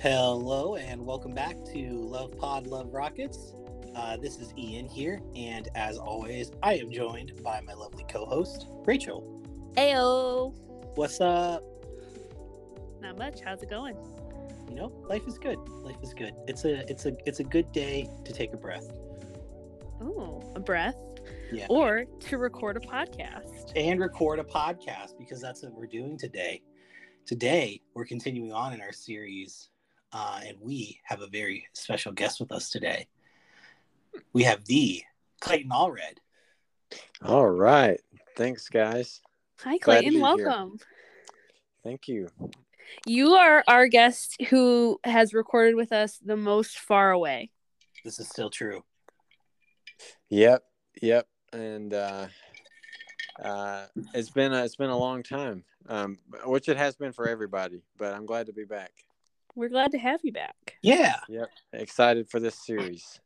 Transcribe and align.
Hello 0.00 0.76
and 0.76 1.04
welcome 1.04 1.34
back 1.34 1.56
to 1.72 1.90
Love 2.08 2.36
Pod 2.38 2.66
Love 2.66 2.92
Rockets. 2.92 3.52
Uh, 3.94 4.16
this 4.16 4.38
is 4.38 4.52
Ian 4.56 4.88
here, 4.88 5.20
and 5.34 5.68
as 5.74 5.98
always, 5.98 6.52
I 6.62 6.74
am 6.74 6.90
joined 6.90 7.32
by 7.42 7.60
my 7.60 7.74
lovely 7.74 8.04
co-host 8.08 8.66
Rachel. 8.86 9.42
Ayo. 9.76 10.54
What's 10.96 11.20
up? 11.20 11.62
Not 13.00 13.18
much. 13.18 13.40
How's 13.44 13.62
it 13.62 13.70
going? 13.70 13.96
You 14.68 14.76
know, 14.76 14.92
life 15.08 15.26
is 15.26 15.38
good. 15.38 15.58
Life 15.68 15.96
is 16.02 16.14
good. 16.14 16.34
It's 16.46 16.64
a 16.64 16.88
it's 16.90 17.06
a 17.06 17.12
it's 17.26 17.40
a 17.40 17.44
good 17.44 17.70
day 17.72 18.08
to 18.24 18.32
take 18.32 18.52
a 18.52 18.56
breath 18.56 18.90
Oh, 20.00 20.42
a 20.56 20.60
breath. 20.60 20.96
Yeah. 21.52 21.66
Or 21.68 22.04
to 22.20 22.38
record 22.38 22.76
a 22.76 22.80
podcast. 22.80 23.72
and 23.76 24.00
record 24.00 24.38
a 24.38 24.44
podcast 24.44 25.18
because 25.18 25.40
that's 25.42 25.62
what 25.62 25.74
we're 25.74 25.86
doing 25.86 26.16
today. 26.16 26.62
Today, 27.26 27.80
we're 27.94 28.06
continuing 28.06 28.52
on 28.52 28.72
in 28.72 28.80
our 28.80 28.92
series, 28.92 29.68
uh, 30.12 30.40
and 30.46 30.56
we 30.60 31.00
have 31.04 31.20
a 31.22 31.26
very 31.26 31.66
special 31.72 32.12
guest 32.12 32.40
with 32.40 32.52
us 32.52 32.70
today. 32.70 33.06
We 34.32 34.42
have 34.44 34.64
the 34.64 35.02
Clayton 35.40 35.70
Allred. 35.70 36.18
All 37.24 37.48
right. 37.48 38.00
Thanks, 38.36 38.68
guys. 38.68 39.20
Hi, 39.60 39.78
Clayton. 39.78 40.10
be 40.10 40.16
here. 40.16 40.22
Welcome. 40.22 40.78
Thank 41.84 42.08
you. 42.08 42.28
You 43.06 43.34
are 43.34 43.62
our 43.68 43.86
guest 43.86 44.36
who 44.50 44.98
has 45.04 45.32
recorded 45.32 45.76
with 45.76 45.92
us 45.92 46.18
the 46.18 46.36
most 46.36 46.78
far 46.78 47.12
away. 47.12 47.50
This 48.04 48.18
is 48.18 48.28
still 48.28 48.50
true. 48.50 48.82
Yep. 50.28 50.64
Yep. 51.02 51.28
And 51.52 51.94
uh, 51.94 52.26
uh, 53.42 53.86
it's 54.14 54.30
been 54.30 54.52
a, 54.52 54.64
it's 54.64 54.76
been 54.76 54.90
a 54.90 54.98
long 54.98 55.22
time, 55.22 55.64
um, 55.88 56.18
which 56.44 56.68
it 56.68 56.76
has 56.76 56.96
been 56.96 57.12
for 57.12 57.28
everybody. 57.28 57.82
But 57.98 58.14
I'm 58.14 58.26
glad 58.26 58.46
to 58.46 58.52
be 58.52 58.64
back. 58.64 58.92
We're 59.54 59.68
glad 59.68 59.92
to 59.92 59.98
have 59.98 60.20
you 60.22 60.32
back. 60.32 60.76
Yeah, 60.82 61.16
Yep. 61.28 61.50
Excited 61.72 62.30
for 62.30 62.40
this 62.40 62.54
series. 62.54 63.20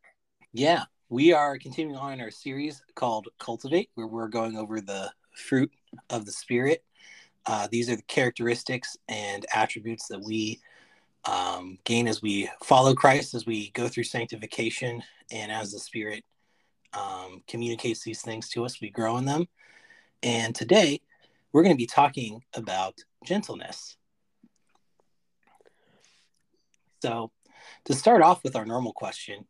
yeah. 0.53 0.84
We 1.11 1.33
are 1.33 1.58
continuing 1.58 1.98
on 1.98 2.14
in 2.14 2.20
our 2.20 2.30
series 2.30 2.83
called 2.94 3.28
Cultivate, 3.39 3.91
where 3.94 4.06
we're 4.06 4.28
going 4.28 4.56
over 4.56 4.80
the 4.80 5.12
fruit 5.36 5.70
of 6.11 6.25
the 6.25 6.33
Spirit. 6.33 6.83
Uh, 7.47 7.69
these 7.70 7.91
are 7.91 7.97
the 7.97 8.02
characteristics 8.02 8.97
and 9.08 9.45
attributes 9.55 10.08
that 10.08 10.22
we 10.22 10.61
um, 11.27 11.78
gain 11.84 12.08
as 12.08 12.22
we 12.22 12.48
follow 12.62 12.95
Christ, 12.95 13.34
as 13.34 13.47
we 13.47 13.70
go 13.70 13.86
through 13.86 14.05
sanctification, 14.05 15.02
and 15.30 15.52
as 15.52 15.72
the 15.72 15.78
Spirit 15.78 16.25
um, 16.95 17.42
communicates 17.47 18.02
these 18.02 18.22
things 18.22 18.48
to 18.50 18.64
us, 18.64 18.80
we 18.80 18.91
grow 18.91 19.19
in 19.19 19.27
them. 19.27 19.47
And 20.22 20.55
today, 20.55 21.00
we're 21.52 21.62
going 21.62 21.75
to 21.75 21.78
be 21.78 21.86
talking 21.86 22.42
about 22.55 22.98
gentleness. 23.25 23.97
So, 27.05 27.31
to 27.85 27.93
start 27.93 28.23
off 28.23 28.43
with 28.43 28.57
our 28.57 28.65
normal 28.65 28.95
question, 28.95 29.45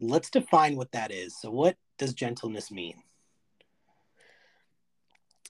let's 0.00 0.28
define 0.28 0.76
what 0.76 0.92
that 0.92 1.10
is. 1.10 1.34
So, 1.40 1.50
what 1.50 1.78
does 1.96 2.12
gentleness 2.12 2.70
mean? 2.70 3.02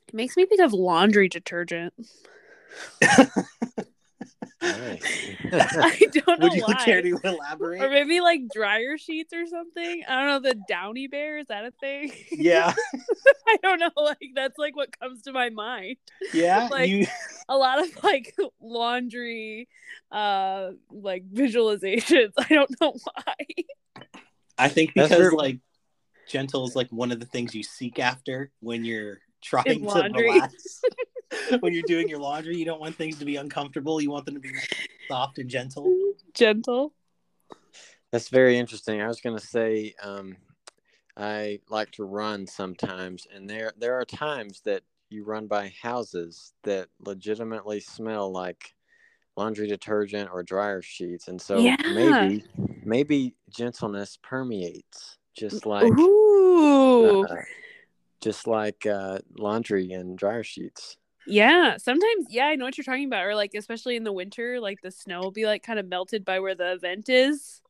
It 0.07 0.15
makes 0.15 0.37
me 0.37 0.47
think 0.47 0.61
of 0.61 0.73
laundry 0.73 1.29
detergent. 1.29 1.93
Nice. 4.81 5.31
I 5.53 6.07
don't 6.13 6.41
know 6.41 6.47
Would 6.49 6.55
you 6.55 6.63
why. 6.67 6.75
care 6.85 7.03
to 7.03 7.19
elaborate? 7.25 7.83
Or 7.83 7.91
maybe 7.91 8.21
like 8.21 8.43
dryer 8.53 8.97
sheets 8.99 9.33
or 9.33 9.47
something. 9.47 10.03
I 10.09 10.21
don't 10.27 10.43
know. 10.43 10.51
The 10.51 10.61
Downy 10.69 11.07
Bear 11.07 11.39
is 11.39 11.47
that 11.49 11.65
a 11.65 11.71
thing? 11.81 12.13
yeah, 12.33 12.73
I 13.49 13.57
don't 13.63 13.79
know. 13.79 13.91
Like 13.97 14.31
that's 14.35 14.59
like 14.59 14.75
what 14.77 14.99
comes 14.99 15.23
to 15.23 15.33
my 15.33 15.51
mind. 15.51 15.97
yeah. 16.33 16.69
Like- 16.71 16.89
you, 16.89 17.07
a 17.49 17.57
lot 17.57 17.83
of 17.83 18.05
like 18.05 18.35
laundry 18.61 19.69
uh 20.13 20.71
like 20.91 21.25
visualizations 21.33 22.31
i 22.39 22.47
don't 22.49 22.71
know 22.81 22.95
why 23.05 23.35
I 24.57 24.69
think 24.69 24.95
because 24.95 25.09
very- 25.11 25.35
like 25.35 25.59
gentle 26.29 26.65
is 26.67 26.77
like 26.77 26.89
one 26.91 27.11
of 27.11 27.19
the 27.19 27.27
things 27.27 27.55
you 27.55 27.63
seek 27.65 27.99
after 27.99 28.53
when 28.61 28.85
you're 28.85 29.19
trying 29.41 29.65
to 29.87 30.13
relax. 30.15 30.83
when 31.61 31.73
you're 31.73 31.83
doing 31.83 32.09
your 32.09 32.19
laundry, 32.19 32.57
you 32.57 32.65
don't 32.65 32.81
want 32.81 32.97
things 32.97 33.19
to 33.19 33.25
be 33.25 33.37
uncomfortable. 33.37 34.01
You 34.01 34.11
want 34.11 34.27
them 34.27 34.35
to 34.35 34.41
be 34.41 34.51
soft 35.09 35.39
and 35.39 35.49
gentle. 35.49 35.97
gentle 36.35 36.93
That's 38.13 38.29
very 38.29 38.59
interesting. 38.59 39.01
I 39.01 39.09
was 39.09 39.21
going 39.21 39.39
to 39.39 39.47
say, 39.47 39.95
um, 40.03 40.37
I 41.17 41.61
like 41.69 41.91
to 41.93 42.05
run 42.05 42.47
sometimes, 42.47 43.27
and 43.33 43.49
there 43.49 43.73
there 43.79 43.95
are 43.95 44.05
times 44.05 44.63
that 44.65 44.83
you 45.11 45.25
run 45.25 45.47
by 45.47 45.73
houses 45.83 46.53
that 46.63 46.89
legitimately 47.01 47.81
smell 47.81 48.31
like 48.31 48.75
laundry 49.37 49.67
detergent 49.67 50.31
or 50.33 50.43
dryer 50.43 50.83
sheets, 50.83 51.29
and 51.29 51.41
so 51.41 51.59
Yeah. 51.59 51.77
maybe 51.93 52.45
maybe 52.85 53.35
gentleness 53.51 54.19
permeates, 54.23 55.19
just 55.35 55.67
like 55.67 55.93
ooh 55.93 57.23
uh, 57.23 57.37
just 58.21 58.47
like 58.47 58.87
uh, 58.87 59.19
laundry 59.39 59.93
and 59.93 60.17
dryer 60.19 60.43
sheets. 60.43 60.97
yeah 61.27 61.77
sometimes 61.77 62.27
yeah 62.31 62.47
i 62.47 62.55
know 62.57 62.65
what 62.65 62.77
you're 62.79 62.85
talking 62.85 63.07
about 63.07 63.25
or 63.25 63.35
like 63.35 63.53
especially 63.55 63.97
in 63.97 64.05
the 64.05 64.13
winter 64.13 64.59
like 64.61 64.81
the 64.83 64.91
snow 64.91 65.21
will 65.21 65.31
be 65.31 65.45
like 65.47 65.63
kind 65.63 65.79
of 65.79 65.87
melted 65.87 66.25
by 66.25 66.41
where 66.41 66.55
the 66.55 66.79
vent 66.81 67.09
is 67.09 67.61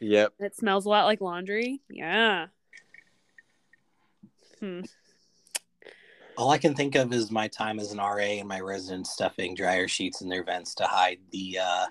Yep. 0.00 0.32
it 0.40 0.56
smells 0.56 0.86
a 0.86 0.88
lot 0.88 1.04
like 1.06 1.20
laundry 1.20 1.80
yeah 1.88 2.46
hmm. 4.60 4.80
All 6.36 6.50
I 6.50 6.58
can 6.58 6.74
think 6.74 6.96
of 6.96 7.12
is 7.12 7.30
my 7.30 7.46
time 7.46 7.78
as 7.78 7.92
an 7.92 7.98
RA 7.98 8.16
and 8.40 8.48
my 8.48 8.58
residents 8.58 9.12
stuffing 9.12 9.54
dryer 9.54 9.86
sheets 9.86 10.20
in 10.20 10.28
their 10.28 10.42
vents 10.42 10.74
to 10.74 10.84
hide 10.84 11.18
the 11.30 11.60
uh, 11.62 11.86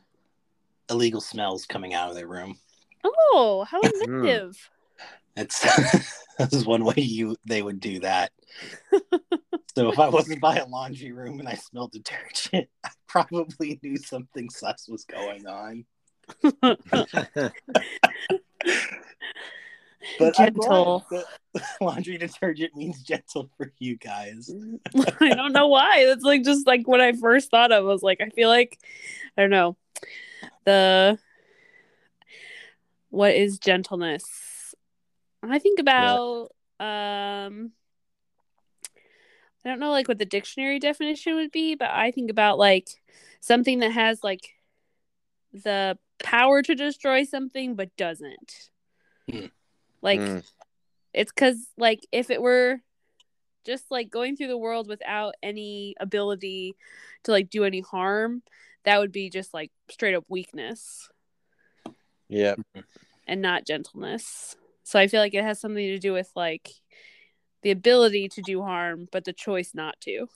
illegal 0.90 1.22
smells 1.22 1.66
coming 1.66 1.94
out 1.94 2.09
of 2.09 2.16
their 2.16 2.28
room. 2.28 2.57
oh 3.06 3.66
how 3.69 3.79
inventive 3.81 4.69
It's 5.36 5.62
that's 6.38 6.66
one 6.66 6.84
way 6.84 6.94
you 6.98 7.36
they 7.46 7.62
would 7.62 7.80
do 7.80 8.00
that. 8.00 8.32
so 9.76 9.90
if 9.90 10.00
I 10.00 10.10
wasn't 10.10 10.42
by 10.42 10.58
a 10.58 10.66
laundry 10.66 11.12
room 11.12 11.40
and 11.40 11.50
I 11.50 11.56
smelled 11.56 11.92
detergent, 11.92 12.70
I 12.84 12.90
probably 13.08 13.80
knew 13.82 13.98
something 13.98 14.50
sus 14.50 14.88
was 14.88 15.06
going 15.06 15.48
on. 15.48 15.86
But 20.20 20.36
Gentle. 20.36 21.06
laundry 21.80 22.18
detergent 22.18 22.76
means 22.76 23.02
gentle 23.02 23.50
for 23.56 23.72
you 23.80 23.96
guys. 23.96 24.54
I 25.22 25.34
don't 25.34 25.54
know 25.54 25.70
why. 25.70 26.06
That's 26.06 26.24
like 26.24 26.44
just 26.44 26.68
like 26.68 26.88
what 26.88 27.00
I 27.00 27.14
first 27.14 27.50
thought 27.50 27.72
of. 27.72 27.86
was 27.86 28.04
like, 28.04 28.20
I 28.22 28.30
feel 28.30 28.50
like 28.50 28.78
I 29.38 29.42
don't 29.42 29.50
know. 29.50 29.78
The 30.66 31.18
what 33.10 33.34
is 33.34 33.60
gentleness? 33.60 34.26
I 35.52 35.59
think 35.59 35.80
about 35.80 36.52
um 36.80 37.72
I 39.66 39.70
don't 39.70 39.80
know 39.80 39.92
like 39.92 40.08
what 40.08 40.18
the 40.20 40.26
dictionary 40.26 40.80
definition 40.80 41.36
would 41.36 41.52
be, 41.52 41.76
but 41.76 41.90
I 41.92 42.12
think 42.12 42.30
about 42.30 42.58
like 42.58 42.90
something 43.40 43.80
that 43.80 43.92
has 43.92 44.24
like 44.24 44.50
the 45.53 45.98
power 46.20 46.62
to 46.62 46.76
destroy 46.76 47.24
something 47.24 47.76
but 47.76 47.96
doesn't. 47.96 48.70
Hmm. 49.30 49.46
Like 50.02 50.20
Mm. 50.20 50.44
it's 51.14 51.32
because 51.32 51.68
like 51.78 52.06
if 52.12 52.30
it 52.30 52.42
were 52.42 52.82
just 53.66 53.90
like 53.90 54.09
going 54.09 54.36
through 54.36 54.48
the 54.48 54.58
world 54.58 54.88
without 54.88 55.36
any 55.42 55.96
ability 56.00 56.76
to 57.24 57.32
like 57.32 57.50
do 57.50 57.64
any 57.64 57.80
harm 57.80 58.42
that 58.84 59.00
would 59.00 59.14
be 59.14 59.30
just 59.30 59.53
like 59.53 59.72
straight 59.90 60.14
up 60.16 60.26
weakness 60.28 61.09
Yeah. 62.28 62.56
and 63.26 63.42
not 63.42 63.66
gentleness 63.66 64.58
so 64.84 65.00
i 65.00 65.08
feel 65.08 65.20
like 65.22 65.34
it 65.34 65.44
has 65.44 65.60
something 65.60 65.86
to 65.88 66.00
do 66.00 66.14
with 66.14 66.30
like 66.36 66.70
the 67.62 67.72
ability 67.72 68.28
to 68.28 68.42
do 68.42 68.62
harm 68.62 69.08
but 69.12 69.24
the 69.26 69.34
choice 69.34 69.72
not 69.74 70.00
to 70.02 70.28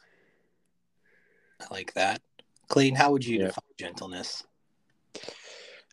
I 1.60 1.74
like 1.74 1.94
that. 1.96 2.22
Clayton, 2.68 2.96
how 2.98 3.12
would 3.12 3.26
you 3.26 3.40
Yeah. 3.40 3.46
define 3.48 3.64
gentleness? 3.80 4.44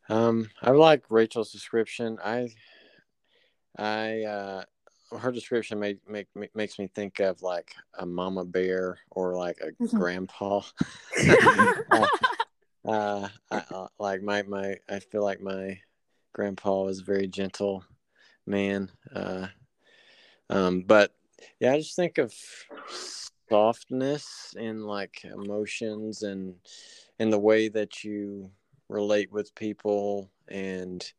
Um, 0.09 0.51
I 0.61 0.71
like 0.73 1.05
Rachel's 1.09 1.53
description. 1.53 2.19
I, 2.23 2.51
I, 3.79 4.23
uh, 4.25 4.65
her 5.19 5.33
description 5.33 5.79
make, 5.79 6.07
make, 6.09 6.27
make 6.35 6.55
makes 6.55 6.79
me 6.79 6.89
think 6.89 7.21
of 7.21 7.41
like 7.43 7.75
a 7.99 8.05
mama 8.05 8.45
bear 8.45 8.99
or 9.11 9.35
like 9.37 9.59
a 9.61 9.71
Mhm. 9.83 9.99
grandpa. 9.99 10.61
uh, 11.93 12.09
I, 12.85 13.29
uh, 13.51 13.89
like 13.99 14.23
my 14.23 14.43
my, 14.43 14.77
I 14.89 14.99
feel 14.99 15.23
like 15.23 15.41
my 15.41 15.81
grandpa 16.33 16.83
was 16.83 17.01
very 17.01 17.27
gentle 17.27 17.85
man. 18.47 18.91
Uh, 19.15 19.49
um, 20.51 20.83
but 20.83 21.13
yeah, 21.61 21.73
I 21.73 21.79
just 21.79 21.97
think 21.97 22.19
of 22.19 22.35
softness 23.49 24.55
in 24.59 24.85
like 24.85 25.25
emotions 25.25 26.23
and 26.23 26.55
in 27.19 27.31
the 27.31 27.39
way 27.39 27.69
that 27.69 28.05
you 28.05 28.51
relate 28.89 29.33
with 29.33 29.55
people 29.55 30.31
and 30.49 31.13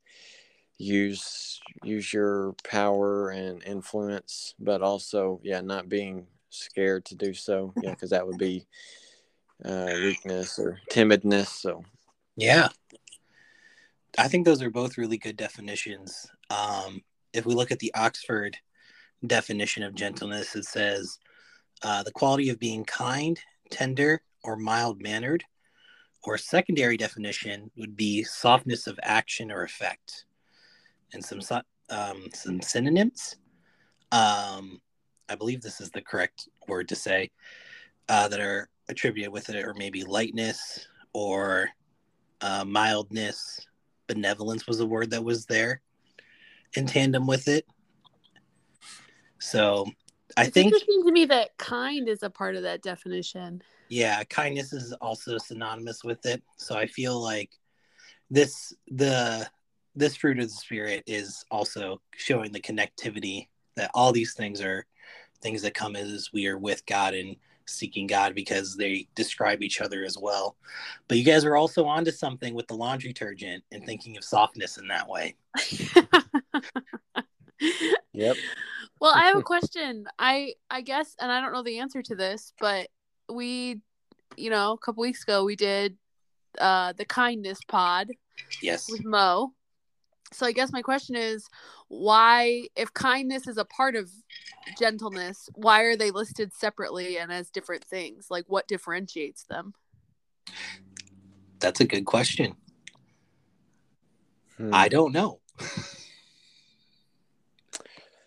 use 0.77 1.61
use 1.83 2.11
your 2.11 2.53
power 2.69 3.29
and 3.29 3.63
influence 3.63 4.53
but 4.59 4.81
also 4.81 5.39
yeah 5.41 5.61
not 5.61 5.87
being 5.87 6.27
scared 6.49 7.05
to 7.05 7.15
do 7.15 7.33
so 7.33 7.73
yeah 7.81 7.91
because 7.91 8.09
that 8.09 8.27
would 8.27 8.37
be 8.37 8.67
uh 9.63 9.93
weakness 10.03 10.59
or 10.59 10.79
timidness 10.91 11.47
so 11.47 11.81
Yeah. 12.35 12.67
I 14.17 14.27
think 14.27 14.45
those 14.45 14.61
are 14.61 14.69
both 14.69 14.97
really 14.97 15.17
good 15.17 15.37
definitions. 15.37 16.25
Um, 16.49 17.01
if 17.35 17.45
we 17.45 17.53
look 17.53 17.71
at 17.71 17.79
the 17.79 17.93
Oxford 17.95 18.57
definition 19.25 19.83
of 19.83 19.93
gentleness, 19.93 20.55
it 20.55 20.65
says 20.65 21.19
uh, 21.83 22.01
the 22.01 22.11
quality 22.11 22.49
of 22.49 22.59
being 22.59 22.85
kind, 22.85 23.39
tender, 23.69 24.21
or 24.43 24.55
mild 24.55 25.01
mannered. 25.01 25.43
Or 26.23 26.37
secondary 26.37 26.97
definition 26.97 27.69
would 27.77 27.95
be 27.95 28.23
softness 28.23 28.87
of 28.87 28.99
action 29.03 29.51
or 29.51 29.63
effect. 29.63 30.25
And 31.13 31.23
some 31.23 31.41
um, 31.89 32.29
some 32.33 32.61
synonyms. 32.61 33.35
Um, 34.11 34.81
I 35.29 35.35
believe 35.35 35.61
this 35.61 35.81
is 35.81 35.91
the 35.91 36.01
correct 36.01 36.47
word 36.67 36.87
to 36.89 36.95
say 36.95 37.29
uh, 38.09 38.27
that 38.29 38.39
are 38.39 38.69
attributed 38.89 39.31
with 39.31 39.49
it, 39.49 39.63
or 39.63 39.75
maybe 39.75 40.03
lightness 40.03 40.87
or 41.13 41.69
uh, 42.41 42.65
mildness. 42.65 43.59
Benevolence 44.07 44.65
was 44.67 44.79
a 44.79 44.85
word 44.85 45.11
that 45.11 45.23
was 45.23 45.45
there 45.45 45.81
in 46.73 46.85
tandem 46.85 47.27
with 47.27 47.47
it. 47.47 47.65
So 49.39 49.85
I 50.37 50.45
it's 50.45 50.53
think 50.53 50.73
interesting 50.73 51.03
to 51.05 51.11
me 51.11 51.25
that 51.25 51.57
kind 51.57 52.09
is 52.09 52.23
a 52.23 52.29
part 52.29 52.55
of 52.55 52.63
that 52.63 52.81
definition. 52.81 53.61
Yeah, 53.89 54.23
kindness 54.23 54.73
is 54.73 54.93
also 54.93 55.37
synonymous 55.37 56.03
with 56.03 56.25
it. 56.25 56.41
So 56.57 56.75
I 56.75 56.87
feel 56.87 57.21
like 57.21 57.51
this 58.29 58.73
the 58.87 59.47
this 59.95 60.15
fruit 60.15 60.39
of 60.39 60.47
the 60.47 60.53
spirit 60.53 61.03
is 61.07 61.45
also 61.51 62.01
showing 62.15 62.51
the 62.51 62.59
connectivity 62.59 63.47
that 63.75 63.91
all 63.93 64.11
these 64.11 64.33
things 64.33 64.61
are 64.61 64.85
things 65.41 65.61
that 65.61 65.73
come 65.73 65.95
as 65.95 66.29
we 66.33 66.47
are 66.47 66.57
with 66.57 66.85
God 66.85 67.13
and 67.13 67.35
seeking 67.65 68.07
God 68.07 68.35
because 68.35 68.75
they 68.75 69.07
describe 69.15 69.61
each 69.61 69.81
other 69.81 70.03
as 70.03 70.17
well. 70.17 70.55
But 71.07 71.17
you 71.17 71.23
guys 71.23 71.45
are 71.45 71.55
also 71.55 71.85
onto 71.85 72.11
something 72.11 72.53
with 72.53 72.67
the 72.67 72.75
laundry 72.75 73.13
detergent 73.13 73.63
and 73.71 73.85
thinking 73.85 74.17
of 74.17 74.23
softness 74.23 74.77
in 74.77 74.87
that 74.87 75.07
way. 75.07 75.35
yep. 78.13 78.35
Well, 78.99 79.13
I 79.13 79.25
have 79.25 79.37
a 79.37 79.43
question. 79.43 80.05
I 80.17 80.53
I 80.69 80.81
guess 80.81 81.15
and 81.19 81.31
I 81.31 81.41
don't 81.41 81.53
know 81.53 81.63
the 81.63 81.79
answer 81.79 82.01
to 82.01 82.15
this, 82.15 82.53
but 82.59 82.87
we 83.29 83.81
you 84.37 84.49
know, 84.49 84.73
a 84.73 84.77
couple 84.77 85.01
weeks 85.01 85.23
ago 85.23 85.43
we 85.43 85.55
did 85.55 85.97
uh 86.59 86.93
the 86.93 87.05
kindness 87.05 87.59
pod 87.67 88.11
yes 88.61 88.89
with 88.89 89.03
Mo. 89.03 89.53
So 90.35 90.45
I 90.45 90.51
guess 90.51 90.71
my 90.73 90.81
question 90.81 91.15
is 91.15 91.47
why 91.87 92.67
if 92.75 92.93
kindness 92.93 93.47
is 93.47 93.57
a 93.57 93.63
part 93.65 93.95
of 93.95 94.11
gentleness, 94.77 95.49
why 95.55 95.83
are 95.83 95.95
they 95.95 96.11
listed 96.11 96.51
separately 96.53 97.17
and 97.17 97.31
as 97.31 97.49
different 97.49 97.85
things? 97.85 98.27
Like 98.29 98.43
what 98.47 98.67
differentiates 98.67 99.43
them? 99.43 99.73
That's 101.59 101.79
a 101.79 101.85
good 101.85 102.05
question. 102.05 102.55
Hmm. 104.57 104.73
I 104.73 104.89
don't 104.89 105.13
know. 105.13 105.39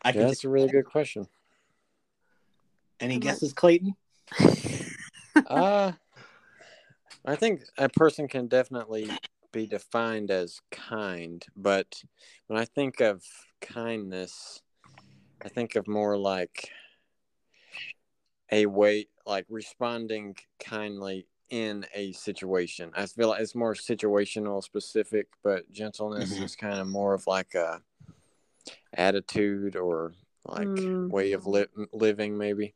I 0.02 0.12
yeah, 0.12 0.24
that's 0.24 0.44
a 0.44 0.48
really 0.48 0.68
good 0.68 0.86
question. 0.86 1.26
Any 3.00 3.18
guesses, 3.18 3.52
Clayton? 3.52 3.94
uh, 5.46 5.92
I 7.24 7.36
think 7.36 7.62
a 7.76 7.88
person 7.88 8.28
can 8.28 8.46
definitely 8.46 9.10
be 9.52 9.66
defined 9.66 10.30
as 10.30 10.60
kind, 10.70 11.44
but 11.56 12.02
when 12.46 12.58
I 12.58 12.64
think 12.64 13.00
of 13.00 13.22
kindness, 13.60 14.62
I 15.42 15.48
think 15.48 15.76
of 15.76 15.88
more 15.88 16.16
like 16.16 16.70
a 18.50 18.66
way, 18.66 19.08
like 19.26 19.46
responding 19.48 20.36
kindly 20.58 21.26
in 21.50 21.86
a 21.94 22.12
situation. 22.12 22.90
I 22.94 23.06
feel 23.06 23.28
like 23.28 23.40
it's 23.40 23.54
more 23.54 23.74
situational 23.74 24.62
specific, 24.62 25.28
but 25.42 25.70
gentleness 25.72 26.34
mm-hmm. 26.34 26.44
is 26.44 26.56
kind 26.56 26.78
of 26.78 26.86
more 26.86 27.14
of 27.14 27.26
like 27.26 27.54
a 27.54 27.80
attitude 28.94 29.76
or 29.76 30.12
like 30.46 30.68
mm. 30.68 31.10
way 31.10 31.32
of 31.32 31.46
li- 31.46 31.66
living, 31.92 32.36
maybe. 32.36 32.74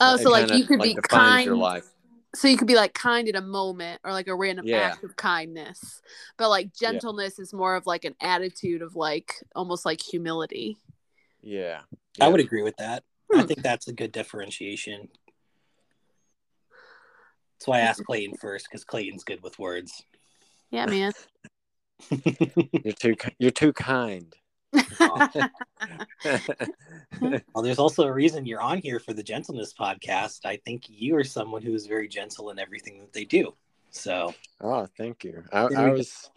Oh, 0.00 0.16
so 0.16 0.30
like 0.30 0.50
you 0.52 0.64
could 0.64 0.80
like 0.80 0.96
be 0.96 1.02
kind. 1.02 1.44
Your 1.44 1.56
life 1.56 1.86
so 2.34 2.48
you 2.48 2.56
could 2.56 2.68
be 2.68 2.74
like 2.74 2.94
kind 2.94 3.28
in 3.28 3.36
a 3.36 3.40
moment 3.40 4.00
or 4.04 4.12
like 4.12 4.28
a 4.28 4.34
random 4.34 4.66
yeah. 4.66 4.78
act 4.78 5.04
of 5.04 5.16
kindness 5.16 6.00
but 6.36 6.48
like 6.48 6.72
gentleness 6.74 7.34
yeah. 7.38 7.42
is 7.42 7.52
more 7.52 7.74
of 7.74 7.86
like 7.86 8.04
an 8.04 8.14
attitude 8.20 8.82
of 8.82 8.96
like 8.96 9.34
almost 9.54 9.84
like 9.84 10.00
humility 10.00 10.76
yeah, 11.42 11.80
yeah. 12.18 12.24
i 12.24 12.28
would 12.28 12.40
agree 12.40 12.62
with 12.62 12.76
that 12.76 13.02
hmm. 13.30 13.40
i 13.40 13.42
think 13.42 13.62
that's 13.62 13.88
a 13.88 13.92
good 13.92 14.12
differentiation 14.12 15.08
that's 17.58 17.66
why 17.66 17.78
i 17.78 17.82
asked 17.82 18.04
clayton 18.04 18.36
first 18.40 18.66
because 18.70 18.84
clayton's 18.84 19.24
good 19.24 19.42
with 19.42 19.58
words 19.58 20.04
yeah 20.70 20.86
man 20.86 21.12
you're 22.84 22.94
too 22.94 23.14
you're 23.38 23.50
too 23.50 23.72
kind 23.72 24.34
well, 24.72 25.30
there's 27.62 27.78
also 27.78 28.04
a 28.04 28.12
reason 28.12 28.46
you're 28.46 28.60
on 28.60 28.78
here 28.78 29.00
for 29.00 29.12
the 29.12 29.22
gentleness 29.22 29.72
podcast. 29.72 30.44
I 30.44 30.56
think 30.64 30.84
you 30.88 31.16
are 31.16 31.24
someone 31.24 31.62
who 31.62 31.74
is 31.74 31.86
very 31.86 32.08
gentle 32.08 32.50
in 32.50 32.58
everything 32.58 33.00
that 33.00 33.12
they 33.12 33.24
do. 33.24 33.54
So, 33.90 34.34
oh, 34.60 34.86
thank 34.96 35.24
you. 35.24 35.42
I, 35.52 35.68
I 35.76 35.90
was, 35.90 36.30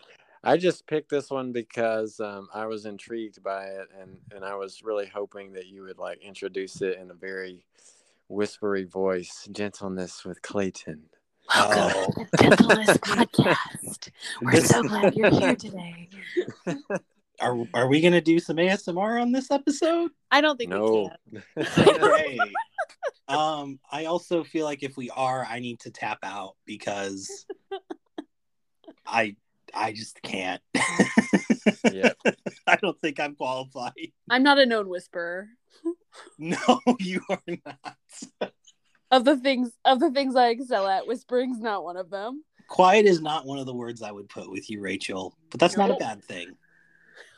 I 0.44 0.58
just 0.58 0.88
picked 0.88 1.10
this 1.10 1.30
one 1.30 1.52
because 1.52 2.20
um, 2.20 2.50
I 2.54 2.66
was 2.66 2.86
intrigued 2.86 3.44
by 3.44 3.66
it, 3.66 3.88
and 4.02 4.18
and 4.34 4.44
I 4.44 4.56
was 4.56 4.82
really 4.84 5.06
hoping 5.06 5.54
that 5.54 5.68
you 5.68 5.84
would 5.84 6.00
like 6.00 6.24
introduce 6.24 6.82
it 6.82 6.98
in 6.98 7.12
a 7.12 7.16
very 7.16 7.66
whispery 8.28 8.86
voice, 8.86 9.48
gentleness 9.52 10.26
with 10.26 10.42
Clayton. 10.42 11.04
Welcome 11.54 11.78
oh. 11.78 12.12
to 12.12 12.28
the 12.32 12.38
Gentleness 12.38 12.88
Podcast. 12.98 14.10
We're 14.42 14.62
so 14.62 14.84
glad 14.84 15.16
you're 15.16 15.30
here 15.30 15.56
today. 15.56 16.10
are 17.44 17.68
are 17.74 17.88
we 17.88 18.02
gonna 18.02 18.22
do 18.22 18.40
some 18.40 18.58
ASMR 18.58 19.22
on 19.22 19.32
this 19.32 19.52
episode? 19.52 20.12
I 20.32 20.42
don't 20.42 20.58
think 20.58 20.70
no. 20.70 21.12
okay. 21.58 22.40
um, 23.28 23.80
I 23.92 24.06
also 24.06 24.44
feel 24.44 24.66
like 24.66 24.84
if 24.84 24.96
we 24.96 25.10
are, 25.10 25.46
I 25.46 25.60
need 25.60 25.82
to 25.82 25.92
tap 25.92 26.20
out 26.24 26.56
because 26.66 27.46
I 29.06 29.36
I 29.74 29.92
just 29.92 30.22
can't. 30.22 30.62
yeah. 31.92 32.14
I 32.68 32.78
don't 32.78 33.00
think 33.02 33.20
I'm 33.20 33.36
qualified. 33.36 34.12
I'm 34.30 34.44
not 34.44 34.60
a 34.60 34.66
known 34.66 34.88
whisperer. 34.88 35.50
no, 36.38 36.80
you 37.00 37.22
are 37.30 37.42
not. 37.66 38.52
of 39.12 39.26
the 39.26 39.38
things 39.38 39.72
of 39.84 40.00
the 40.00 40.12
things 40.12 40.36
I 40.36 40.50
excel 40.50 40.88
at, 40.88 41.08
whispering's 41.08 41.60
not 41.60 41.84
one 41.84 41.98
of 41.98 42.10
them. 42.10 42.44
Quiet 42.70 43.06
is 43.06 43.22
not 43.22 43.46
one 43.46 43.60
of 43.60 43.66
the 43.66 43.74
words 43.74 44.02
I 44.02 44.12
would 44.12 44.30
put 44.30 44.50
with 44.50 44.70
you, 44.70 44.80
Rachel, 44.80 45.38
but 45.52 45.60
that's 45.60 45.76
not 45.76 45.92
a 45.92 45.96
bad 45.96 46.24
thing. 46.24 46.56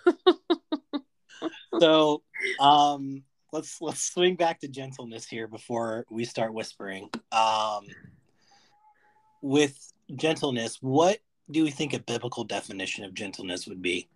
so 1.79 2.21
um 2.59 3.23
let's 3.51 3.81
let's 3.81 4.01
swing 4.01 4.35
back 4.35 4.59
to 4.59 4.67
gentleness 4.67 5.25
here 5.27 5.47
before 5.47 6.05
we 6.09 6.25
start 6.25 6.53
whispering. 6.53 7.09
Um 7.31 7.85
with 9.41 9.93
gentleness 10.15 10.77
what 10.81 11.19
do 11.49 11.63
we 11.63 11.71
think 11.71 11.93
a 11.93 11.99
biblical 11.99 12.43
definition 12.43 13.03
of 13.03 13.13
gentleness 13.13 13.67
would 13.67 13.81
be? 13.81 14.07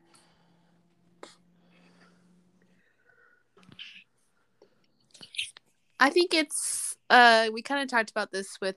I 6.00 6.10
think 6.10 6.34
it's 6.34 6.98
uh 7.10 7.50
we 7.53 7.62
kind 7.62 7.81
of 7.81 7.89
talked 7.89 8.12
about 8.12 8.31
this 8.31 8.58
with 8.62 8.75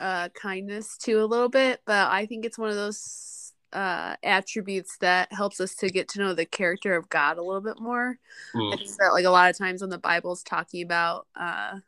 uh 0.00 0.28
kindness 0.30 0.96
too 0.96 1.22
a 1.22 1.26
little 1.26 1.48
bit 1.48 1.80
but 1.84 2.08
i 2.08 2.24
think 2.24 2.44
it's 2.44 2.56
one 2.58 2.70
of 2.70 2.76
those 2.76 3.37
uh, 3.72 4.16
attributes 4.22 4.96
that 4.98 5.32
helps 5.32 5.60
us 5.60 5.74
to 5.76 5.90
get 5.90 6.08
to 6.08 6.20
know 6.20 6.34
the 6.34 6.46
character 6.46 6.96
of 6.96 7.08
God 7.08 7.38
a 7.38 7.42
little 7.42 7.60
bit 7.60 7.80
more. 7.80 8.18
Mm. 8.54 8.74
I 8.74 8.76
think 8.76 8.96
that 8.98 9.12
like 9.12 9.24
a 9.24 9.30
lot 9.30 9.50
of 9.50 9.58
times 9.58 9.80
when 9.80 9.90
the 9.90 9.98
Bible's 9.98 10.42
talking 10.42 10.82
about 10.82 11.26
uh, 11.36 11.78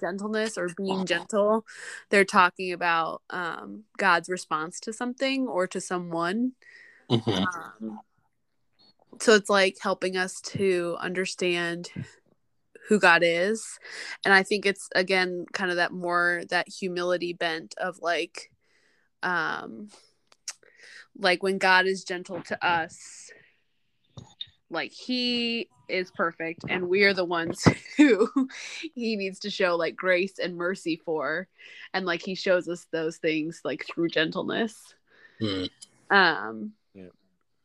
gentleness 0.00 0.56
or 0.56 0.70
being 0.76 1.04
gentle, 1.06 1.66
they're 2.10 2.24
talking 2.24 2.72
about 2.72 3.22
um, 3.30 3.84
God's 3.98 4.28
response 4.28 4.80
to 4.80 4.92
something 4.92 5.46
or 5.46 5.66
to 5.66 5.80
someone. 5.80 6.52
Mm-hmm. 7.10 7.86
Um, 7.86 8.00
so 9.20 9.34
it's 9.34 9.50
like 9.50 9.76
helping 9.80 10.16
us 10.16 10.40
to 10.42 10.96
understand 11.00 11.90
who 12.88 12.98
God 12.98 13.22
is. 13.24 13.78
And 14.24 14.32
I 14.32 14.42
think 14.42 14.66
it's 14.66 14.88
again 14.94 15.46
kind 15.52 15.70
of 15.70 15.76
that 15.76 15.92
more 15.92 16.42
that 16.50 16.68
humility 16.68 17.32
bent 17.32 17.74
of 17.78 17.98
like 18.00 18.50
um 19.22 19.88
like 21.18 21.42
when 21.42 21.58
God 21.58 21.86
is 21.86 22.04
gentle 22.04 22.42
to 22.42 22.66
us, 22.66 23.30
like 24.70 24.92
he 24.92 25.68
is 25.88 26.10
perfect 26.10 26.64
and 26.68 26.88
we 26.88 27.04
are 27.04 27.14
the 27.14 27.24
ones 27.24 27.64
who 27.96 28.28
he 28.94 29.16
needs 29.16 29.38
to 29.40 29.50
show 29.50 29.76
like 29.76 29.94
grace 29.94 30.38
and 30.38 30.56
mercy 30.56 31.00
for 31.04 31.46
and 31.94 32.04
like 32.04 32.22
he 32.22 32.34
shows 32.34 32.68
us 32.68 32.86
those 32.90 33.18
things 33.18 33.60
like 33.64 33.86
through 33.86 34.08
gentleness 34.08 34.94
mm. 35.40 35.68
um 36.10 36.72
yeah. 36.94 37.04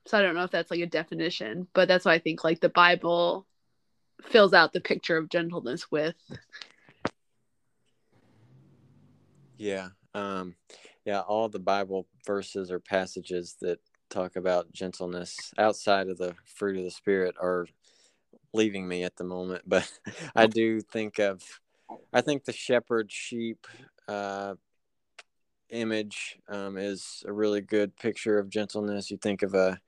so 0.06 0.20
i 0.20 0.22
don't 0.22 0.36
know 0.36 0.44
if 0.44 0.52
that's 0.52 0.70
like 0.70 0.82
a 0.82 0.86
definition 0.86 1.68
but 1.74 1.88
that's 1.88 2.06
why 2.06 2.14
i 2.14 2.20
think 2.20 2.44
like 2.44 2.60
the 2.60 2.70
bible 2.70 3.48
fills 4.22 4.54
out 4.54 4.72
the 4.72 4.82
picture 4.82 5.18
of 5.18 5.30
gentleness 5.30 5.90
with 5.90 6.16
yeah 9.58 9.90
um 10.14 10.56
yeah, 11.06 11.22
all 11.22 11.50
the 11.50 11.60
Bible 11.60 12.08
verses 12.26 12.72
or 12.72 12.80
passages 12.80 13.58
that 13.62 13.80
talk 14.10 14.36
about 14.36 14.72
gentleness 14.72 15.52
outside 15.58 16.10
of 16.10 16.18
the 16.18 16.36
fruit 16.46 16.78
of 16.78 16.84
the 16.84 16.92
spirit 16.92 17.36
are 17.42 17.66
leaving 18.54 18.88
me 18.88 19.04
at 19.04 19.16
the 19.16 19.24
moment. 19.24 19.64
But 19.66 19.90
I 20.36 20.48
do 20.48 20.82
think 20.82 21.20
of, 21.20 21.42
I 22.14 22.22
think 22.22 22.44
the 22.44 22.54
shepherd 22.54 23.12
sheep 23.12 23.66
uh, 24.08 24.56
image 25.70 26.40
um, 26.50 26.78
is 26.78 27.24
a 27.26 27.34
really 27.34 27.62
good 27.62 27.96
picture 27.98 28.38
of 28.38 28.50
gentleness. 28.50 29.10
You 29.10 29.18
think 29.18 29.42
of 29.42 29.54
a 29.54 29.80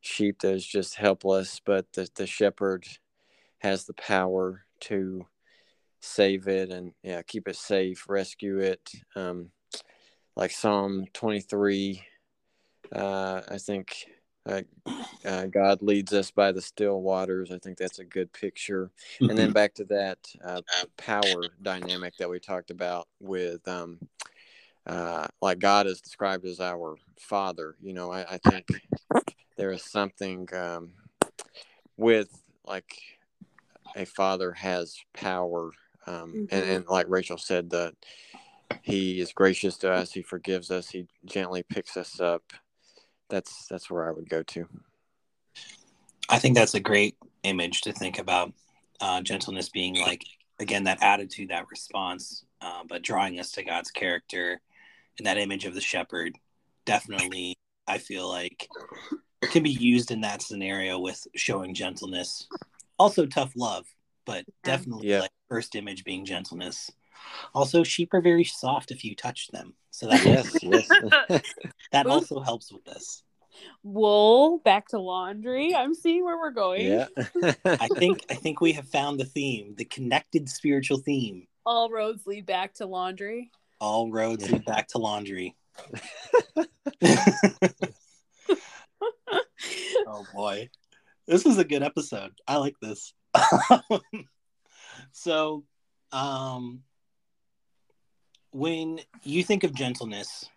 sheep 0.00 0.40
that 0.40 0.54
is 0.54 0.66
just 0.66 0.96
helpless, 0.96 1.60
but 1.64 1.92
the, 1.92 2.08
the 2.14 2.26
shepherd 2.26 2.86
has 3.58 3.84
the 3.84 3.94
power 3.94 4.64
to 4.80 5.26
save 6.00 6.48
it 6.48 6.70
and 6.70 6.92
yeah, 7.02 7.20
keep 7.22 7.46
it 7.46 7.56
safe, 7.56 8.06
rescue 8.08 8.58
it. 8.58 8.90
Um, 9.14 9.50
like 10.40 10.50
Psalm 10.52 11.04
23, 11.12 12.02
uh, 12.96 13.42
I 13.46 13.58
think 13.58 14.06
uh, 14.46 14.62
uh, 15.22 15.44
God 15.46 15.82
leads 15.82 16.14
us 16.14 16.30
by 16.30 16.50
the 16.50 16.62
still 16.62 17.02
waters. 17.02 17.52
I 17.52 17.58
think 17.58 17.76
that's 17.76 17.98
a 17.98 18.06
good 18.06 18.32
picture. 18.32 18.90
Mm-hmm. 19.16 19.28
And 19.28 19.38
then 19.38 19.46
mm-hmm. 19.48 19.52
back 19.52 19.74
to 19.74 19.84
that 19.84 20.18
uh, 20.42 20.62
power 20.96 21.44
dynamic 21.60 22.16
that 22.16 22.30
we 22.30 22.40
talked 22.40 22.70
about 22.70 23.06
with, 23.20 23.68
um, 23.68 23.98
uh, 24.86 25.26
like 25.42 25.58
God 25.58 25.86
is 25.86 26.00
described 26.00 26.46
as 26.46 26.58
our 26.58 26.96
Father. 27.18 27.76
You 27.82 27.92
know, 27.92 28.10
I, 28.10 28.22
I 28.22 28.38
think 28.38 28.66
there 29.58 29.72
is 29.72 29.84
something 29.84 30.48
um, 30.54 30.92
with 31.98 32.42
like 32.66 32.96
a 33.94 34.06
father 34.06 34.52
has 34.52 34.96
power, 35.12 35.72
um, 36.06 36.32
mm-hmm. 36.32 36.44
and, 36.50 36.64
and 36.64 36.86
like 36.88 37.06
Rachel 37.10 37.36
said, 37.36 37.68
that 37.70 37.94
he 38.82 39.20
is 39.20 39.32
gracious 39.32 39.76
to 39.78 39.92
us, 39.92 40.12
he 40.12 40.22
forgives 40.22 40.70
us, 40.70 40.90
he 40.90 41.06
gently 41.24 41.62
picks 41.62 41.96
us 41.96 42.20
up 42.20 42.42
that's 43.30 43.66
that's 43.68 43.90
where 43.90 44.06
I 44.06 44.10
would 44.10 44.28
go 44.28 44.42
to. 44.42 44.68
I 46.28 46.38
think 46.38 46.56
that's 46.56 46.74
a 46.74 46.80
great 46.80 47.16
image 47.42 47.80
to 47.82 47.92
think 47.92 48.18
about 48.18 48.52
uh, 49.00 49.22
gentleness 49.22 49.70
being 49.70 49.98
like 49.98 50.24
again 50.58 50.84
that 50.84 51.02
attitude, 51.02 51.48
that 51.48 51.70
response, 51.70 52.44
uh, 52.60 52.82
but 52.86 53.02
drawing 53.02 53.40
us 53.40 53.52
to 53.52 53.62
God's 53.62 53.90
character 53.90 54.60
and 55.16 55.26
that 55.26 55.38
image 55.38 55.64
of 55.64 55.74
the 55.74 55.80
shepherd. 55.80 56.36
Definitely, 56.84 57.56
I 57.86 57.98
feel 57.98 58.28
like 58.28 58.68
can 59.50 59.62
be 59.62 59.70
used 59.70 60.10
in 60.10 60.20
that 60.20 60.42
scenario 60.42 60.98
with 60.98 61.26
showing 61.34 61.72
gentleness. 61.72 62.46
Also, 62.98 63.24
tough 63.24 63.52
love, 63.56 63.86
but 64.26 64.44
definitely 64.64 65.08
yeah. 65.08 65.20
like 65.20 65.30
first 65.48 65.74
image 65.74 66.04
being 66.04 66.24
gentleness. 66.24 66.90
Also, 67.54 67.82
sheep 67.82 68.14
are 68.14 68.20
very 68.20 68.44
soft 68.44 68.90
if 68.90 69.04
you 69.04 69.14
touch 69.14 69.48
them. 69.48 69.74
So 69.90 70.06
that 70.08 70.24
yes, 70.24 70.56
yes. 70.62 70.88
that 71.92 72.06
also 72.06 72.40
helps 72.40 72.72
with 72.72 72.84
this. 72.84 73.22
Wool 73.82 74.58
back 74.58 74.88
to 74.88 74.98
laundry. 74.98 75.74
I'm 75.74 75.94
seeing 75.94 76.24
where 76.24 76.38
we're 76.38 76.50
going. 76.50 76.86
Yeah. 76.86 77.06
I 77.64 77.88
think 77.88 78.24
I 78.30 78.34
think 78.34 78.60
we 78.60 78.72
have 78.72 78.88
found 78.88 79.18
the 79.18 79.24
theme, 79.24 79.74
the 79.76 79.84
connected 79.84 80.48
spiritual 80.48 80.98
theme. 80.98 81.46
All 81.66 81.90
roads 81.90 82.26
lead 82.26 82.46
back 82.46 82.74
to 82.74 82.86
laundry. 82.86 83.50
All 83.80 84.10
roads 84.10 84.46
yeah. 84.46 84.52
lead 84.52 84.64
back 84.64 84.88
to 84.88 84.98
laundry. 84.98 85.56
oh 90.06 90.26
boy. 90.34 90.68
This 91.26 91.46
is 91.46 91.58
a 91.58 91.64
good 91.64 91.82
episode. 91.82 92.32
I 92.46 92.56
like 92.56 92.76
this. 92.80 93.12
so 95.12 95.64
um 96.12 96.82
when 98.52 99.00
you 99.22 99.42
think 99.42 99.64
of 99.64 99.74
gentleness, 99.74 100.48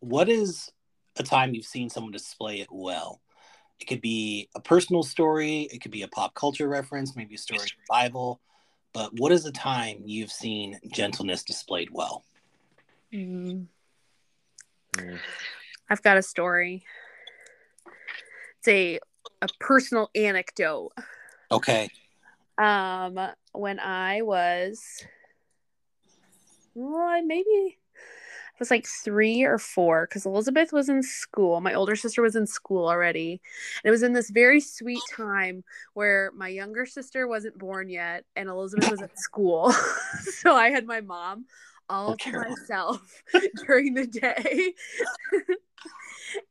what 0.00 0.28
is 0.28 0.70
a 1.16 1.22
time 1.22 1.54
you've 1.54 1.66
seen 1.66 1.90
someone 1.90 2.12
display 2.12 2.60
it 2.60 2.68
well? 2.70 3.20
It 3.80 3.86
could 3.86 4.00
be 4.00 4.48
a 4.54 4.60
personal 4.60 5.02
story, 5.02 5.68
it 5.72 5.80
could 5.80 5.90
be 5.90 6.02
a 6.02 6.08
pop 6.08 6.34
culture 6.34 6.68
reference, 6.68 7.16
maybe 7.16 7.34
a 7.34 7.38
story 7.38 7.60
from 7.60 7.82
the 7.86 7.88
Bible. 7.88 8.40
But 8.92 9.18
what 9.18 9.32
is 9.32 9.46
a 9.46 9.52
time 9.52 10.02
you've 10.04 10.32
seen 10.32 10.78
gentleness 10.92 11.42
displayed 11.44 11.88
well? 11.92 12.24
Mm. 13.12 13.66
I've 15.88 16.02
got 16.02 16.16
a 16.16 16.22
story. 16.22 16.84
It's 18.58 18.68
a 18.68 19.00
a 19.42 19.48
personal 19.58 20.10
anecdote. 20.14 20.92
Okay. 21.50 21.88
Um, 22.58 23.18
when 23.52 23.78
I 23.78 24.22
was 24.22 25.04
well, 26.74 27.22
maybe 27.22 27.78
I 27.96 28.58
was 28.58 28.70
like 28.70 28.86
three 28.86 29.42
or 29.42 29.58
four 29.58 30.06
because 30.06 30.26
Elizabeth 30.26 30.72
was 30.72 30.88
in 30.88 31.02
school. 31.02 31.60
My 31.60 31.74
older 31.74 31.96
sister 31.96 32.20
was 32.20 32.36
in 32.36 32.46
school 32.46 32.86
already. 32.86 33.40
And 33.82 33.88
it 33.88 33.90
was 33.90 34.02
in 34.02 34.12
this 34.12 34.30
very 34.30 34.60
sweet 34.60 35.00
time 35.16 35.64
where 35.94 36.30
my 36.36 36.48
younger 36.48 36.84
sister 36.84 37.26
wasn't 37.26 37.58
born 37.58 37.88
yet 37.88 38.24
and 38.36 38.48
Elizabeth 38.48 38.90
was 38.90 39.02
at 39.02 39.18
school. 39.18 39.72
so 40.42 40.54
I 40.54 40.68
had 40.68 40.86
my 40.86 41.00
mom 41.00 41.46
all 41.88 42.16
to 42.16 42.32
myself 42.32 43.22
during 43.66 43.94
the 43.94 44.06
day. 44.06 44.74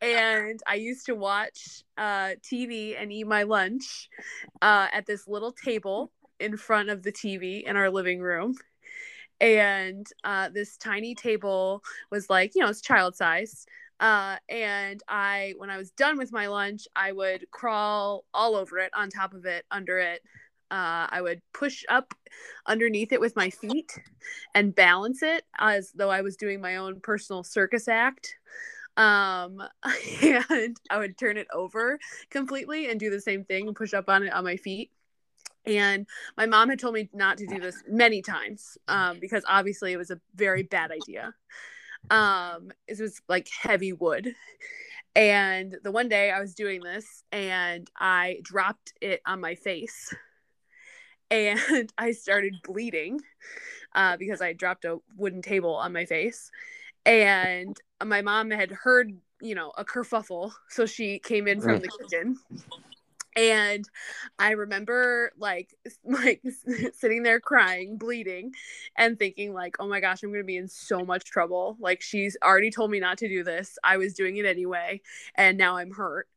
and 0.02 0.60
I 0.68 0.76
used 0.76 1.06
to 1.06 1.16
watch 1.16 1.84
uh, 1.98 2.32
TV 2.42 3.00
and 3.00 3.12
eat 3.12 3.28
my 3.28 3.44
lunch 3.44 4.10
uh, 4.62 4.88
at 4.92 5.06
this 5.06 5.28
little 5.28 5.52
table 5.52 6.12
in 6.40 6.58
front 6.58 6.90
of 6.90 7.04
the 7.04 7.12
TV 7.12 7.64
in 7.64 7.76
our 7.76 7.90
living 7.90 8.20
room 8.20 8.56
and 9.42 10.08
uh, 10.24 10.50
this 10.50 10.78
tiny 10.78 11.16
table 11.16 11.84
was 12.12 12.30
like 12.30 12.54
you 12.56 12.62
know 12.62 12.70
it's 12.70 12.82
child 12.82 13.16
size 13.16 13.66
uh, 14.00 14.38
and 14.50 15.02
i 15.08 15.54
when 15.58 15.70
i 15.70 15.78
was 15.78 15.92
done 15.92 16.18
with 16.18 16.32
my 16.32 16.48
lunch 16.48 16.88
i 16.96 17.12
would 17.12 17.50
crawl 17.52 18.26
all 18.34 18.56
over 18.56 18.80
it 18.80 18.92
on 18.96 19.10
top 19.10 19.34
of 19.34 19.46
it 19.46 19.66
under 19.72 19.98
it 19.98 20.22
uh, 20.72 21.08
i 21.10 21.20
would 21.22 21.42
push 21.54 21.84
up 21.90 22.14
underneath 22.66 23.12
it 23.12 23.22
with 23.22 23.36
my 23.36 23.50
feet 23.50 24.00
and 24.54 24.76
balance 24.76 25.24
it 25.24 25.44
as 25.58 25.92
though 25.96 26.10
i 26.10 26.22
was 26.22 26.36
doing 26.36 26.62
my 26.62 26.78
own 26.78 27.00
personal 27.02 27.44
circus 27.44 27.88
act 27.88 28.36
um 28.98 29.62
and 30.22 30.78
i 30.90 30.98
would 30.98 31.18
turn 31.18 31.38
it 31.38 31.48
over 31.54 31.98
completely 32.30 32.90
and 32.90 33.00
do 33.00 33.10
the 33.10 33.22
same 33.22 33.44
thing 33.46 33.68
and 33.68 33.76
push 33.76 33.94
up 33.94 34.10
on 34.10 34.24
it 34.24 34.34
on 34.34 34.44
my 34.44 34.58
feet 34.58 34.92
and 35.70 36.08
my 36.36 36.46
mom 36.46 36.70
had 36.70 36.80
told 36.80 36.96
me 36.96 37.10
not 37.14 37.38
to 37.38 37.46
do 37.46 37.60
this 37.60 37.84
many 37.88 38.22
times 38.22 38.78
um, 38.88 39.20
because 39.20 39.44
obviously 39.48 39.94
it 39.94 39.98
was 39.98 40.10
a 40.10 40.20
very 40.36 40.64
bad 40.64 40.92
idea. 40.92 41.34
Um 42.10 42.72
it 42.88 43.00
was 43.00 43.22
like 43.28 43.48
heavy 43.50 43.94
wood. 43.94 44.34
And 45.16 45.78
the 45.84 45.92
one 45.92 46.08
day 46.08 46.32
i 46.32 46.40
was 46.40 46.56
doing 46.56 46.82
this 46.82 47.24
and 47.32 47.90
i 47.98 48.38
dropped 48.42 48.94
it 49.02 49.22
on 49.26 49.42
my 49.42 49.56
face 49.56 50.14
and 51.32 51.92
i 51.98 52.12
started 52.12 52.56
bleeding 52.64 53.20
uh, 53.96 54.18
because 54.18 54.42
i 54.42 54.54
dropped 54.54 54.86
a 54.86 54.98
wooden 55.18 55.42
table 55.42 55.76
on 55.76 55.94
my 55.94 56.06
face. 56.06 56.52
And 57.06 57.76
my 58.04 58.22
mom 58.22 58.52
had 58.52 58.72
heard 58.72 59.14
you 59.42 59.56
know 59.56 59.72
a 59.78 59.86
kerfuffle 59.86 60.52
so 60.70 60.86
she 60.86 61.20
came 61.20 61.48
in 61.48 61.62
from 61.62 61.80
the 61.80 61.90
kitchen 62.00 62.38
and 63.36 63.90
i 64.40 64.52
remember 64.52 65.32
like 65.38 65.76
like 66.04 66.42
sitting 66.94 67.24
there 67.24 67.40
crying 67.40 67.98
bleeding 67.98 68.52
and 68.98 69.20
thinking 69.20 69.54
like 69.54 69.76
oh 69.80 69.88
my 69.88 70.00
gosh 70.00 70.24
i'm 70.24 70.30
going 70.30 70.42
to 70.42 70.46
be 70.46 70.58
in 70.58 70.68
so 70.68 71.06
much 71.06 71.26
trouble. 71.26 71.78
Like 71.80 72.02
she's 72.02 72.38
already 72.44 72.72
told 72.72 72.92
me 72.92 73.00
not 73.00 73.18
to 73.20 73.28
do 73.28 73.44
this. 73.44 73.78
I 73.84 73.98
was 73.98 74.14
doing 74.14 74.38
it 74.38 74.46
anyway 74.46 75.02
and 75.36 75.58
now 75.58 75.78
i'm 75.78 75.92
hurt. 75.92 76.28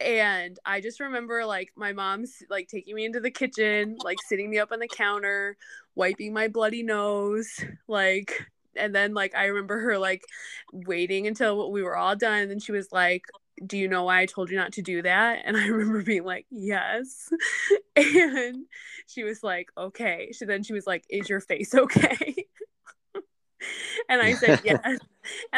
And 0.00 0.58
i 0.66 0.80
just 0.80 1.00
remember 1.00 1.46
like 1.46 1.70
my 1.76 1.92
mom's 1.92 2.42
like 2.50 2.68
taking 2.68 2.94
me 2.94 3.04
into 3.06 3.20
the 3.20 3.30
kitchen 3.30 3.96
like 4.04 4.18
sitting 4.28 4.50
me 4.50 4.58
up 4.58 4.72
on 4.72 4.78
the 4.80 4.88
counter 4.88 5.56
wiping 5.94 6.34
my 6.34 6.48
bloody 6.48 6.82
nose 6.82 7.64
like 7.88 8.46
and 8.76 8.94
then 8.94 9.14
like 9.14 9.34
i 9.34 9.46
remember 9.46 9.80
her 9.80 9.98
like 9.98 10.22
waiting 10.72 11.26
until 11.26 11.72
we 11.72 11.82
were 11.82 11.96
all 11.96 12.14
done 12.14 12.50
and 12.50 12.62
she 12.62 12.72
was 12.72 12.92
like 12.92 13.24
do 13.64 13.78
you 13.78 13.88
know 13.88 14.04
why 14.04 14.20
I 14.20 14.26
told 14.26 14.50
you 14.50 14.56
not 14.56 14.72
to 14.74 14.82
do 14.82 15.02
that? 15.02 15.42
And 15.44 15.56
I 15.56 15.66
remember 15.66 16.02
being 16.02 16.24
like, 16.24 16.46
yes. 16.50 17.30
And 17.96 18.66
she 19.06 19.24
was 19.24 19.42
like, 19.42 19.70
okay. 19.78 20.30
So 20.32 20.44
then 20.44 20.62
she 20.62 20.74
was 20.74 20.86
like, 20.86 21.04
is 21.08 21.30
your 21.30 21.40
face 21.40 21.74
okay? 21.74 22.46
and 24.08 24.20
I 24.20 24.34
said, 24.34 24.60
yes. 24.64 24.80
and 24.84 25.00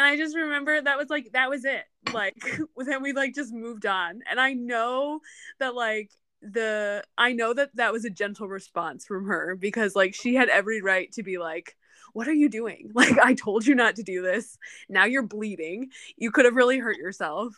I 0.05 0.17
just 0.17 0.37
remember 0.37 0.81
that 0.81 0.97
was 0.97 1.11
like, 1.11 1.33
that 1.33 1.50
was 1.50 1.64
it. 1.64 1.83
Like, 2.12 2.37
then 2.76 3.02
we 3.02 3.12
like 3.12 3.35
just 3.35 3.52
moved 3.52 3.87
on. 3.87 4.21
And 4.31 4.40
I 4.40 4.52
know 4.52 5.21
that 5.59 5.75
like, 5.75 6.11
the 6.40 7.02
I 7.19 7.33
know 7.33 7.52
that 7.52 7.75
that 7.75 7.93
was 7.93 8.05
a 8.05 8.11
gentle 8.11 8.47
response 8.47 9.05
from 9.05 9.26
her 9.26 9.57
because 9.57 9.97
like 9.97 10.14
she 10.14 10.37
had 10.37 10.49
every 10.49 10.81
right 10.81 11.11
to 11.14 11.25
be 11.25 11.37
like 11.37 11.75
what 12.12 12.28
are 12.28 12.33
you 12.33 12.49
doing? 12.49 12.90
Like, 12.95 13.19
I 13.19 13.35
told 13.35 13.67
you 13.67 13.75
not 13.75 13.97
to 13.97 14.02
do 14.02 14.23
this. 14.23 14.57
Now 14.88 15.05
you're 15.05 15.23
bleeding. 15.23 15.90
You 16.17 16.31
could 16.31 16.47
have 16.47 16.57
really 16.57 16.78
hurt 16.78 16.97
yourself 16.97 17.55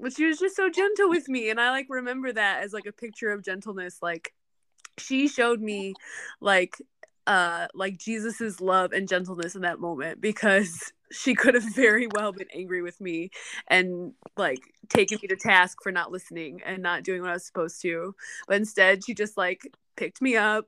but 0.00 0.12
she 0.12 0.26
was 0.26 0.38
just 0.38 0.56
so 0.56 0.68
gentle 0.68 1.08
with 1.08 1.28
me 1.28 1.50
and 1.50 1.60
i 1.60 1.70
like 1.70 1.86
remember 1.88 2.32
that 2.32 2.62
as 2.62 2.72
like 2.72 2.86
a 2.86 2.92
picture 2.92 3.30
of 3.30 3.44
gentleness 3.44 3.98
like 4.02 4.32
she 4.98 5.28
showed 5.28 5.60
me 5.60 5.94
like 6.40 6.76
uh 7.26 7.66
like 7.74 7.98
Jesus's 7.98 8.60
love 8.60 8.92
and 8.92 9.08
gentleness 9.08 9.54
in 9.54 9.62
that 9.62 9.80
moment 9.80 10.20
because 10.20 10.92
she 11.12 11.34
could 11.34 11.54
have 11.54 11.74
very 11.74 12.08
well 12.14 12.32
been 12.32 12.48
angry 12.54 12.82
with 12.82 13.00
me 13.00 13.30
and 13.68 14.12
like 14.36 14.58
taken 14.88 15.18
me 15.22 15.28
to 15.28 15.36
task 15.36 15.78
for 15.82 15.92
not 15.92 16.10
listening 16.10 16.60
and 16.64 16.82
not 16.82 17.04
doing 17.04 17.20
what 17.20 17.30
I 17.30 17.34
was 17.34 17.46
supposed 17.46 17.80
to. 17.82 18.14
But 18.48 18.56
instead 18.56 19.04
she 19.04 19.14
just 19.14 19.36
like 19.36 19.60
picked 19.96 20.20
me 20.20 20.36
up, 20.36 20.66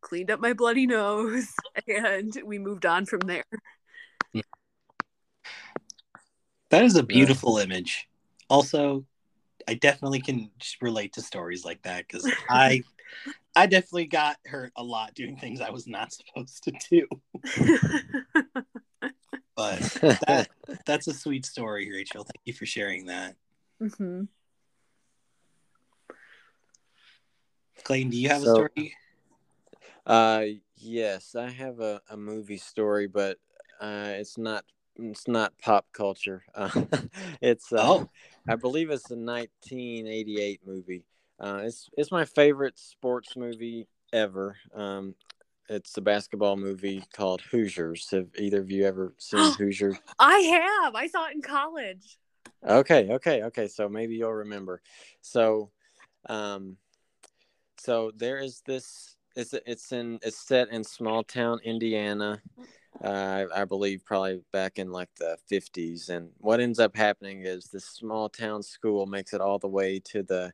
cleaned 0.00 0.30
up 0.30 0.40
my 0.40 0.52
bloody 0.52 0.86
nose, 0.86 1.48
and 1.88 2.32
we 2.44 2.58
moved 2.58 2.86
on 2.86 3.06
from 3.06 3.20
there. 3.20 3.44
That 6.70 6.84
is 6.84 6.96
a 6.96 7.02
beautiful 7.02 7.58
image. 7.58 8.08
Also, 8.52 9.06
I 9.66 9.72
definitely 9.72 10.20
can 10.20 10.50
relate 10.82 11.14
to 11.14 11.22
stories 11.22 11.64
like 11.64 11.82
that 11.84 12.06
because 12.06 12.30
I 12.50 12.82
I 13.56 13.64
definitely 13.64 14.06
got 14.06 14.36
hurt 14.44 14.72
a 14.76 14.82
lot 14.82 15.14
doing 15.14 15.38
things 15.38 15.62
I 15.62 15.70
was 15.70 15.86
not 15.86 16.12
supposed 16.12 16.62
to 16.64 16.72
do. 16.90 17.06
but 19.56 19.80
that, 20.26 20.48
that's 20.86 21.06
a 21.06 21.14
sweet 21.14 21.46
story, 21.46 21.90
Rachel. 21.90 22.24
Thank 22.24 22.42
you 22.44 22.52
for 22.52 22.66
sharing 22.66 23.06
that. 23.06 23.36
Mm-hmm. 23.82 24.24
Clayton, 27.84 28.10
do 28.10 28.18
you 28.18 28.28
have 28.28 28.42
so, 28.42 28.50
a 28.50 28.54
story? 28.54 28.94
Uh, 30.04 30.44
yes, 30.76 31.34
I 31.34 31.48
have 31.48 31.80
a, 31.80 32.02
a 32.10 32.18
movie 32.18 32.58
story, 32.58 33.06
but 33.06 33.38
uh, 33.80 34.12
it's 34.12 34.36
not 34.36 34.64
it's 34.96 35.28
not 35.28 35.58
pop 35.58 35.86
culture. 35.92 36.44
Uh, 36.54 36.70
it's 37.40 37.72
uh, 37.72 37.78
oh. 37.80 38.10
I 38.48 38.56
believe 38.56 38.90
it's 38.90 39.10
a 39.10 39.16
1988 39.16 40.60
movie. 40.66 41.04
Uh, 41.38 41.60
it's 41.64 41.88
it's 41.96 42.12
my 42.12 42.24
favorite 42.24 42.78
sports 42.78 43.36
movie 43.36 43.88
ever. 44.12 44.56
Um, 44.74 45.14
it's 45.68 45.96
a 45.96 46.00
basketball 46.00 46.56
movie 46.56 47.04
called 47.14 47.40
Hoosiers. 47.50 48.10
Have 48.10 48.28
either 48.36 48.60
of 48.60 48.70
you 48.70 48.84
ever 48.84 49.14
seen 49.18 49.52
Hoosiers? 49.58 49.96
I 50.18 50.38
have. 50.38 50.94
I 50.94 51.06
saw 51.06 51.26
it 51.28 51.34
in 51.34 51.42
college. 51.42 52.18
Okay, 52.66 53.08
okay, 53.10 53.42
okay. 53.44 53.68
So 53.68 53.88
maybe 53.88 54.14
you'll 54.14 54.32
remember. 54.32 54.82
So, 55.20 55.70
um, 56.28 56.76
so 57.78 58.12
there 58.16 58.38
is 58.38 58.62
this. 58.66 59.16
It's 59.34 59.54
it's 59.66 59.92
in 59.92 60.18
it's 60.22 60.46
set 60.46 60.68
in 60.68 60.84
small 60.84 61.24
town 61.24 61.58
Indiana. 61.64 62.42
Uh, 63.02 63.46
I, 63.54 63.64
believe 63.64 64.04
probably 64.04 64.42
back 64.52 64.78
in 64.78 64.92
like 64.92 65.08
the 65.18 65.36
50s. 65.50 66.08
And 66.08 66.28
what 66.38 66.60
ends 66.60 66.78
up 66.78 66.94
happening 66.94 67.42
is 67.42 67.66
this 67.66 67.86
small 67.86 68.28
town 68.28 68.62
school 68.62 69.06
makes 69.06 69.32
it 69.32 69.40
all 69.40 69.58
the 69.58 69.68
way 69.68 69.98
to 70.10 70.22
the 70.22 70.52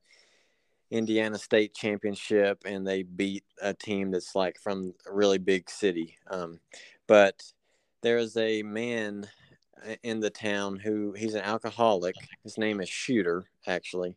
Indiana 0.91 1.37
State 1.37 1.75
Championship, 1.75 2.63
and 2.65 2.87
they 2.87 3.03
beat 3.03 3.45
a 3.61 3.75
team 3.75 4.11
that's 4.11 4.35
like 4.35 4.59
from 4.59 4.95
a 5.07 5.13
really 5.13 5.39
big 5.39 5.69
city. 5.69 6.17
Um, 6.31 6.61
but 7.07 7.43
there 8.03 8.19
is 8.19 8.37
a 8.37 8.63
man 8.63 9.29
in 10.03 10.21
the 10.21 10.31
town 10.31 10.77
who 10.77 11.13
he's 11.13 11.35
an 11.35 11.43
alcoholic. 11.43 12.15
His 12.45 12.57
name 12.57 12.81
is 12.81 12.89
Shooter, 12.89 13.45
actually, 13.67 14.15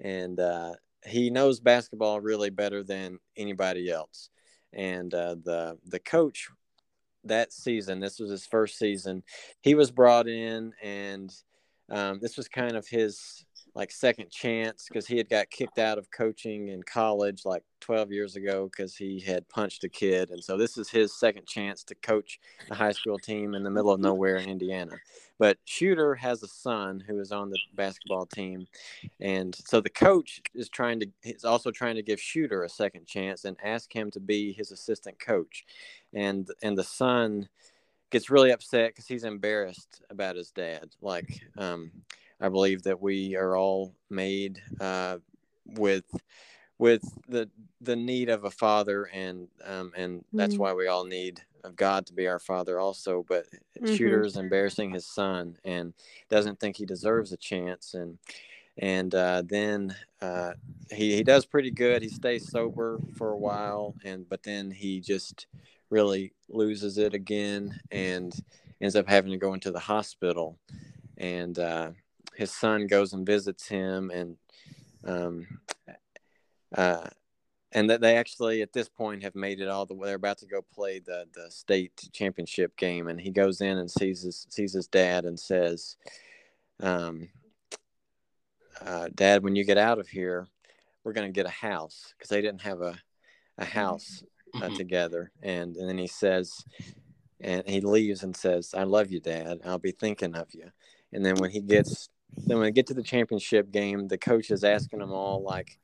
and 0.00 0.38
uh, 0.38 0.74
he 1.04 1.30
knows 1.30 1.60
basketball 1.60 2.20
really 2.20 2.50
better 2.50 2.82
than 2.82 3.18
anybody 3.36 3.90
else. 3.90 4.30
And 4.72 5.12
uh, 5.12 5.36
the 5.42 5.78
the 5.86 5.98
coach 5.98 6.48
that 7.24 7.52
season, 7.52 8.00
this 8.00 8.18
was 8.18 8.30
his 8.30 8.46
first 8.46 8.78
season. 8.78 9.22
He 9.60 9.74
was 9.74 9.90
brought 9.90 10.28
in, 10.28 10.72
and 10.82 11.32
um, 11.90 12.18
this 12.20 12.36
was 12.36 12.48
kind 12.48 12.76
of 12.76 12.86
his 12.86 13.44
like 13.74 13.90
second 13.90 14.30
chance 14.30 14.86
because 14.88 15.06
he 15.06 15.16
had 15.16 15.28
got 15.28 15.50
kicked 15.50 15.78
out 15.78 15.96
of 15.96 16.10
coaching 16.10 16.68
in 16.68 16.82
college 16.82 17.44
like 17.44 17.62
12 17.80 18.12
years 18.12 18.36
ago 18.36 18.68
because 18.70 18.94
he 18.94 19.18
had 19.18 19.48
punched 19.48 19.82
a 19.84 19.88
kid 19.88 20.30
and 20.30 20.42
so 20.42 20.56
this 20.56 20.76
is 20.76 20.90
his 20.90 21.18
second 21.18 21.46
chance 21.46 21.82
to 21.82 21.94
coach 21.96 22.38
the 22.68 22.74
high 22.74 22.92
school 22.92 23.18
team 23.18 23.54
in 23.54 23.62
the 23.62 23.70
middle 23.70 23.90
of 23.90 24.00
nowhere 24.00 24.36
in 24.36 24.48
indiana 24.48 24.92
but 25.38 25.56
shooter 25.64 26.14
has 26.14 26.42
a 26.42 26.48
son 26.48 27.02
who 27.06 27.18
is 27.18 27.32
on 27.32 27.48
the 27.48 27.58
basketball 27.74 28.26
team 28.26 28.66
and 29.20 29.56
so 29.66 29.80
the 29.80 29.90
coach 29.90 30.42
is 30.54 30.68
trying 30.68 31.00
to 31.00 31.06
is 31.24 31.44
also 31.44 31.70
trying 31.70 31.96
to 31.96 32.02
give 32.02 32.20
shooter 32.20 32.64
a 32.64 32.68
second 32.68 33.06
chance 33.06 33.44
and 33.44 33.56
ask 33.64 33.94
him 33.94 34.10
to 34.10 34.20
be 34.20 34.52
his 34.52 34.70
assistant 34.70 35.18
coach 35.18 35.64
and 36.14 36.48
and 36.62 36.76
the 36.76 36.84
son 36.84 37.48
gets 38.10 38.30
really 38.30 38.50
upset 38.50 38.90
because 38.90 39.06
he's 39.06 39.24
embarrassed 39.24 40.02
about 40.10 40.36
his 40.36 40.50
dad 40.50 40.90
like 41.00 41.40
um 41.56 41.90
I 42.42 42.48
believe 42.48 42.82
that 42.82 43.00
we 43.00 43.36
are 43.36 43.56
all 43.56 43.94
made 44.10 44.60
uh, 44.80 45.18
with 45.64 46.04
with 46.76 47.02
the 47.28 47.48
the 47.80 47.94
need 47.94 48.28
of 48.28 48.44
a 48.44 48.50
father, 48.50 49.04
and 49.04 49.46
um, 49.64 49.92
and 49.96 50.24
that's 50.32 50.54
mm-hmm. 50.54 50.62
why 50.62 50.72
we 50.72 50.88
all 50.88 51.04
need 51.04 51.40
of 51.62 51.76
God 51.76 52.04
to 52.06 52.12
be 52.12 52.26
our 52.26 52.40
father 52.40 52.80
also. 52.80 53.24
But 53.28 53.46
mm-hmm. 53.80 53.94
Shooter 53.94 54.24
is 54.24 54.36
embarrassing 54.36 54.90
his 54.90 55.06
son 55.06 55.56
and 55.64 55.94
doesn't 56.28 56.58
think 56.58 56.76
he 56.76 56.84
deserves 56.84 57.30
a 57.30 57.36
chance, 57.36 57.94
and 57.94 58.18
and 58.76 59.14
uh, 59.14 59.44
then 59.46 59.94
uh, 60.20 60.54
he 60.90 61.14
he 61.14 61.22
does 61.22 61.46
pretty 61.46 61.70
good. 61.70 62.02
He 62.02 62.08
stays 62.08 62.50
sober 62.50 62.98
for 63.14 63.30
a 63.30 63.38
while, 63.38 63.94
and 64.04 64.28
but 64.28 64.42
then 64.42 64.72
he 64.72 64.98
just 64.98 65.46
really 65.92 66.32
loses 66.48 66.96
it 66.96 67.12
again 67.12 67.78
and 67.90 68.34
ends 68.80 68.96
up 68.96 69.08
having 69.08 69.30
to 69.30 69.36
go 69.36 69.52
into 69.52 69.70
the 69.70 69.78
hospital. 69.78 70.58
And 71.18 71.56
uh, 71.58 71.90
his 72.34 72.50
son 72.50 72.86
goes 72.86 73.12
and 73.12 73.26
visits 73.26 73.68
him 73.68 74.10
and 74.10 74.36
um, 75.04 75.46
uh, 76.74 77.08
and 77.72 77.90
that 77.90 78.00
they 78.00 78.16
actually 78.16 78.62
at 78.62 78.72
this 78.72 78.88
point 78.88 79.22
have 79.22 79.34
made 79.34 79.60
it 79.60 79.68
all 79.68 79.86
the 79.86 79.94
way 79.94 80.06
they're 80.06 80.16
about 80.16 80.38
to 80.38 80.46
go 80.46 80.62
play 80.74 80.98
the 80.98 81.26
the 81.34 81.50
state 81.50 82.08
championship 82.12 82.76
game. 82.76 83.08
And 83.08 83.20
he 83.20 83.30
goes 83.30 83.60
in 83.60 83.78
and 83.78 83.90
sees 83.90 84.22
his 84.22 84.46
sees 84.48 84.72
his 84.72 84.88
dad 84.88 85.24
and 85.26 85.38
says 85.38 85.96
um, 86.80 87.28
uh, 88.80 89.08
dad 89.14 89.44
when 89.44 89.54
you 89.54 89.64
get 89.64 89.78
out 89.78 89.98
of 89.98 90.08
here 90.08 90.48
we're 91.04 91.12
going 91.12 91.26
to 91.26 91.32
get 91.32 91.46
a 91.46 91.50
house. 91.50 92.14
Because 92.16 92.30
they 92.30 92.40
didn't 92.40 92.62
have 92.62 92.80
a 92.80 92.98
a 93.58 93.64
house 93.66 94.24
uh, 94.54 94.60
mm-hmm. 94.60 94.74
together 94.74 95.30
and, 95.42 95.76
and 95.76 95.88
then 95.88 95.98
he 95.98 96.06
says 96.06 96.64
and 97.40 97.68
he 97.68 97.80
leaves 97.80 98.22
and 98.22 98.36
says 98.36 98.74
i 98.76 98.84
love 98.84 99.10
you 99.10 99.20
dad 99.20 99.58
i'll 99.64 99.78
be 99.78 99.92
thinking 99.92 100.34
of 100.34 100.46
you 100.52 100.70
and 101.12 101.24
then 101.24 101.34
when 101.36 101.50
he 101.50 101.60
gets 101.60 102.08
then 102.36 102.58
when 102.58 102.66
they 102.66 102.72
get 102.72 102.86
to 102.88 102.94
the 102.94 103.02
championship 103.02 103.70
game, 103.70 104.08
the 104.08 104.18
coach 104.18 104.50
is 104.50 104.64
asking 104.64 105.00
them 105.00 105.12
all 105.12 105.42
like 105.42 105.78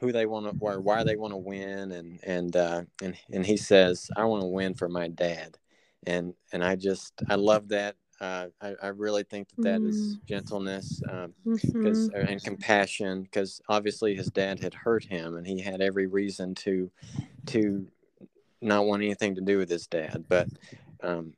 who 0.00 0.12
they 0.12 0.26
want 0.26 0.46
to 0.46 0.56
or 0.60 0.80
why 0.80 1.04
they 1.04 1.16
want 1.16 1.32
to 1.32 1.38
win, 1.38 1.92
and 1.92 2.20
and 2.22 2.56
uh, 2.56 2.82
and 3.02 3.16
and 3.32 3.46
he 3.46 3.56
says, 3.56 4.10
"I 4.16 4.24
want 4.24 4.42
to 4.42 4.48
win 4.48 4.74
for 4.74 4.88
my 4.88 5.08
dad," 5.08 5.58
and 6.06 6.34
and 6.52 6.64
I 6.64 6.76
just 6.76 7.12
I 7.28 7.36
love 7.36 7.68
that. 7.68 7.96
Uh, 8.20 8.46
I, 8.60 8.74
I 8.82 8.86
really 8.88 9.22
think 9.22 9.48
that 9.50 9.62
that 9.62 9.80
mm. 9.80 9.88
is 9.88 10.16
gentleness 10.26 11.00
um, 11.08 11.32
mm-hmm. 11.46 12.16
and 12.16 12.42
compassion 12.42 13.22
because 13.22 13.60
obviously 13.68 14.16
his 14.16 14.26
dad 14.26 14.58
had 14.58 14.74
hurt 14.74 15.04
him 15.04 15.36
and 15.36 15.46
he 15.46 15.60
had 15.60 15.80
every 15.80 16.08
reason 16.08 16.54
to 16.56 16.90
to 17.46 17.86
not 18.60 18.86
want 18.86 19.02
anything 19.02 19.36
to 19.36 19.40
do 19.40 19.58
with 19.58 19.70
his 19.70 19.86
dad. 19.86 20.24
But 20.28 20.48
um, 21.00 21.34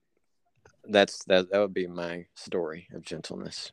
that's 0.88 1.23
that 1.25 1.51
that 1.51 1.59
would 1.59 1.75
be 1.75 1.87
my 1.87 2.27
story 2.35 2.88
of 2.95 3.03
gentleness. 3.03 3.73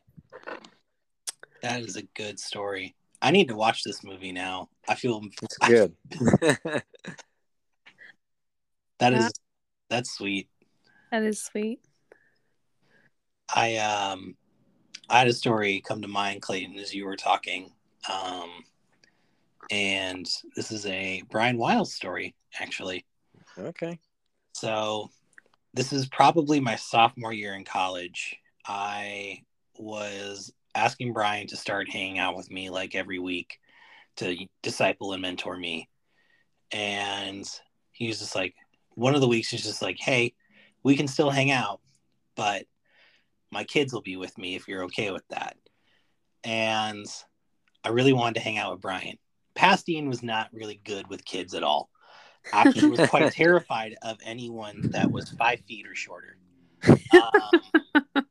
That 1.62 1.80
is 1.80 1.96
a 1.96 2.02
good 2.02 2.38
story. 2.38 2.94
I 3.20 3.30
need 3.30 3.48
to 3.48 3.56
watch 3.56 3.82
this 3.82 4.04
movie 4.04 4.32
now. 4.32 4.68
I 4.86 4.94
feel 4.94 5.22
it's 5.42 5.58
good. 5.58 5.94
I, 6.12 6.56
that 8.98 9.12
yeah. 9.12 9.26
is 9.26 9.32
that's 9.88 10.10
sweet. 10.10 10.48
That 11.10 11.22
is 11.22 11.42
sweet. 11.42 11.80
I 13.54 13.76
um 13.76 14.36
I 15.08 15.18
had 15.18 15.28
a 15.28 15.32
story 15.32 15.82
come 15.86 16.02
to 16.02 16.08
mind, 16.08 16.42
Clayton, 16.42 16.78
as 16.78 16.94
you 16.94 17.04
were 17.06 17.16
talking. 17.16 17.70
Um 18.08 18.64
and 19.70 20.26
this 20.56 20.70
is 20.72 20.86
a 20.86 21.22
Brian 21.30 21.58
Wiles 21.58 21.92
story, 21.92 22.34
actually. 22.60 23.04
Okay. 23.58 23.98
So 24.52 25.10
this 25.74 25.92
is 25.92 26.06
probably 26.08 26.60
my 26.60 26.76
sophomore 26.76 27.32
year 27.32 27.54
in 27.54 27.64
college. 27.64 28.36
I 28.66 29.42
was 29.76 30.52
asking 30.74 31.12
Brian 31.12 31.46
to 31.48 31.56
start 31.56 31.90
hanging 31.90 32.18
out 32.18 32.36
with 32.36 32.50
me 32.50 32.70
like 32.70 32.94
every 32.94 33.18
week 33.18 33.58
to 34.16 34.36
disciple 34.62 35.12
and 35.12 35.22
mentor 35.22 35.56
me. 35.56 35.88
And 36.72 37.48
he 37.92 38.08
was 38.08 38.18
just 38.18 38.34
like, 38.34 38.54
one 38.90 39.14
of 39.14 39.20
the 39.20 39.28
weeks 39.28 39.50
he's 39.50 39.62
just 39.62 39.82
like, 39.82 39.96
hey, 39.98 40.34
we 40.82 40.96
can 40.96 41.06
still 41.08 41.30
hang 41.30 41.50
out, 41.50 41.80
but 42.34 42.64
my 43.50 43.64
kids 43.64 43.92
will 43.92 44.02
be 44.02 44.16
with 44.16 44.36
me 44.38 44.54
if 44.54 44.68
you're 44.68 44.84
okay 44.84 45.10
with 45.10 45.26
that. 45.28 45.56
And 46.44 47.06
I 47.84 47.90
really 47.90 48.12
wanted 48.12 48.34
to 48.34 48.40
hang 48.40 48.58
out 48.58 48.72
with 48.72 48.80
Brian. 48.80 49.18
Past 49.54 49.88
Ian 49.88 50.08
was 50.08 50.22
not 50.22 50.48
really 50.52 50.80
good 50.84 51.08
with 51.08 51.24
kids 51.24 51.54
at 51.54 51.62
all. 51.62 51.90
Actually, 52.52 52.90
was 52.90 53.08
quite 53.08 53.32
terrified 53.32 53.96
of 54.02 54.18
anyone 54.24 54.90
that 54.92 55.10
was 55.10 55.30
five 55.30 55.60
feet 55.66 55.86
or 55.86 55.94
shorter. 55.94 56.36
Um, 57.12 58.24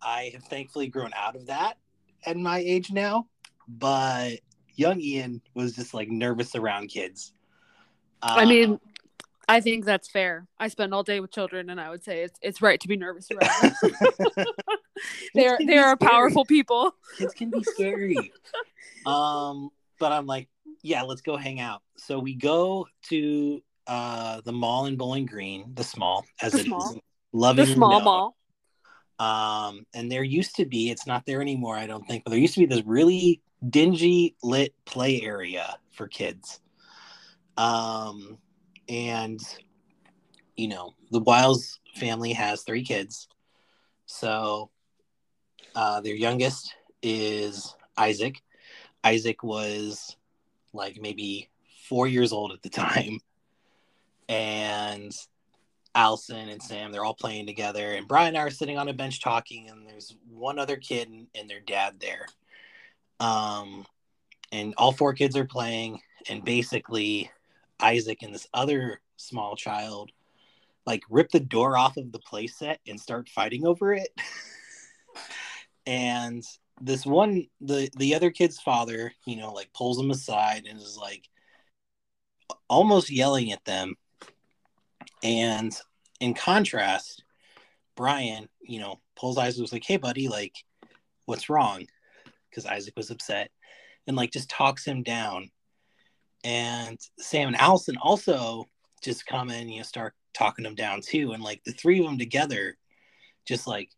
I 0.00 0.30
have 0.32 0.44
thankfully 0.44 0.86
grown 0.86 1.10
out 1.14 1.34
of 1.36 1.46
that 1.46 1.76
at 2.24 2.36
my 2.36 2.58
age 2.58 2.92
now, 2.92 3.26
but 3.66 4.38
young 4.74 5.00
Ian 5.00 5.42
was 5.54 5.74
just 5.74 5.92
like 5.92 6.08
nervous 6.08 6.54
around 6.54 6.88
kids 6.88 7.32
I 8.22 8.44
mean, 8.44 8.80
I 9.48 9.60
think 9.60 9.84
that's 9.84 10.10
fair. 10.10 10.46
I 10.58 10.68
spend 10.68 10.92
all 10.92 11.02
day 11.02 11.20
with 11.20 11.30
children, 11.32 11.70
and 11.70 11.80
I 11.80 11.88
would 11.88 12.04
say 12.04 12.22
it's 12.22 12.38
it's 12.42 12.60
right 12.60 12.78
to 12.80 12.88
be 12.88 12.96
nervous 12.96 13.28
around. 13.30 13.74
them. 14.36 14.46
they're 15.34 15.58
they 15.58 15.78
are 15.78 15.96
powerful 15.96 16.44
people. 16.44 16.94
kids 17.16 17.32
can 17.32 17.50
be 17.50 17.62
scary. 17.62 18.32
um, 19.06 19.70
but 19.98 20.12
I'm 20.12 20.26
like, 20.26 20.48
yeah, 20.82 21.02
let's 21.02 21.22
go 21.22 21.36
hang 21.36 21.60
out. 21.60 21.82
So 21.96 22.18
we 22.18 22.34
go 22.34 22.86
to 23.04 23.62
uh 23.86 24.42
the 24.42 24.52
mall 24.52 24.86
in 24.86 24.96
Bowling 24.96 25.26
Green, 25.26 25.72
the 25.74 25.84
small 25.84 26.26
as 26.42 26.52
The 26.52 26.58
it 26.58 26.60
is, 26.62 26.66
small. 26.66 26.92
in 27.50 27.56
The 27.56 27.66
small 27.66 28.00
mall. 28.00 28.34
Um, 29.18 29.84
and 29.94 30.12
there 30.12 30.22
used 30.22 30.54
to 30.56 30.64
be, 30.64 30.90
it's 30.90 31.06
not 31.06 31.26
there 31.26 31.42
anymore, 31.42 31.76
I 31.76 31.86
don't 31.88 32.06
think, 32.06 32.22
but 32.22 32.30
there 32.30 32.38
used 32.38 32.54
to 32.54 32.60
be 32.60 32.66
this 32.66 32.84
really 32.86 33.42
dingy 33.68 34.36
lit 34.44 34.74
play 34.84 35.20
area 35.22 35.76
for 35.90 36.06
kids. 36.06 36.60
Um, 37.56 38.38
and 38.88 39.40
you 40.58 40.68
know, 40.68 40.94
the 41.12 41.20
Wiles 41.20 41.78
family 41.94 42.32
has 42.32 42.62
three 42.62 42.84
kids. 42.84 43.28
So 44.06 44.70
uh, 45.74 46.00
their 46.00 46.16
youngest 46.16 46.74
is 47.00 47.74
Isaac. 47.96 48.42
Isaac 49.04 49.42
was 49.44 50.16
like 50.72 50.98
maybe 51.00 51.48
four 51.88 52.08
years 52.08 52.32
old 52.32 52.52
at 52.52 52.62
the 52.62 52.68
time. 52.68 53.20
And 54.28 55.12
Allison 55.94 56.48
and 56.48 56.62
Sam, 56.62 56.90
they're 56.90 57.04
all 57.04 57.14
playing 57.14 57.46
together. 57.46 57.92
And 57.92 58.08
Brian 58.08 58.28
and 58.28 58.38
I 58.38 58.42
are 58.42 58.50
sitting 58.50 58.78
on 58.78 58.88
a 58.88 58.92
bench 58.92 59.22
talking, 59.22 59.70
and 59.70 59.88
there's 59.88 60.16
one 60.28 60.58
other 60.58 60.76
kid 60.76 61.08
and, 61.08 61.28
and 61.34 61.48
their 61.48 61.60
dad 61.60 62.00
there. 62.00 62.26
Um, 63.20 63.86
and 64.52 64.74
all 64.76 64.92
four 64.92 65.12
kids 65.14 65.36
are 65.36 65.46
playing, 65.46 66.00
and 66.28 66.44
basically, 66.44 67.30
Isaac 67.80 68.22
and 68.22 68.34
this 68.34 68.48
other 68.52 69.00
small 69.16 69.56
child 69.56 70.10
like 70.88 71.02
rip 71.10 71.30
the 71.30 71.38
door 71.38 71.76
off 71.76 71.98
of 71.98 72.12
the 72.12 72.18
playset 72.18 72.78
and 72.86 72.98
start 72.98 73.28
fighting 73.28 73.66
over 73.66 73.92
it. 73.92 74.08
and 75.86 76.42
this 76.80 77.04
one, 77.04 77.46
the 77.60 77.90
the 77.98 78.14
other 78.14 78.30
kid's 78.30 78.58
father, 78.58 79.12
you 79.26 79.36
know, 79.36 79.52
like 79.52 79.70
pulls 79.74 79.98
them 79.98 80.10
aside 80.10 80.64
and 80.66 80.80
is 80.80 80.96
like 80.98 81.28
almost 82.70 83.10
yelling 83.10 83.52
at 83.52 83.66
them. 83.66 83.96
And 85.22 85.78
in 86.20 86.32
contrast, 86.32 87.22
Brian, 87.94 88.48
you 88.62 88.80
know, 88.80 89.00
pulls 89.14 89.36
Isaac 89.36 89.60
was 89.60 89.72
like, 89.74 89.84
"Hey, 89.84 89.98
buddy, 89.98 90.28
like, 90.28 90.54
what's 91.26 91.50
wrong?" 91.50 91.86
Because 92.48 92.64
Isaac 92.64 92.94
was 92.96 93.10
upset, 93.10 93.50
and 94.06 94.16
like 94.16 94.32
just 94.32 94.48
talks 94.48 94.86
him 94.86 95.02
down. 95.02 95.50
And 96.44 96.98
Sam 97.18 97.48
and 97.48 97.56
Allison 97.56 97.96
also 98.00 98.66
just 99.02 99.26
come 99.26 99.50
in, 99.50 99.68
you 99.68 99.78
know, 99.78 99.84
start 99.84 100.14
talking 100.34 100.62
them 100.62 100.74
down 100.74 101.00
too, 101.00 101.32
and 101.32 101.42
like 101.42 101.62
the 101.64 101.72
three 101.72 101.98
of 101.98 102.06
them 102.06 102.18
together, 102.18 102.76
just 103.46 103.66
like 103.66 103.90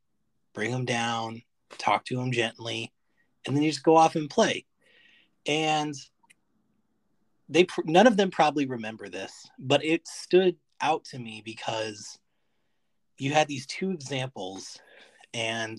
bring 0.54 0.70
them 0.70 0.84
down, 0.84 1.42
talk 1.78 2.04
to 2.06 2.16
them 2.16 2.32
gently, 2.32 2.92
and 3.46 3.54
then 3.54 3.62
you 3.62 3.70
just 3.70 3.84
go 3.84 3.96
off 3.96 4.16
and 4.16 4.30
play. 4.30 4.64
And 5.46 5.94
they 7.48 7.66
none 7.84 8.06
of 8.06 8.16
them 8.16 8.30
probably 8.30 8.66
remember 8.66 9.08
this, 9.08 9.32
but 9.58 9.84
it 9.84 10.06
stood 10.06 10.56
out 10.80 11.04
to 11.06 11.18
me 11.18 11.42
because 11.44 12.18
you 13.18 13.32
had 13.32 13.48
these 13.48 13.66
two 13.66 13.90
examples, 13.90 14.78
and 15.34 15.78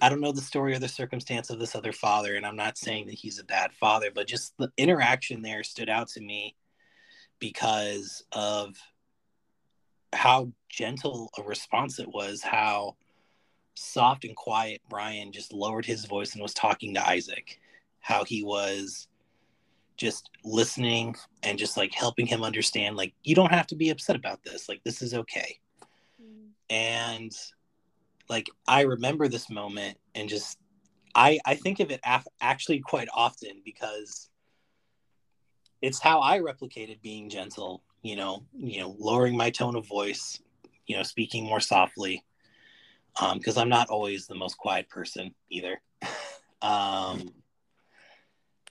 I 0.00 0.08
don't 0.08 0.20
know 0.20 0.32
the 0.32 0.40
story 0.40 0.74
or 0.74 0.78
the 0.78 0.88
circumstance 0.88 1.50
of 1.50 1.58
this 1.58 1.74
other 1.74 1.92
father, 1.92 2.36
and 2.36 2.46
I'm 2.46 2.56
not 2.56 2.78
saying 2.78 3.06
that 3.06 3.14
he's 3.14 3.38
a 3.38 3.44
bad 3.44 3.72
father, 3.72 4.10
but 4.14 4.28
just 4.28 4.54
the 4.58 4.70
interaction 4.76 5.42
there 5.42 5.62
stood 5.62 5.88
out 5.88 6.08
to 6.10 6.20
me 6.20 6.56
because 7.38 8.24
of 8.32 8.76
how 10.12 10.52
gentle 10.68 11.30
a 11.38 11.42
response 11.42 11.98
it 11.98 12.08
was, 12.08 12.42
how 12.42 12.96
soft 13.74 14.24
and 14.24 14.36
quiet 14.36 14.80
Brian 14.88 15.32
just 15.32 15.52
lowered 15.52 15.86
his 15.86 16.04
voice 16.04 16.32
and 16.32 16.42
was 16.42 16.54
talking 16.54 16.94
to 16.94 17.08
Isaac, 17.08 17.60
how 18.00 18.24
he 18.24 18.42
was 18.42 19.08
just 19.96 20.30
listening 20.44 21.14
and 21.42 21.58
just 21.58 21.76
like 21.76 21.92
helping 21.92 22.24
him 22.24 22.44
understand 22.44 22.96
like 22.96 23.12
you 23.24 23.34
don't 23.34 23.52
have 23.52 23.66
to 23.66 23.74
be 23.74 23.90
upset 23.90 24.16
about 24.16 24.42
this. 24.44 24.68
Like 24.68 24.82
this 24.84 25.02
is 25.02 25.12
okay. 25.12 25.58
Mm. 26.22 26.50
And 26.70 27.32
like 28.28 28.48
i 28.66 28.82
remember 28.82 29.28
this 29.28 29.50
moment 29.50 29.96
and 30.14 30.28
just 30.28 30.58
i 31.14 31.38
i 31.46 31.54
think 31.54 31.80
of 31.80 31.90
it 31.90 32.00
af- 32.04 32.26
actually 32.40 32.80
quite 32.80 33.08
often 33.14 33.62
because 33.64 34.30
it's 35.82 36.00
how 36.00 36.20
i 36.20 36.38
replicated 36.38 37.00
being 37.02 37.28
gentle 37.28 37.82
you 38.02 38.16
know 38.16 38.44
you 38.56 38.80
know 38.80 38.94
lowering 38.98 39.36
my 39.36 39.50
tone 39.50 39.76
of 39.76 39.86
voice 39.86 40.40
you 40.86 40.96
know 40.96 41.02
speaking 41.02 41.44
more 41.44 41.60
softly 41.60 42.24
um 43.20 43.38
because 43.38 43.56
i'm 43.56 43.68
not 43.68 43.88
always 43.88 44.26
the 44.26 44.34
most 44.34 44.56
quiet 44.58 44.88
person 44.88 45.34
either. 45.50 45.80
Um 46.60 47.32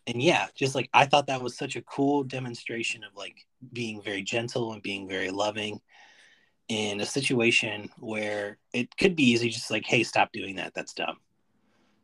and 0.07 0.21
yeah 0.21 0.47
just 0.55 0.75
like 0.75 0.89
i 0.93 1.05
thought 1.05 1.27
that 1.27 1.41
was 1.41 1.57
such 1.57 1.77
a 1.77 1.81
cool 1.83 2.23
demonstration 2.23 3.01
of 3.03 3.15
like 3.15 3.45
being 3.71 4.01
very 4.01 4.21
gentle 4.21 4.73
and 4.73 4.81
being 4.81 5.07
very 5.07 5.29
loving 5.29 5.79
in 6.69 6.99
a 6.99 7.05
situation 7.05 7.89
where 7.99 8.57
it 8.73 8.95
could 8.97 9.15
be 9.15 9.23
easy 9.31 9.49
just 9.49 9.71
like 9.71 9.85
hey 9.85 10.03
stop 10.03 10.31
doing 10.31 10.55
that. 10.57 10.73
That's 10.73 10.93
dumb. 10.93 11.17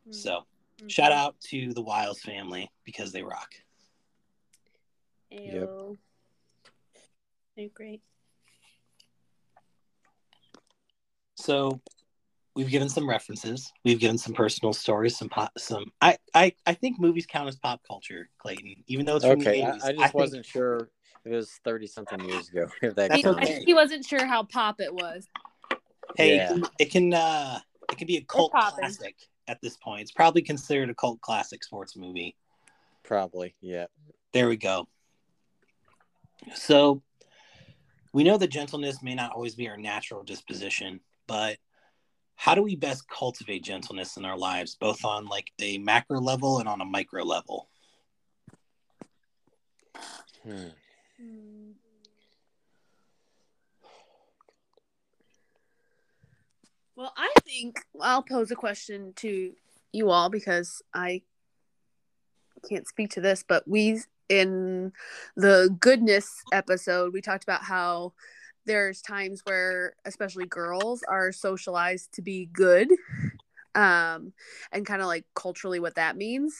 Mm. 0.08 0.14
So 0.14 0.30
mm-hmm. 0.30 0.88
shout 0.88 1.12
out 1.12 1.38
to 1.50 1.72
the 1.74 1.82
wiles 1.82 2.20
family 2.20 2.70
because 2.84 3.12
they 3.12 3.22
rock. 3.22 3.54
Ew. 5.30 5.98
They're 7.56 7.68
great. 7.74 8.00
so 11.36 11.80
we've 12.56 12.70
given 12.70 12.88
some 12.88 13.08
references. 13.08 13.72
We've 13.84 13.98
given 13.98 14.16
some 14.18 14.32
personal 14.32 14.72
stories 14.72 15.18
some 15.18 15.28
pop 15.28 15.52
some 15.58 15.84
i 16.00 16.16
i, 16.34 16.52
I 16.66 16.74
think 16.74 16.98
movies 16.98 17.26
count 17.26 17.48
as 17.48 17.56
pop 17.56 17.80
culture 17.86 18.28
clayton 18.38 18.76
even 18.86 19.04
though 19.04 19.16
it's 19.16 19.24
from 19.24 19.40
Okay, 19.40 19.60
the 19.60 19.66
I, 19.66 19.70
80s 19.70 19.72
I 19.72 19.92
just 19.92 20.02
think- 20.02 20.14
wasn't 20.14 20.46
sure 20.46 20.76
if 20.76 20.88
it 21.24 21.30
was 21.30 21.50
thirty 21.64 21.86
something 21.86 22.20
years 22.20 22.48
ago. 22.48 22.68
If 22.82 22.94
that 22.96 23.12
He, 23.14 23.26
okay. 23.26 23.62
he 23.64 23.74
wasn't 23.74 24.04
sure 24.04 24.26
how 24.26 24.44
pop 24.44 24.80
it 24.80 24.92
was. 24.92 25.28
hey 26.16 26.36
Yeah. 26.36 26.44
it, 26.44 26.48
can, 26.48 26.64
it 26.78 26.90
can 26.90 27.14
uh 27.14 27.58
it 27.90 27.98
can 27.98 28.06
be 28.06 28.16
a 28.16 28.22
cult 28.22 28.52
classic 28.52 29.16
at 29.46 29.60
this 29.60 29.76
point 29.76 30.00
it's 30.02 30.12
probably 30.12 30.40
considered 30.42 30.88
a 30.88 30.94
cult 30.94 31.20
classic 31.20 31.62
sports 31.62 31.96
movie 31.96 32.34
Probably, 33.04 33.54
yeah. 33.60 33.84
There 34.32 34.48
we 34.48 34.56
go. 34.56 34.88
So 36.54 37.02
we 38.14 38.24
know 38.24 38.38
that 38.38 38.48
gentleness 38.48 39.02
may 39.02 39.14
not 39.14 39.32
always 39.32 39.54
be 39.54 39.68
our 39.68 39.76
natural 39.76 40.24
disposition, 40.24 41.00
but 41.26 41.58
how 42.36 42.54
do 42.54 42.62
we 42.62 42.76
best 42.76 43.06
cultivate 43.08 43.62
gentleness 43.62 44.16
in 44.16 44.24
our 44.24 44.38
lives, 44.38 44.74
both 44.74 45.04
on 45.04 45.26
like 45.26 45.52
a 45.60 45.76
macro 45.78 46.18
level 46.18 46.58
and 46.60 46.68
on 46.68 46.80
a 46.80 46.84
micro 46.84 47.22
level? 47.24 47.68
Hmm. 50.42 50.68
Well, 56.96 57.12
I 57.16 57.32
think 57.44 57.80
I'll 58.00 58.22
pose 58.22 58.50
a 58.50 58.56
question 58.56 59.12
to 59.16 59.52
you 59.92 60.10
all 60.10 60.28
because 60.30 60.82
I 60.94 61.22
can't 62.68 62.86
speak 62.88 63.10
to 63.10 63.20
this, 63.20 63.44
but 63.46 63.66
we 63.68 64.00
in 64.30 64.92
the 65.36 65.74
goodness 65.80 66.42
episode 66.52 67.12
we 67.12 67.20
talked 67.20 67.44
about 67.44 67.62
how 67.62 68.14
there's 68.64 69.02
times 69.02 69.42
where 69.44 69.94
especially 70.06 70.46
girls 70.46 71.02
are 71.06 71.30
socialized 71.30 72.10
to 72.14 72.22
be 72.22 72.46
good 72.50 72.88
um 73.74 74.32
and 74.72 74.86
kind 74.86 75.02
of 75.02 75.06
like 75.08 75.26
culturally 75.34 75.78
what 75.78 75.96
that 75.96 76.16
means. 76.16 76.54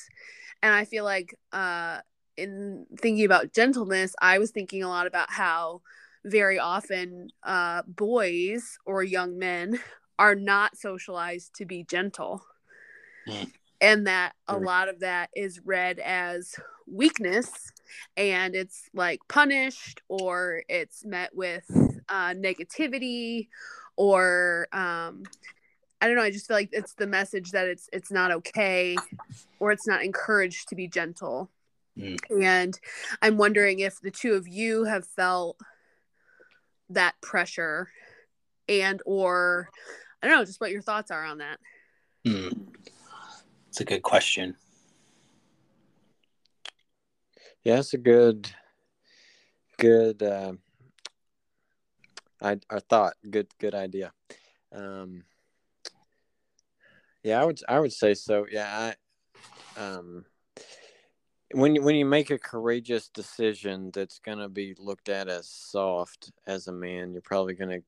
And 0.62 0.74
i 0.74 0.85
feel 0.85 1.05
like 1.05 1.35
uh 1.53 2.00
in 2.37 2.87
thinking 3.01 3.25
about 3.25 3.53
gentleness 3.53 4.14
i 4.20 4.38
was 4.38 4.51
thinking 4.51 4.83
a 4.83 4.88
lot 4.88 5.07
about 5.07 5.31
how 5.31 5.81
very 6.25 6.59
often 6.59 7.29
uh 7.42 7.83
boys 7.87 8.79
or 8.87 9.03
young 9.03 9.38
men 9.38 9.79
are 10.18 10.37
not 10.37 10.77
socialized 10.77 11.53
to 11.57 11.64
be 11.64 11.83
gentle. 11.83 12.44
Mm. 13.29 13.51
and 13.81 14.07
that 14.07 14.35
a 14.49 14.57
lot 14.57 14.88
of 14.88 15.01
that 15.01 15.31
is 15.35 15.61
read 15.64 15.99
as 15.99 16.55
weakness 16.87 17.73
and 18.16 18.55
it's 18.55 18.88
like 18.92 19.20
punished 19.29 20.03
or 20.09 20.62
it's 20.68 21.05
met 21.05 21.35
with 21.35 21.64
uh, 22.09 22.31
negativity 22.35 23.49
or 23.97 24.68
um, 24.73 25.23
i 26.01 26.07
don't 26.07 26.16
know 26.16 26.23
i 26.23 26.31
just 26.31 26.47
feel 26.47 26.57
like 26.57 26.70
it's 26.73 26.94
the 26.94 27.07
message 27.07 27.53
that 27.53 27.66
it's 27.66 27.88
it's 27.92 28.11
not 28.11 28.31
okay 28.31 28.97
or 29.61 29.73
it's 29.73 29.87
not 29.87 30.05
encouraged 30.05 30.68
to 30.68 30.75
be 30.75 30.87
gentle 30.87 31.51
Mm. 31.98 32.18
and 32.42 32.80
i'm 33.22 33.37
wondering 33.37 33.78
if 33.78 34.00
the 34.00 34.11
two 34.11 34.33
of 34.33 34.48
you 34.48 34.85
have 34.85 35.07
felt 35.07 35.57
that 36.90 37.14
pressure 37.20 37.88
and 38.68 39.00
or 39.07 39.68
i 40.22 40.26
don't 40.26 40.37
know 40.37 40.44
just 40.44 40.61
what 40.61 40.72
your 40.72 40.83
thoughts 40.83 41.11
are 41.11 41.24
on 41.24 41.38
that 41.38 41.59
Hmm. 42.24 42.48
It's 43.68 43.80
a 43.80 43.85
good 43.85 44.02
question. 44.02 44.57
Yeah, 47.64 47.80
it's 47.80 47.92
a 47.92 47.98
good 47.98 48.50
good 49.78 50.22
uh, 50.22 50.52
I, 52.40 52.59
I 52.70 52.78
thought 52.78 53.14
good 53.28 53.48
good 53.59 53.74
idea 53.74 54.12
um 54.70 55.24
yeah 57.24 57.42
i 57.42 57.44
would 57.44 57.59
i 57.68 57.80
would 57.80 57.92
say 57.92 58.14
so 58.14 58.46
yeah 58.48 58.94
i 59.76 59.80
um 59.80 60.24
when 61.54 61.74
you 61.74 61.82
when 61.82 61.94
you 61.94 62.04
make 62.04 62.30
a 62.30 62.38
courageous 62.38 63.08
decision 63.08 63.90
that's 63.92 64.18
going 64.18 64.38
to 64.38 64.48
be 64.48 64.74
looked 64.78 65.08
at 65.08 65.28
as 65.28 65.48
soft 65.48 66.32
as 66.46 66.66
a 66.66 66.72
man 66.72 67.12
you're 67.12 67.22
probably 67.22 67.54
going 67.54 67.70
to 67.70 67.82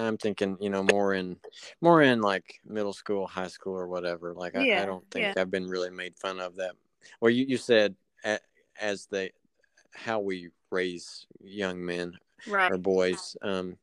i'm 0.00 0.16
thinking 0.18 0.56
you 0.60 0.70
know 0.70 0.82
more 0.84 1.14
in 1.14 1.36
more 1.80 2.02
in 2.02 2.20
like 2.20 2.60
middle 2.66 2.92
school 2.92 3.26
high 3.26 3.48
school 3.48 3.74
or 3.74 3.88
whatever 3.88 4.34
like 4.34 4.54
i, 4.54 4.64
Yeah, 4.64 4.82
I 4.82 4.86
don't 4.86 5.08
think 5.10 5.24
yeah. 5.24 5.40
i've 5.40 5.50
been 5.50 5.66
really 5.66 5.90
made 5.90 6.16
fun 6.16 6.38
of 6.38 6.56
that 6.56 6.72
well 7.20 7.30
you, 7.30 7.44
you 7.46 7.56
said 7.56 7.94
as 8.80 9.06
they 9.06 9.32
how 9.92 10.20
we 10.20 10.50
raise 10.70 11.26
young 11.42 11.84
men 11.84 12.12
Right. 12.46 12.70
or 12.70 12.78
boys 12.78 13.36
um 13.42 13.76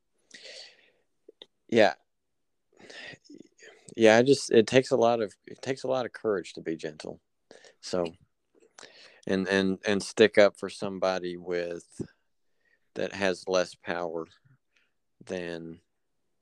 yeah 1.70 1.94
yeah 3.96 4.18
i 4.18 4.24
just 4.24 4.52
it 4.52 4.68
takes 4.68 4.92
a 4.92 4.96
lot 4.98 5.22
of 5.22 5.34
it 5.46 5.62
takes 5.62 5.84
a 5.84 5.88
lot 5.88 6.06
of 6.06 6.14
courage 6.14 6.54
to 6.54 6.62
be 6.62 6.76
gentle 6.76 7.20
so 7.82 8.06
and 9.28 9.48
and 9.48 9.78
and 9.86 10.02
stick 10.02 10.38
up 10.38 10.58
for 10.58 10.70
somebody 10.70 11.38
with 11.38 11.86
that 12.96 13.14
has 13.14 13.48
less 13.48 13.76
power 13.76 14.26
than 15.26 15.80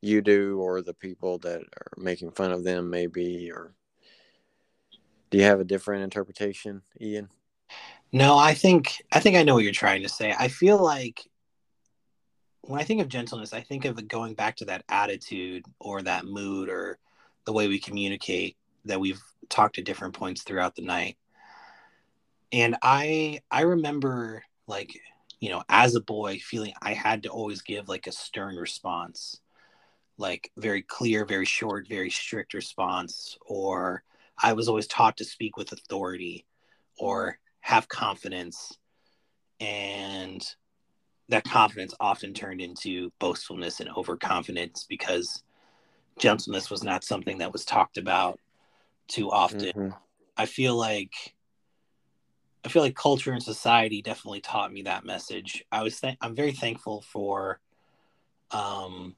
you 0.02 0.22
do 0.22 0.60
or 0.60 0.82
the 0.82 0.94
people 0.94 1.40
that 1.40 1.62
are 1.62 1.92
making 1.98 2.32
fun 2.32 2.52
of 2.52 2.64
them 2.64 2.90
maybe 2.90 3.52
or 3.52 3.74
do 5.32 5.38
you 5.38 5.44
have 5.44 5.60
a 5.60 5.66
different 5.66 6.04
interpretation 6.04 6.82
ian 7.02 7.28
No, 8.12 8.38
I 8.38 8.54
think 8.54 9.02
I 9.12 9.20
think 9.20 9.36
I 9.36 9.44
know 9.44 9.56
what 9.56 9.64
you're 9.64 9.74
trying 9.74 10.04
to 10.04 10.10
say. 10.10 10.34
I 10.38 10.48
feel 10.48 10.78
like 10.78 11.28
when 12.62 12.80
I 12.80 12.84
think 12.84 13.02
of 13.02 13.10
gentleness, 13.10 13.54
I 13.54 13.62
think 13.62 13.86
of 13.86 14.08
going 14.08 14.34
back 14.34 14.56
to 14.58 14.66
that 14.66 14.84
attitude 14.90 15.66
or 15.80 16.02
that 16.02 16.26
mood 16.26 16.70
or 16.70 16.98
the 17.46 17.54
way 17.54 17.68
we 17.68 17.80
communicate 17.80 18.58
that 18.86 19.00
we've 19.00 19.22
talked 19.50 19.78
at 19.78 19.86
different 19.86 20.14
points 20.14 20.44
throughout 20.44 20.76
the 20.76 20.82
night. 20.82 21.18
And 22.52 22.76
I 22.82 23.42
I 23.52 23.62
remember 23.62 24.44
like, 24.68 25.00
you 25.40 25.50
know, 25.50 25.64
as 25.70 25.96
a 25.96 26.02
boy 26.02 26.40
feeling 26.40 26.74
I 26.82 26.94
had 26.94 27.24
to 27.24 27.30
always 27.30 27.62
give 27.62 27.88
like 27.90 28.08
a 28.08 28.12
stern 28.12 28.56
response. 28.56 29.42
Like 30.18 30.52
very 30.58 30.84
clear, 30.84 31.26
very 31.26 31.46
short, 31.46 31.88
very 31.90 32.10
strict 32.12 32.54
response 32.54 33.38
or 33.48 34.04
I 34.42 34.54
was 34.54 34.68
always 34.70 34.88
taught 34.88 35.18
to 35.18 35.26
speak 35.26 35.58
with 35.58 35.72
authority 35.74 36.46
or 37.00 37.40
have 37.62 37.90
confidence 37.90 38.78
and 39.60 40.46
that 41.30 41.46
confidence 41.46 41.94
often 42.00 42.34
turned 42.34 42.62
into 42.62 43.12
boastfulness 43.20 43.80
and 43.80 43.90
overconfidence 43.92 44.86
because 44.90 45.44
gentleness 46.20 46.70
was 46.72 46.84
not 46.84 47.04
something 47.04 47.40
that 47.40 47.54
was 47.54 47.66
talked 47.66 47.98
about 47.98 48.40
too 49.10 49.32
often 49.32 49.74
Mhm. 49.74 49.94
i 50.38 50.46
feel 50.46 50.76
like 50.76 51.35
i 52.66 52.68
feel 52.68 52.82
like 52.82 52.96
culture 52.96 53.32
and 53.32 53.44
society 53.44 54.02
definitely 54.02 54.42
taught 54.42 54.74
me 54.74 54.82
that 54.82 55.06
message. 55.06 55.64
I 55.72 55.84
was 55.84 56.00
th- 56.00 56.18
i'm 56.20 56.36
very 56.36 56.52
thankful 56.52 57.02
for 57.02 57.60
um 58.52 59.16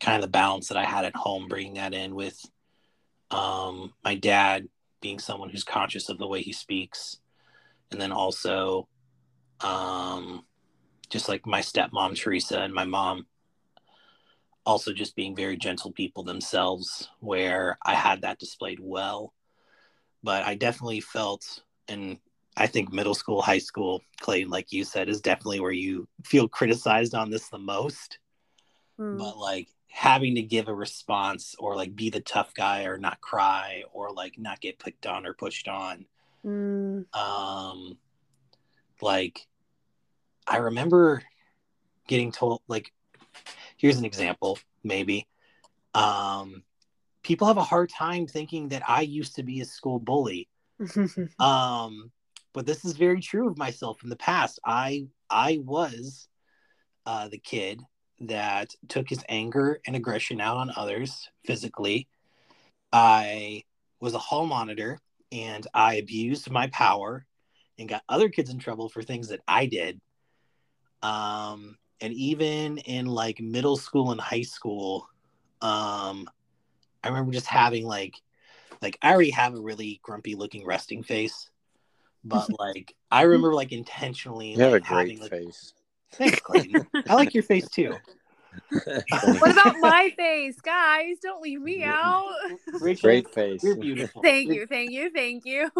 kind 0.00 0.16
of 0.16 0.22
the 0.22 0.28
balance 0.28 0.68
that 0.68 0.76
i 0.76 0.84
had 0.84 1.04
at 1.04 1.16
home 1.16 1.48
bringing 1.48 1.74
that 1.74 1.94
in 1.94 2.14
with 2.14 2.38
um 3.30 3.92
my 4.04 4.14
dad 4.14 4.68
being 5.00 5.18
someone 5.18 5.48
who's 5.48 5.64
conscious 5.64 6.08
of 6.08 6.18
the 6.18 6.26
way 6.26 6.42
he 6.42 6.52
speaks 6.52 7.18
and 7.90 8.00
then 8.00 8.12
also 8.12 8.88
um 9.60 10.44
just 11.08 11.28
like 11.28 11.46
my 11.46 11.60
stepmom 11.60 12.16
teresa 12.16 12.60
and 12.60 12.74
my 12.74 12.84
mom 12.84 13.26
also 14.66 14.92
just 14.92 15.16
being 15.16 15.34
very 15.34 15.56
gentle 15.56 15.92
people 15.92 16.22
themselves 16.22 17.08
where 17.20 17.78
i 17.84 17.94
had 17.94 18.22
that 18.22 18.38
displayed 18.38 18.78
well. 18.80 19.32
But 20.22 20.44
i 20.44 20.54
definitely 20.54 21.00
felt 21.00 21.62
and 21.88 22.18
i 22.58 22.66
think 22.66 22.92
middle 22.92 23.14
school 23.14 23.40
high 23.40 23.58
school 23.58 24.02
clayton 24.20 24.50
like 24.50 24.72
you 24.72 24.84
said 24.84 25.08
is 25.08 25.20
definitely 25.20 25.60
where 25.60 25.72
you 25.72 26.06
feel 26.24 26.48
criticized 26.48 27.14
on 27.14 27.30
this 27.30 27.48
the 27.48 27.58
most 27.58 28.18
Mm. 28.98 29.16
but 29.18 29.38
like 29.38 29.68
having 29.86 30.34
to 30.34 30.42
give 30.42 30.66
a 30.66 30.74
response 30.74 31.54
or 31.58 31.76
like 31.76 31.94
be 31.94 32.10
the 32.10 32.20
tough 32.20 32.52
guy 32.52 32.82
or 32.84 32.98
not 32.98 33.20
cry 33.20 33.84
or 33.92 34.10
like 34.12 34.36
not 34.38 34.60
get 34.60 34.78
picked 34.80 35.06
on 35.06 35.24
or 35.24 35.34
pushed 35.34 35.68
on 35.68 36.04
Mm. 36.44 37.06
um 37.16 37.96
like 39.00 39.46
i 40.46 40.56
remember 40.58 41.22
getting 42.06 42.32
told 42.32 42.60
like 42.68 42.92
here's 43.76 43.98
an 43.98 44.04
example 44.04 44.58
maybe 44.82 45.26
um 45.94 46.62
people 47.22 47.46
have 47.46 47.56
a 47.56 47.62
hard 47.62 47.88
time 47.88 48.26
thinking 48.26 48.68
that 48.68 48.82
i 48.88 49.00
used 49.02 49.36
to 49.36 49.42
be 49.42 49.60
a 49.60 49.64
school 49.64 49.98
bully 49.98 50.48
um 51.38 52.10
but 52.52 52.66
this 52.66 52.84
is 52.84 52.96
very 52.96 53.20
true 53.20 53.48
of 53.48 53.58
myself 53.58 54.02
in 54.02 54.08
the 54.10 54.16
past. 54.16 54.58
I 54.64 55.06
i 55.30 55.60
was 55.64 56.28
uh 57.06 57.28
the 57.28 57.38
kid 57.38 57.82
that 58.20 58.74
took 58.88 59.08
his 59.08 59.24
anger 59.28 59.80
and 59.86 59.94
aggression 59.94 60.40
out 60.40 60.56
on 60.56 60.72
others 60.76 61.28
physically. 61.44 62.08
I 62.92 63.64
was 64.00 64.14
a 64.14 64.18
hall 64.18 64.46
monitor 64.46 64.98
and 65.30 65.66
i 65.74 65.94
abused 65.94 66.50
my 66.50 66.68
power 66.68 67.26
and 67.78 67.88
got 67.88 68.02
other 68.08 68.28
kids 68.28 68.50
in 68.50 68.58
trouble 68.58 68.88
for 68.88 69.02
things 69.02 69.28
that 69.28 69.40
i 69.46 69.66
did. 69.66 70.00
Um 71.02 71.76
and 72.00 72.12
even 72.14 72.78
in 72.78 73.06
like 73.06 73.40
middle 73.40 73.76
school 73.76 74.12
and 74.12 74.20
high 74.20 74.42
school 74.42 75.08
um 75.60 76.28
i 77.02 77.08
remember 77.08 77.32
just 77.32 77.46
having 77.46 77.84
like 77.84 78.14
like 78.82 78.98
I 79.02 79.12
already 79.12 79.30
have 79.30 79.54
a 79.54 79.60
really 79.60 80.00
grumpy 80.02 80.34
looking 80.34 80.64
resting 80.64 81.02
face, 81.02 81.50
but 82.24 82.48
like 82.58 82.94
I 83.10 83.22
remember 83.22 83.54
like 83.54 83.72
intentionally 83.72 84.52
you 84.52 84.60
have 84.60 84.74
a 84.74 84.80
great 84.80 84.84
having 84.86 85.20
like 85.20 85.30
face 85.30 85.72
thanks 86.12 86.40
Clayton. 86.40 86.86
I 87.08 87.14
like 87.14 87.34
your 87.34 87.42
face 87.42 87.68
too. 87.68 87.94
what 88.70 89.50
about 89.52 89.76
my 89.78 90.12
face, 90.16 90.60
guys? 90.60 91.18
Don't 91.22 91.42
leave 91.42 91.60
me 91.60 91.84
out. 91.84 92.28
Rachel, 92.80 93.08
great 93.08 93.32
face 93.32 93.62
you're 93.62 93.76
beautiful. 93.76 94.22
Thank 94.22 94.50
you, 94.50 94.66
thank 94.66 94.90
you, 94.90 95.10
thank 95.10 95.44
you. 95.44 95.70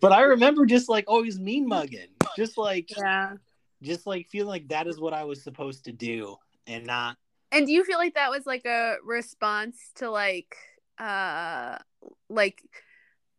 but 0.00 0.12
I 0.12 0.22
remember 0.22 0.66
just 0.66 0.88
like 0.88 1.06
always 1.08 1.38
mean 1.40 1.66
mugging, 1.66 2.08
just 2.36 2.56
like 2.56 2.90
yeah. 2.96 3.32
just 3.82 4.06
like 4.06 4.28
feeling 4.28 4.48
like 4.48 4.68
that 4.68 4.86
is 4.86 5.00
what 5.00 5.12
I 5.12 5.24
was 5.24 5.42
supposed 5.42 5.86
to 5.86 5.92
do 5.92 6.36
and 6.66 6.86
not 6.86 7.16
And 7.52 7.66
do 7.66 7.72
you 7.72 7.84
feel 7.84 7.98
like 7.98 8.14
that 8.14 8.30
was 8.30 8.46
like 8.46 8.64
a 8.64 8.96
response 9.04 9.76
to 9.96 10.10
like 10.10 10.56
uh 10.98 11.78
like 12.28 12.62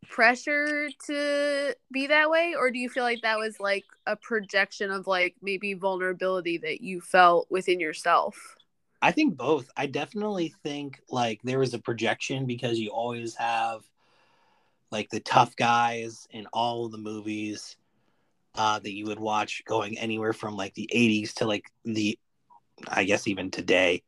pressure 0.08 0.88
to 1.06 1.74
be 1.90 2.06
that 2.08 2.30
way 2.30 2.54
or 2.58 2.70
do 2.70 2.78
you 2.78 2.88
feel 2.88 3.04
like 3.04 3.22
that 3.22 3.38
was 3.38 3.58
like 3.60 3.84
a 4.06 4.16
projection 4.16 4.90
of 4.90 5.06
like 5.06 5.34
maybe 5.42 5.74
vulnerability 5.74 6.58
that 6.58 6.80
you 6.80 7.00
felt 7.00 7.46
within 7.50 7.80
yourself? 7.80 8.56
I 9.00 9.10
think 9.10 9.36
both. 9.36 9.68
I 9.76 9.86
definitely 9.86 10.54
think 10.62 11.00
like 11.08 11.40
there 11.42 11.58
was 11.58 11.74
a 11.74 11.78
projection 11.78 12.46
because 12.46 12.78
you 12.78 12.90
always 12.90 13.34
have 13.34 13.82
like 14.92 15.08
the 15.10 15.20
tough 15.20 15.56
guys 15.56 16.28
in 16.30 16.46
all 16.52 16.88
the 16.88 16.98
movies 16.98 17.76
uh, 18.54 18.78
that 18.78 18.92
you 18.92 19.06
would 19.06 19.18
watch 19.18 19.62
going 19.64 19.98
anywhere 19.98 20.32
from 20.32 20.56
like 20.56 20.74
the 20.74 20.88
80s 20.94 21.34
to 21.34 21.46
like 21.46 21.64
the, 21.84 22.18
I 22.86 23.04
guess 23.04 23.26
even 23.26 23.50
today. 23.50 24.02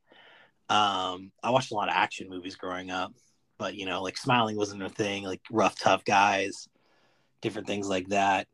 Um, 0.68 1.33
I 1.42 1.50
watched 1.50 1.72
a 1.72 1.74
lot 1.74 1.88
of 1.88 1.94
action 1.94 2.28
movies 2.28 2.57
growing 2.57 2.90
up, 2.90 3.12
but 3.59 3.75
you 3.75 3.87
know, 3.87 4.03
like 4.03 4.17
smiling 4.17 4.57
wasn't 4.57 4.83
a 4.83 4.88
thing, 4.88 5.25
like 5.25 5.40
rough, 5.51 5.79
tough 5.79 6.05
guys, 6.05 6.69
different 7.40 7.67
things 7.67 7.88
like 7.88 8.09
that. 8.09 8.47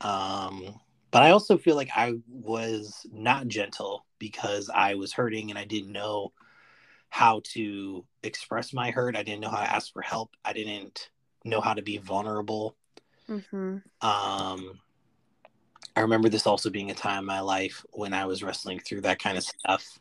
Um, 0.00 0.80
but 1.10 1.22
I 1.22 1.30
also 1.30 1.56
feel 1.56 1.76
like 1.76 1.90
I 1.94 2.14
was 2.28 3.06
not 3.12 3.48
gentle 3.48 4.04
because 4.18 4.70
I 4.72 4.94
was 4.94 5.12
hurting 5.12 5.50
and 5.50 5.58
I 5.58 5.64
didn't 5.64 5.92
know 5.92 6.32
how 7.10 7.40
to 7.52 8.04
express 8.22 8.72
my 8.72 8.90
hurt. 8.90 9.16
I 9.16 9.22
didn't 9.22 9.40
know 9.40 9.48
how 9.48 9.60
to 9.60 9.72
ask 9.72 9.92
for 9.92 10.02
help. 10.02 10.36
I 10.44 10.52
didn't 10.52 11.10
know 11.44 11.60
how 11.60 11.74
to 11.74 11.82
be 11.82 11.98
vulnerable. 11.98 12.76
Mm-hmm. 13.28 13.78
Um, 14.06 14.80
I 15.96 16.00
remember 16.00 16.28
this 16.28 16.46
also 16.46 16.70
being 16.70 16.90
a 16.90 16.94
time 16.94 17.20
in 17.20 17.24
my 17.24 17.40
life 17.40 17.84
when 17.92 18.12
I 18.12 18.26
was 18.26 18.42
wrestling 18.42 18.78
through 18.78 19.02
that 19.02 19.18
kind 19.18 19.38
of 19.38 19.44
stuff, 19.44 19.98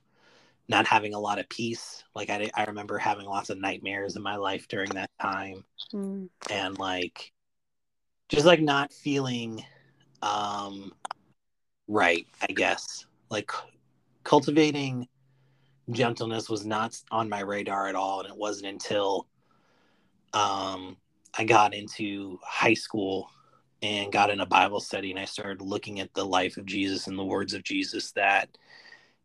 not 0.70 0.86
having 0.88 1.14
a 1.14 1.20
lot 1.20 1.40
of 1.40 1.48
peace. 1.50 2.04
Like 2.16 2.30
I, 2.30 2.50
I 2.56 2.66
remember 2.66 2.98
having 2.98 3.26
lots 3.26 3.50
of 3.50 3.60
nightmares 3.60 4.16
in 4.16 4.22
my 4.22 4.36
life 4.36 4.68
during 4.68 4.90
that 4.92 5.10
time 5.22 5.64
Mm. 5.94 6.28
and 6.50 6.78
like 6.78 7.32
just 8.28 8.46
like 8.46 8.60
not 8.60 8.92
feeling 8.92 9.64
um 10.22 10.92
right 11.88 12.28
i 12.42 12.52
guess 12.52 13.06
like 13.30 13.52
cultivating 14.24 15.08
gentleness 15.92 16.50
was 16.50 16.66
not 16.66 17.00
on 17.10 17.30
my 17.30 17.40
radar 17.40 17.88
at 17.88 17.96
all 17.96 18.20
and 18.20 18.28
it 18.30 18.36
wasn't 18.36 18.68
until 18.68 19.28
um 20.34 20.98
i 21.38 21.44
got 21.46 21.74
into 21.74 22.38
high 22.44 22.74
school 22.74 23.30
and 23.84 24.12
got 24.12 24.32
in 24.32 24.40
a 24.40 24.46
Bible 24.46 24.80
study 24.80 25.12
and 25.12 25.20
I 25.20 25.26
started 25.26 25.62
looking 25.62 26.00
at 26.00 26.12
the 26.16 26.26
life 26.26 26.58
of 26.58 26.66
Jesus 26.66 27.06
and 27.06 27.18
the 27.18 27.24
words 27.24 27.54
of 27.54 27.62
Jesus 27.64 28.12
that 28.14 28.58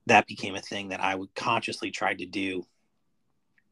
that 0.06 0.26
became 0.26 0.54
a 0.54 0.60
thing 0.60 0.88
that 0.88 1.00
I 1.00 1.14
would 1.14 1.34
consciously 1.34 1.90
try 1.90 2.14
to 2.14 2.26
do. 2.26 2.66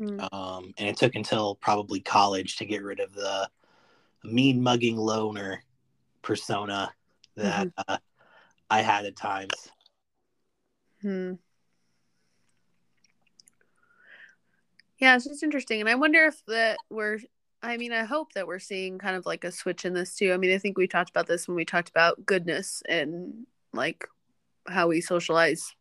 Mm. 0.01 0.33
Um, 0.33 0.73
and 0.79 0.89
it 0.89 0.97
took 0.97 1.15
until 1.15 1.57
probably 1.57 2.01
college 2.01 2.57
to 2.57 2.65
get 2.65 2.83
rid 2.83 3.01
of 3.01 3.13
the 3.15 3.49
mean 4.25 4.63
mugging 4.63 4.97
loner 4.97 5.63
persona 6.23 6.93
that 7.37 7.69
mm-hmm. 7.69 7.83
uh, 7.89 7.99
I 8.71 8.83
had 8.83 9.05
at 9.05 9.17
times. 9.17 9.71
Hmm. 11.03 11.35
Yeah, 14.99 15.17
it's 15.17 15.25
just 15.25 15.43
interesting, 15.43 15.81
and 15.81 15.89
I 15.89 15.95
wonder 15.95 16.27
if 16.27 16.45
that 16.47 16.79
we're. 16.91 17.19
I 17.63 17.77
mean, 17.77 17.93
I 17.93 18.05
hope 18.05 18.33
that 18.35 18.47
we're 18.47 18.59
seeing 18.59 18.99
kind 18.99 19.17
of 19.17 19.27
like 19.27 19.45
a 19.45 19.53
switch 19.53 19.85
in 19.85 19.93
this 19.93 20.15
too. 20.15 20.33
I 20.33 20.39
mean, 20.39 20.53
I 20.53 20.59
think 20.59 20.79
we 20.79 20.87
talked 20.87 21.11
about 21.11 21.27
this 21.27 21.47
when 21.47 21.57
we 21.57 21.65
talked 21.65 21.91
about 21.91 22.25
goodness 22.25 22.83
and 22.89 23.47
like 23.73 24.07
how 24.69 24.89
we 24.89 25.01
socialize 25.01 25.75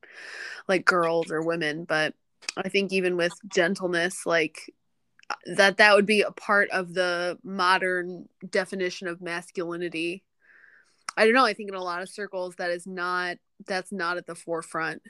like 0.68 0.86
girls 0.86 1.32
or 1.32 1.42
women, 1.42 1.84
but 1.84 2.14
I 2.58 2.70
think 2.70 2.92
even 2.92 3.18
with 3.18 3.34
gentleness, 3.48 4.26
like 4.26 4.74
that 5.46 5.78
that 5.78 5.96
would 5.96 6.06
be 6.06 6.22
a 6.22 6.32
part 6.32 6.70
of 6.72 6.94
the 6.94 7.38
modern 7.44 8.28
definition 8.50 9.08
of 9.08 9.22
masculinity. 9.22 10.24
I 11.18 11.26
don't 11.26 11.34
know. 11.34 11.46
I 11.46 11.54
think 11.54 11.70
in 11.70 11.76
a 11.76 11.84
lot 11.84 12.02
of 12.02 12.10
circles 12.10 12.56
that 12.56 12.72
is 12.72 12.88
not 12.88 13.38
that's 13.68 13.92
not 13.92 14.18
at 14.18 14.26
the 14.26 14.36
forefront. 14.36 15.02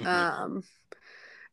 Mm-hmm. 0.00 0.06
Um 0.06 0.64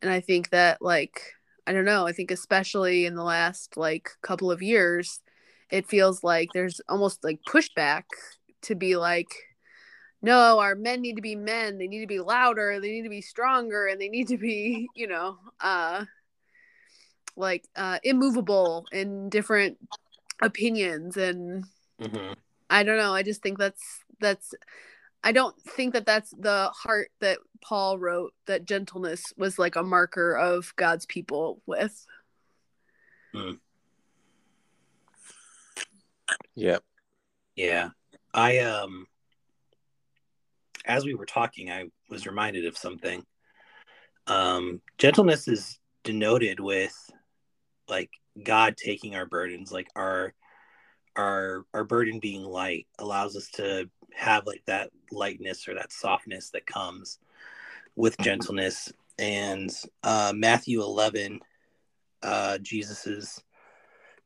and 0.01 0.11
I 0.11 0.19
think 0.19 0.49
that 0.49 0.81
like 0.81 1.33
I 1.67 1.73
don't 1.73 1.85
know, 1.85 2.07
I 2.07 2.11
think 2.11 2.31
especially 2.31 3.05
in 3.05 3.15
the 3.15 3.23
last 3.23 3.77
like 3.77 4.09
couple 4.21 4.51
of 4.51 4.61
years 4.61 5.19
it 5.69 5.87
feels 5.87 6.23
like 6.23 6.49
there's 6.53 6.81
almost 6.89 7.23
like 7.23 7.39
pushback 7.47 8.03
to 8.63 8.75
be 8.75 8.95
like 8.95 9.29
no, 10.21 10.59
our 10.59 10.75
men 10.75 11.01
need 11.01 11.15
to 11.15 11.21
be 11.21 11.35
men. 11.35 11.77
They 11.77 11.87
need 11.87 12.01
to 12.01 12.07
be 12.07 12.19
louder. 12.19 12.79
They 12.79 12.91
need 12.91 13.03
to 13.03 13.09
be 13.09 13.21
stronger, 13.21 13.87
and 13.87 13.99
they 13.99 14.09
need 14.09 14.27
to 14.27 14.37
be, 14.37 14.87
you 14.95 15.07
know, 15.07 15.37
uh, 15.59 16.05
like 17.35 17.65
uh, 17.75 17.99
immovable 18.03 18.85
in 18.91 19.29
different 19.29 19.77
opinions. 20.41 21.17
And 21.17 21.65
mm-hmm. 21.99 22.33
I 22.69 22.83
don't 22.83 22.97
know. 22.97 23.13
I 23.13 23.23
just 23.23 23.41
think 23.41 23.57
that's 23.57 24.03
that's. 24.19 24.53
I 25.23 25.31
don't 25.31 25.55
think 25.61 25.93
that 25.93 26.07
that's 26.07 26.31
the 26.31 26.71
heart 26.73 27.11
that 27.19 27.39
Paul 27.63 27.99
wrote. 27.99 28.33
That 28.45 28.65
gentleness 28.65 29.33
was 29.37 29.59
like 29.59 29.75
a 29.75 29.83
marker 29.83 30.35
of 30.35 30.73
God's 30.75 31.05
people 31.05 31.61
with. 31.65 32.05
Mm. 33.35 33.59
Yep. 36.55 36.83
Yeah. 37.55 37.89
I 38.33 38.59
um 38.59 39.07
as 40.85 41.05
we 41.05 41.13
were 41.13 41.25
talking, 41.25 41.69
I 41.71 41.85
was 42.09 42.27
reminded 42.27 42.65
of 42.65 42.77
something. 42.77 43.25
Um, 44.27 44.81
gentleness 44.97 45.47
is 45.47 45.79
denoted 46.03 46.59
with 46.59 46.95
like 47.87 48.09
God 48.43 48.77
taking 48.77 49.15
our 49.15 49.25
burdens, 49.25 49.71
like 49.71 49.87
our 49.95 50.33
our 51.17 51.65
our 51.73 51.83
burden 51.83 52.19
being 52.19 52.43
light 52.43 52.87
allows 52.99 53.35
us 53.35 53.49
to 53.49 53.89
have 54.13 54.45
like 54.45 54.63
that 54.65 54.89
lightness 55.11 55.67
or 55.67 55.75
that 55.75 55.91
softness 55.91 56.49
that 56.51 56.65
comes 56.65 57.19
with 57.95 58.17
gentleness. 58.19 58.91
And 59.19 59.69
uh, 60.03 60.33
Matthew 60.35 60.81
11, 60.81 61.39
uh, 62.23 62.57
Jesus 62.59 63.05
is 63.05 63.43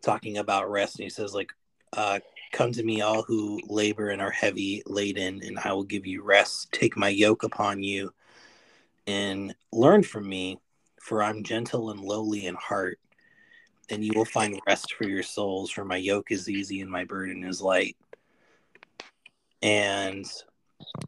talking 0.03 0.37
about 0.37 0.69
rest, 0.69 0.99
and 0.99 1.03
he 1.03 1.09
says 1.09 1.33
like, 1.33 1.49
uh, 1.93 2.19
Come 2.55 2.71
to 2.71 2.83
me, 2.83 3.01
all 3.01 3.21
who 3.21 3.59
labor 3.67 4.11
and 4.11 4.21
are 4.21 4.31
heavy 4.31 4.81
laden, 4.85 5.41
and 5.43 5.59
I 5.59 5.73
will 5.73 5.83
give 5.83 6.07
you 6.07 6.23
rest. 6.23 6.71
Take 6.71 6.95
my 6.95 7.09
yoke 7.09 7.43
upon 7.43 7.83
you 7.83 8.13
and 9.05 9.53
learn 9.73 10.03
from 10.03 10.29
me, 10.29 10.61
for 11.01 11.21
I'm 11.21 11.43
gentle 11.43 11.89
and 11.89 11.99
lowly 11.99 12.45
in 12.45 12.55
heart, 12.55 12.97
and 13.89 14.05
you 14.05 14.13
will 14.15 14.23
find 14.23 14.57
rest 14.65 14.93
for 14.93 15.05
your 15.05 15.21
souls. 15.21 15.69
For 15.69 15.83
my 15.83 15.97
yoke 15.97 16.31
is 16.31 16.49
easy 16.49 16.79
and 16.79 16.89
my 16.89 17.03
burden 17.03 17.43
is 17.43 17.61
light. 17.61 17.97
And 19.61 20.25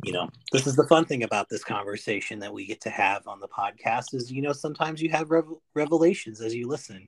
you 0.03 0.11
know, 0.11 0.27
this 0.51 0.67
is 0.67 0.75
the 0.75 0.87
fun 0.87 1.05
thing 1.05 1.23
about 1.23 1.47
this 1.47 1.63
conversation 1.63 2.39
that 2.39 2.53
we 2.53 2.65
get 2.65 2.81
to 2.81 2.89
have 2.89 3.25
on 3.25 3.39
the 3.39 3.47
podcast 3.47 4.13
is, 4.13 4.29
you 4.29 4.41
know, 4.41 4.51
sometimes 4.51 5.01
you 5.01 5.09
have 5.11 5.31
rev- 5.31 5.45
revelations 5.73 6.41
as 6.41 6.53
you 6.53 6.67
listen. 6.67 7.07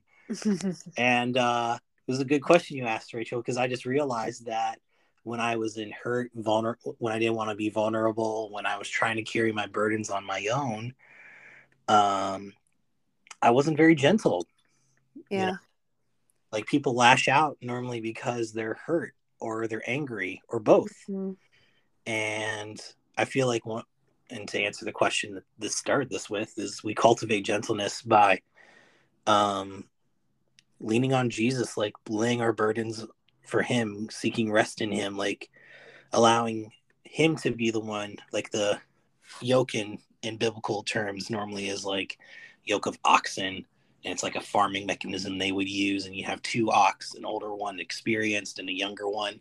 and 0.96 1.36
uh, 1.36 1.76
it 2.10 2.14
was 2.14 2.20
a 2.20 2.24
good 2.24 2.42
question 2.42 2.76
you 2.76 2.86
asked, 2.86 3.14
Rachel, 3.14 3.40
because 3.40 3.56
I 3.56 3.68
just 3.68 3.86
realized 3.86 4.46
that 4.46 4.80
when 5.22 5.38
I 5.38 5.54
was 5.54 5.76
in 5.76 5.92
hurt, 5.92 6.32
vulnerable, 6.34 6.96
when 6.98 7.12
I 7.12 7.20
didn't 7.20 7.36
want 7.36 7.50
to 7.50 7.54
be 7.54 7.70
vulnerable, 7.70 8.50
when 8.50 8.66
I 8.66 8.78
was 8.78 8.88
trying 8.88 9.14
to 9.14 9.22
carry 9.22 9.52
my 9.52 9.68
burdens 9.68 10.10
on 10.10 10.26
my 10.26 10.44
own, 10.52 10.92
um, 11.86 12.52
I 13.40 13.50
wasn't 13.50 13.76
very 13.76 13.94
gentle. 13.94 14.44
Yeah. 15.30 15.38
You 15.38 15.46
know? 15.52 15.58
Like 16.50 16.66
people 16.66 16.96
lash 16.96 17.28
out 17.28 17.58
normally 17.60 18.00
because 18.00 18.52
they're 18.52 18.80
hurt 18.84 19.14
or 19.38 19.68
they're 19.68 19.88
angry 19.88 20.42
or 20.48 20.58
both. 20.58 20.96
Mm-hmm. 21.08 21.34
And 22.10 22.80
I 23.16 23.24
feel 23.24 23.46
like 23.46 23.64
one, 23.64 23.84
and 24.30 24.48
to 24.48 24.60
answer 24.60 24.84
the 24.84 24.90
question 24.90 25.36
that 25.36 25.44
this 25.60 25.76
started 25.76 26.10
this 26.10 26.28
with 26.28 26.58
is 26.58 26.82
we 26.82 26.92
cultivate 26.92 27.42
gentleness 27.42 28.02
by 28.02 28.40
um, 29.28 29.84
leaning 30.80 31.12
on 31.12 31.30
Jesus, 31.30 31.76
like 31.76 31.94
laying 32.08 32.40
our 32.40 32.52
burdens 32.52 33.06
for 33.46 33.62
Him, 33.62 34.08
seeking 34.10 34.50
rest 34.50 34.80
in 34.80 34.90
Him, 34.90 35.16
like 35.16 35.50
allowing 36.12 36.72
Him 37.04 37.36
to 37.36 37.50
be 37.50 37.70
the 37.70 37.80
one, 37.80 38.16
like 38.32 38.50
the 38.50 38.80
yoke 39.40 39.74
in, 39.74 39.98
in 40.22 40.36
biblical 40.36 40.82
terms 40.82 41.30
normally 41.30 41.68
is 41.68 41.84
like 41.84 42.18
yoke 42.64 42.86
of 42.86 42.98
oxen. 43.04 43.64
And 44.02 44.14
it's 44.14 44.22
like 44.22 44.36
a 44.36 44.40
farming 44.40 44.86
mechanism 44.86 45.36
they 45.36 45.52
would 45.52 45.68
use. 45.68 46.06
And 46.06 46.16
you 46.16 46.24
have 46.24 46.40
two 46.42 46.70
ox, 46.70 47.14
an 47.14 47.26
older 47.26 47.54
one 47.54 47.80
experienced 47.80 48.58
and 48.58 48.68
a 48.68 48.72
younger 48.72 49.08
one. 49.08 49.40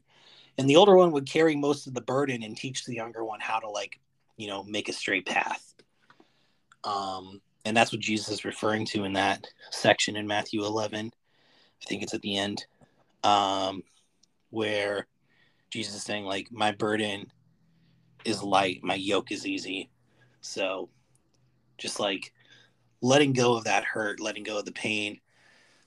And 0.58 0.70
the 0.70 0.76
older 0.76 0.98
one 0.98 1.12
would 1.12 1.26
carry 1.26 1.56
most 1.56 1.88
of 1.88 1.94
the 1.94 2.02
burden 2.02 2.44
and 2.44 2.58
teach 2.58 2.84
the 2.84 2.94
younger 2.94 3.24
one 3.24 3.40
how 3.40 3.60
to, 3.60 3.70
like, 3.70 3.98
you 4.36 4.48
know, 4.48 4.64
make 4.64 4.90
a 4.90 4.94
straight 4.94 5.26
path. 5.26 5.74
Um, 6.84 7.40
and 7.64 7.76
that's 7.76 7.94
what 7.94 8.02
Jesus 8.02 8.28
is 8.30 8.46
referring 8.46 8.86
to 8.88 9.06
in 9.06 9.14
that 9.14 9.48
section 9.72 10.18
in 10.18 10.28
Matthew 10.28 10.66
11. 10.66 11.12
I 11.82 11.86
think 11.86 12.04
it's 12.04 12.14
at 12.14 12.22
the 12.22 12.38
end, 12.38 12.66
um, 13.24 13.84
where 14.50 15.08
Jesus 15.70 15.96
is 15.96 16.04
saying, 16.04 16.26
like, 16.26 16.52
my 16.52 16.72
burden 16.72 17.32
is 18.26 18.44
light, 18.44 18.84
my 18.84 18.96
yoke 18.96 19.32
is 19.32 19.46
easy. 19.46 19.90
So 20.42 20.90
just 21.78 22.00
like 22.00 22.34
letting 23.02 23.34
go 23.34 23.56
of 23.56 23.64
that 23.66 23.84
hurt, 23.84 24.20
letting 24.20 24.44
go 24.44 24.60
of 24.60 24.66
the 24.66 24.72
pain, 24.72 25.20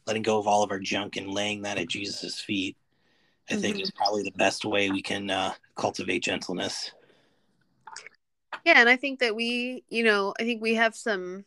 letting 0.06 0.22
go 0.22 0.38
of 0.38 0.46
all 0.46 0.62
of 0.62 0.70
our 0.70 0.78
junk 0.78 1.16
and 1.16 1.30
laying 1.30 1.62
that 1.62 1.78
at 1.78 1.88
Jesus' 1.88 2.40
feet, 2.40 2.76
I 3.50 3.54
mm-hmm. 3.54 3.62
think 3.62 3.80
is 3.80 3.90
probably 3.90 4.22
the 4.22 4.32
best 4.32 4.64
way 4.64 4.90
we 4.90 5.02
can 5.02 5.30
uh, 5.30 5.52
cultivate 5.76 6.22
gentleness. 6.22 6.92
Yeah, 8.64 8.78
and 8.78 8.88
I 8.88 8.96
think 8.96 9.20
that 9.20 9.34
we, 9.34 9.84
you 9.88 10.04
know, 10.04 10.34
I 10.38 10.44
think 10.44 10.62
we 10.62 10.74
have 10.74 10.94
some 10.94 11.44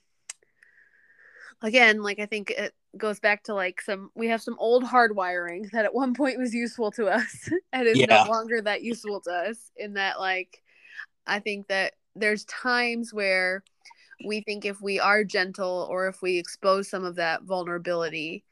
again, 1.62 2.02
like 2.04 2.20
I 2.20 2.26
think 2.26 2.52
it 2.52 2.74
goes 2.98 3.20
back 3.20 3.44
to 3.44 3.54
like 3.54 3.82
some 3.82 4.10
we 4.16 4.28
have 4.28 4.42
some 4.42 4.56
old 4.60 4.84
hardwiring 4.84 5.70
that 5.72 5.86
at 5.86 5.94
one 5.94 6.14
point 6.14 6.40
was 6.40 6.54
useful 6.54 6.92
to 6.92 7.08
us 7.08 7.50
and 7.74 7.88
is 7.88 7.98
yeah. 7.98 8.06
no 8.08 8.32
longer 8.32 8.62
that 8.62 8.84
useful 8.84 9.20
to 9.22 9.32
us 9.32 9.72
in 9.78 9.94
that 9.94 10.20
like 10.20 10.62
I 11.28 11.40
think 11.40 11.68
that 11.68 11.94
there's 12.16 12.46
times 12.46 13.14
where 13.14 13.64
we 14.26 14.42
think 14.42 14.66
if 14.66 14.82
we 14.82 15.00
are 15.00 15.24
gentle 15.24 15.88
or 15.90 16.08
if 16.08 16.22
we 16.22 16.38
expose 16.38 16.88
some 16.88 17.04
of 17.04 17.16
that 17.16 17.44
vulnerability 17.44 18.44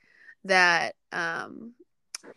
that 0.44 0.96
um 1.12 1.74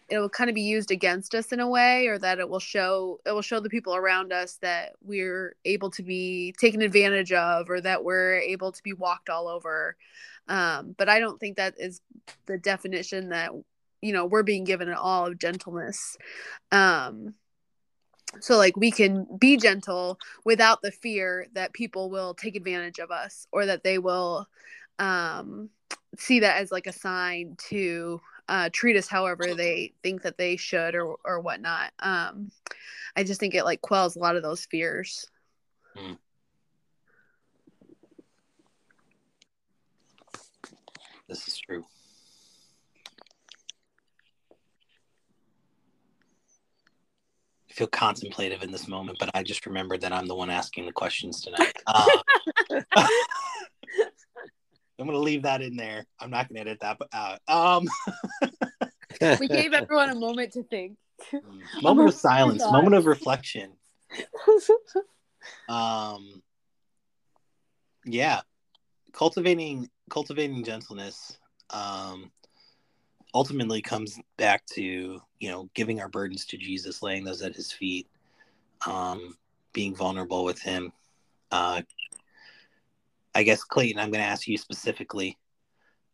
it 0.08 0.18
will 0.18 0.28
kind 0.28 0.50
of 0.50 0.54
be 0.54 0.62
used 0.62 0.90
against 0.90 1.34
us 1.34 1.52
in 1.52 1.60
a 1.60 1.68
way 1.68 2.06
or 2.06 2.18
that 2.18 2.38
it 2.38 2.48
will 2.48 2.60
show 2.60 3.20
it 3.24 3.32
will 3.32 3.42
show 3.42 3.60
the 3.60 3.70
people 3.70 3.94
around 3.94 4.32
us 4.32 4.58
that 4.62 4.92
we're 5.02 5.54
able 5.64 5.90
to 5.90 6.02
be 6.02 6.54
taken 6.58 6.82
advantage 6.82 7.32
of 7.32 7.68
or 7.70 7.80
that 7.80 8.04
we're 8.04 8.38
able 8.38 8.72
to 8.72 8.82
be 8.82 8.92
walked 8.92 9.28
all 9.28 9.48
over 9.48 9.96
um, 10.48 10.94
but 10.96 11.08
I 11.08 11.18
don't 11.18 11.38
think 11.38 11.56
that 11.56 11.74
is 11.78 12.00
the 12.46 12.58
definition 12.58 13.30
that 13.30 13.50
you 14.02 14.12
know 14.12 14.26
we're 14.26 14.42
being 14.42 14.64
given 14.64 14.88
at 14.88 14.98
all 14.98 15.26
of 15.26 15.38
gentleness. 15.38 16.16
Um, 16.72 17.34
so 18.40 18.56
like 18.56 18.76
we 18.76 18.90
can 18.90 19.26
be 19.38 19.56
gentle 19.56 20.18
without 20.44 20.82
the 20.82 20.90
fear 20.90 21.46
that 21.54 21.72
people 21.72 22.10
will 22.10 22.34
take 22.34 22.56
advantage 22.56 22.98
of 22.98 23.10
us 23.10 23.46
or 23.52 23.66
that 23.66 23.84
they 23.84 23.98
will 23.98 24.46
um, 24.98 25.70
see 26.18 26.40
that 26.40 26.60
as 26.60 26.72
like 26.72 26.86
a 26.86 26.92
sign 26.92 27.56
to 27.68 28.20
uh, 28.48 28.68
treat 28.72 28.96
us 28.96 29.08
however 29.08 29.54
they 29.54 29.92
think 30.02 30.22
that 30.22 30.38
they 30.38 30.56
should 30.56 30.94
or 30.94 31.16
or 31.24 31.40
whatnot. 31.40 31.92
Um, 31.98 32.50
I 33.16 33.24
just 33.24 33.40
think 33.40 33.54
it 33.54 33.64
like 33.64 33.80
quells 33.80 34.16
a 34.16 34.20
lot 34.20 34.36
of 34.36 34.42
those 34.42 34.66
fears. 34.66 35.26
Mm. 35.96 36.18
This 41.28 41.48
is 41.48 41.58
true. 41.58 41.84
I 47.68 47.72
feel 47.72 47.88
contemplative 47.88 48.62
in 48.62 48.70
this 48.70 48.88
moment, 48.88 49.18
but 49.18 49.30
I 49.34 49.42
just 49.42 49.66
remembered 49.66 50.00
that 50.02 50.12
I'm 50.12 50.26
the 50.26 50.34
one 50.34 50.50
asking 50.50 50.86
the 50.86 50.92
questions 50.92 51.42
tonight. 51.42 51.76
Uh, 51.86 52.20
I'm 54.98 55.06
gonna 55.06 55.18
leave 55.18 55.42
that 55.42 55.60
in 55.60 55.76
there. 55.76 56.06
I'm 56.18 56.30
not 56.30 56.48
gonna 56.48 56.60
edit 56.60 56.80
that 56.80 56.98
out. 57.12 57.40
Um, 57.48 57.86
we 59.40 59.48
gave 59.48 59.74
everyone 59.74 60.10
a 60.10 60.14
moment 60.14 60.52
to 60.52 60.62
think. 60.62 60.96
moment 61.82 62.08
of 62.08 62.14
silence, 62.14 62.62
moment 62.70 62.94
of 62.94 63.06
reflection. 63.06 63.72
Um, 65.68 66.42
yeah, 68.04 68.40
cultivating 69.12 69.90
cultivating 70.10 70.64
gentleness 70.64 71.38
um, 71.70 72.30
ultimately 73.34 73.82
comes 73.82 74.18
back 74.36 74.64
to 74.66 75.20
you 75.40 75.48
know 75.50 75.68
giving 75.74 76.00
our 76.00 76.08
burdens 76.08 76.44
to 76.46 76.56
Jesus, 76.56 77.02
laying 77.02 77.24
those 77.24 77.42
at 77.42 77.54
His 77.54 77.72
feet, 77.72 78.06
um, 78.86 79.36
being 79.72 79.94
vulnerable 79.94 80.44
with 80.44 80.60
Him. 80.60 80.92
Uh, 81.50 81.82
I 83.34 83.42
guess 83.42 83.62
Clayton, 83.62 84.00
I'm 84.00 84.10
going 84.10 84.22
to 84.22 84.28
ask 84.30 84.48
you 84.48 84.56
specifically 84.56 85.36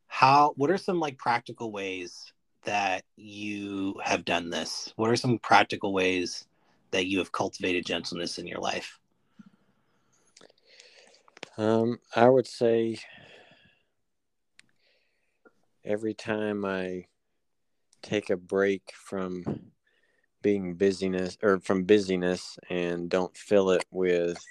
how 0.08 0.52
what 0.56 0.70
are 0.70 0.78
some 0.78 1.00
like 1.00 1.16
practical 1.18 1.72
ways 1.72 2.32
that 2.64 3.04
you 3.16 3.94
have 4.02 4.24
done 4.24 4.50
this? 4.50 4.92
What 4.96 5.10
are 5.10 5.16
some 5.16 5.38
practical 5.38 5.92
ways 5.92 6.46
that 6.90 7.06
you 7.06 7.18
have 7.18 7.32
cultivated 7.32 7.86
gentleness 7.86 8.38
in 8.38 8.46
your 8.46 8.60
life? 8.60 8.98
Um, 11.58 11.98
I 12.14 12.28
would 12.28 12.46
say 12.46 12.98
every 15.84 16.14
time 16.14 16.64
I 16.64 17.06
take 18.02 18.30
a 18.30 18.36
break 18.36 18.92
from 18.94 19.72
being 20.42 20.74
busyness 20.74 21.38
or 21.42 21.60
from 21.60 21.84
busyness 21.84 22.58
and 22.68 23.08
don't 23.08 23.36
fill 23.36 23.70
it 23.70 23.84
with 23.90 24.44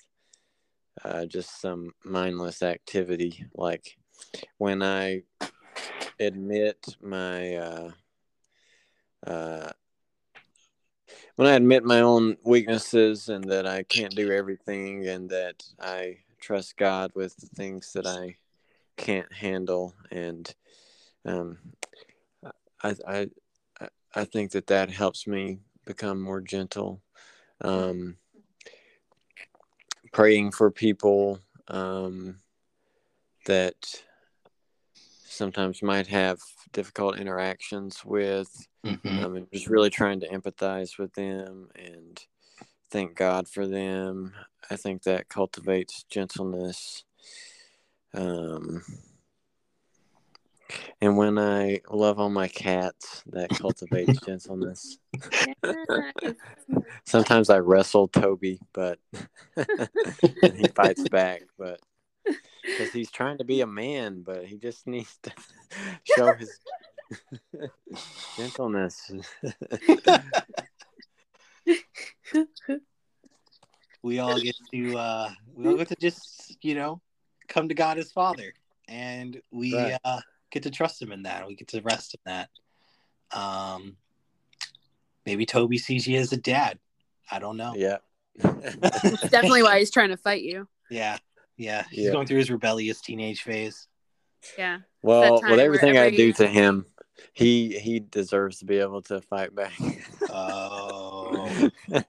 uh, 1.03 1.25
just 1.25 1.59
some 1.61 1.91
mindless 2.03 2.63
activity. 2.63 3.45
Like 3.53 3.97
when 4.57 4.81
I 4.81 5.23
admit 6.19 6.95
my, 7.01 7.55
uh, 7.55 7.91
uh, 9.27 9.71
when 11.35 11.47
I 11.47 11.55
admit 11.55 11.83
my 11.83 12.01
own 12.01 12.37
weaknesses 12.43 13.29
and 13.29 13.43
that 13.45 13.65
I 13.65 13.83
can't 13.83 14.15
do 14.15 14.31
everything 14.31 15.07
and 15.07 15.29
that 15.29 15.63
I 15.79 16.19
trust 16.39 16.77
God 16.77 17.11
with 17.15 17.35
the 17.37 17.47
things 17.47 17.93
that 17.93 18.07
I 18.07 18.37
can't 18.97 19.31
handle 19.33 19.93
and 20.11 20.53
um, 21.25 21.57
I, 22.83 22.95
I 23.07 23.29
I 24.13 24.25
think 24.25 24.51
that 24.51 24.67
that 24.67 24.89
helps 24.89 25.25
me 25.25 25.59
become 25.85 26.21
more 26.21 26.41
gentle. 26.41 27.01
Um, 27.61 28.17
praying 30.11 30.51
for 30.51 30.69
people 30.71 31.39
um, 31.67 32.37
that 33.45 33.75
sometimes 35.25 35.81
might 35.81 36.07
have 36.07 36.39
difficult 36.73 37.17
interactions 37.17 38.03
with, 38.03 38.67
mm-hmm. 38.85 39.25
um, 39.25 39.47
just 39.53 39.67
really 39.67 39.89
trying 39.89 40.19
to 40.19 40.27
empathize 40.27 40.97
with 40.97 41.13
them 41.13 41.69
and 41.75 42.25
thank 42.89 43.15
God 43.15 43.47
for 43.47 43.65
them. 43.65 44.33
I 44.69 44.75
think 44.75 45.03
that 45.03 45.29
cultivates 45.29 46.03
gentleness. 46.03 47.05
Um, 48.13 48.83
and 51.01 51.17
when 51.17 51.37
I 51.37 51.81
love 51.89 52.19
on 52.19 52.33
my 52.33 52.47
cats, 52.47 53.23
that 53.27 53.49
cultivates 53.49 54.19
gentleness. 54.25 54.97
Sometimes 57.05 57.49
I 57.49 57.57
wrestle 57.59 58.07
Toby, 58.07 58.59
but 58.73 58.99
he 60.55 60.67
fights 60.67 61.07
back. 61.09 61.43
But 61.57 61.79
because 62.71 62.91
he's 62.93 63.11
trying 63.11 63.37
to 63.39 63.43
be 63.43 63.61
a 63.61 63.67
man, 63.67 64.23
but 64.23 64.45
he 64.45 64.57
just 64.57 64.87
needs 64.87 65.17
to 65.23 65.31
show 66.03 66.33
his 66.33 66.59
gentleness. 68.37 69.11
we 74.03 74.19
all 74.19 74.39
get 74.39 74.55
to 74.73 74.97
uh, 74.97 75.29
we 75.53 75.67
all 75.67 75.77
get 75.77 75.89
to 75.89 75.95
just 75.99 76.57
you 76.61 76.75
know 76.75 77.01
come 77.47 77.67
to 77.69 77.75
God 77.75 77.97
as 77.97 78.11
Father, 78.11 78.53
and 78.87 79.41
we 79.51 79.73
right. 79.73 79.97
uh, 80.03 80.21
get 80.51 80.63
to 80.63 80.71
trust 80.71 81.01
him 81.01 81.11
in 81.11 81.23
that. 81.23 81.47
We 81.47 81.55
get 81.55 81.69
to 81.69 81.81
rest 81.81 82.15
in 82.15 82.19
that. 82.25 82.49
Um, 83.37 83.95
maybe 85.25 85.45
Toby 85.45 85.77
sees 85.77 86.07
you 86.07 86.19
as 86.19 86.33
a 86.33 86.37
dad. 86.37 86.79
I 87.29 87.39
don't 87.39 87.57
know. 87.57 87.73
Yeah. 87.75 87.97
definitely 88.41 89.63
why 89.63 89.79
he's 89.79 89.91
trying 89.91 90.09
to 90.09 90.17
fight 90.17 90.43
you. 90.43 90.67
Yeah. 90.89 91.17
Yeah. 91.57 91.85
He's 91.89 92.05
yeah. 92.05 92.11
going 92.11 92.27
through 92.27 92.39
his 92.39 92.51
rebellious 92.51 93.01
teenage 93.01 93.41
phase. 93.41 93.87
Yeah. 94.57 94.79
Well, 95.01 95.41
with 95.41 95.59
everything 95.59 95.97
I 95.97 96.09
do 96.09 96.33
to 96.33 96.47
him, 96.47 96.85
he 97.33 97.77
he 97.77 97.99
deserves 97.99 98.59
to 98.59 98.65
be 98.65 98.77
able 98.77 99.01
to 99.03 99.21
fight 99.21 99.53
back. 99.53 99.73
Oh. 100.29 101.69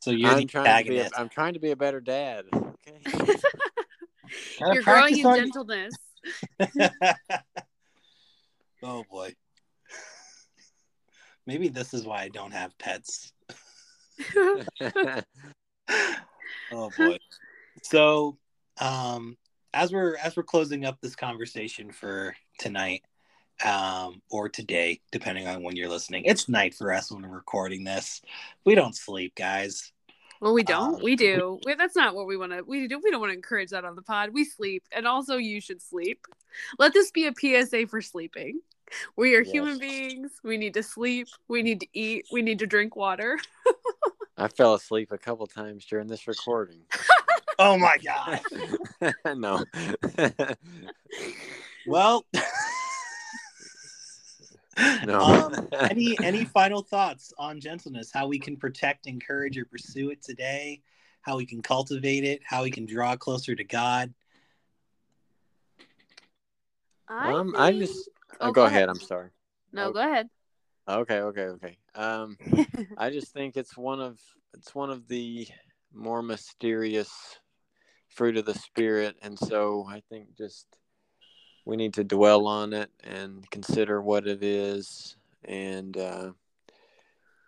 so 0.00 0.10
you're 0.10 0.30
I'm 0.30 0.46
trying, 0.46 0.84
to 0.84 0.90
be 0.90 0.98
a, 0.98 1.08
I'm 1.16 1.28
trying 1.28 1.54
to 1.54 1.60
be 1.60 1.70
a 1.70 1.76
better 1.76 2.00
dad. 2.00 2.46
Okay. 2.52 3.36
you're 4.60 4.82
growing 4.82 5.18
in 5.18 5.22
gentleness. 5.22 5.94
oh 8.82 9.04
boy. 9.10 9.34
Maybe 11.46 11.68
this 11.68 11.94
is 11.94 12.04
why 12.04 12.22
I 12.22 12.28
don't 12.28 12.52
have 12.52 12.78
pets. 12.78 13.32
oh 16.72 16.90
boy. 16.96 17.18
So, 17.82 18.38
um 18.80 19.36
as 19.72 19.92
we're 19.92 20.16
as 20.16 20.36
we're 20.36 20.42
closing 20.42 20.84
up 20.84 20.98
this 21.00 21.14
conversation 21.14 21.92
for 21.92 22.34
tonight 22.58 23.02
um 23.64 24.20
or 24.30 24.48
today 24.48 25.00
depending 25.12 25.46
on 25.46 25.62
when 25.62 25.76
you're 25.76 25.88
listening. 25.88 26.24
It's 26.24 26.48
night 26.48 26.74
for 26.74 26.92
us 26.92 27.10
when 27.10 27.22
we're 27.22 27.36
recording 27.36 27.84
this. 27.84 28.22
We 28.64 28.74
don't 28.74 28.96
sleep, 28.96 29.34
guys. 29.34 29.92
Well, 30.40 30.54
we 30.54 30.62
don't. 30.62 30.94
Um, 30.94 31.02
we 31.02 31.16
do. 31.16 31.60
We, 31.64 31.74
that's 31.74 31.96
not 31.96 32.14
what 32.14 32.26
we 32.26 32.36
want 32.36 32.52
to. 32.52 32.62
We 32.62 32.88
do. 32.88 32.98
We 33.02 33.10
don't 33.10 33.20
want 33.20 33.30
to 33.30 33.36
encourage 33.36 33.70
that 33.70 33.84
on 33.84 33.94
the 33.94 34.02
pod. 34.02 34.30
We 34.32 34.44
sleep, 34.44 34.84
and 34.90 35.06
also 35.06 35.36
you 35.36 35.60
should 35.60 35.82
sleep. 35.82 36.26
Let 36.78 36.94
this 36.94 37.10
be 37.10 37.26
a 37.26 37.32
PSA 37.34 37.86
for 37.86 38.00
sleeping. 38.00 38.60
We 39.16 39.36
are 39.36 39.42
yes. 39.42 39.52
human 39.52 39.78
beings. 39.78 40.32
We 40.42 40.56
need 40.56 40.74
to 40.74 40.82
sleep. 40.82 41.28
We 41.48 41.62
need 41.62 41.80
to 41.80 41.86
eat. 41.92 42.26
We 42.32 42.42
need 42.42 42.58
to 42.60 42.66
drink 42.66 42.96
water. 42.96 43.38
I 44.38 44.48
fell 44.48 44.74
asleep 44.74 45.12
a 45.12 45.18
couple 45.18 45.46
times 45.46 45.84
during 45.84 46.06
this 46.06 46.26
recording. 46.26 46.80
oh 47.58 47.76
my 47.76 47.98
god! 47.98 48.40
no. 49.36 49.64
well. 51.86 52.24
no. 55.06 55.20
Um, 55.20 55.68
any 55.90 56.16
any 56.22 56.44
final 56.44 56.82
thoughts 56.82 57.32
on 57.38 57.60
gentleness? 57.60 58.10
How 58.12 58.26
we 58.26 58.38
can 58.38 58.56
protect, 58.56 59.06
encourage, 59.06 59.58
or 59.58 59.64
pursue 59.64 60.10
it 60.10 60.22
today? 60.22 60.82
How 61.22 61.36
we 61.36 61.46
can 61.46 61.62
cultivate 61.62 62.24
it? 62.24 62.40
How 62.44 62.62
we 62.62 62.70
can 62.70 62.86
draw 62.86 63.16
closer 63.16 63.54
to 63.54 63.64
God? 63.64 64.12
I 67.08 67.32
um, 67.32 67.52
think... 67.52 67.58
I 67.58 67.72
just 67.72 68.08
oh, 68.34 68.36
oh, 68.40 68.46
go, 68.48 68.52
go 68.52 68.64
ahead. 68.64 68.76
ahead. 68.76 68.88
I'm 68.88 69.00
sorry. 69.00 69.30
No, 69.72 69.86
okay. 69.86 69.92
go 69.92 70.10
ahead. 70.10 70.28
Okay, 70.88 71.20
okay, 71.20 71.42
okay. 71.42 71.78
Um, 71.94 72.36
I 72.98 73.10
just 73.10 73.32
think 73.32 73.56
it's 73.56 73.76
one 73.76 74.00
of 74.00 74.18
it's 74.54 74.74
one 74.74 74.90
of 74.90 75.06
the 75.08 75.46
more 75.92 76.22
mysterious 76.22 77.38
fruit 78.08 78.36
of 78.36 78.44
the 78.44 78.54
spirit, 78.54 79.16
and 79.22 79.38
so 79.38 79.86
I 79.88 80.02
think 80.08 80.36
just 80.36 80.66
we 81.64 81.76
need 81.76 81.94
to 81.94 82.04
dwell 82.04 82.46
on 82.46 82.72
it 82.72 82.90
and 83.04 83.48
consider 83.50 84.00
what 84.00 84.26
it 84.26 84.42
is 84.42 85.16
and 85.44 85.96
uh, 85.96 86.32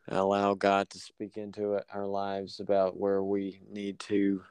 allow 0.08 0.54
God 0.54 0.90
to 0.90 0.98
speak 0.98 1.36
into 1.36 1.74
it, 1.74 1.84
our 1.92 2.06
lives 2.06 2.60
about 2.60 2.98
where 2.98 3.22
we 3.22 3.60
need 3.70 3.98
to 4.00 4.42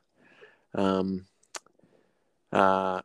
um, 0.76 1.26
uh, 2.51 3.01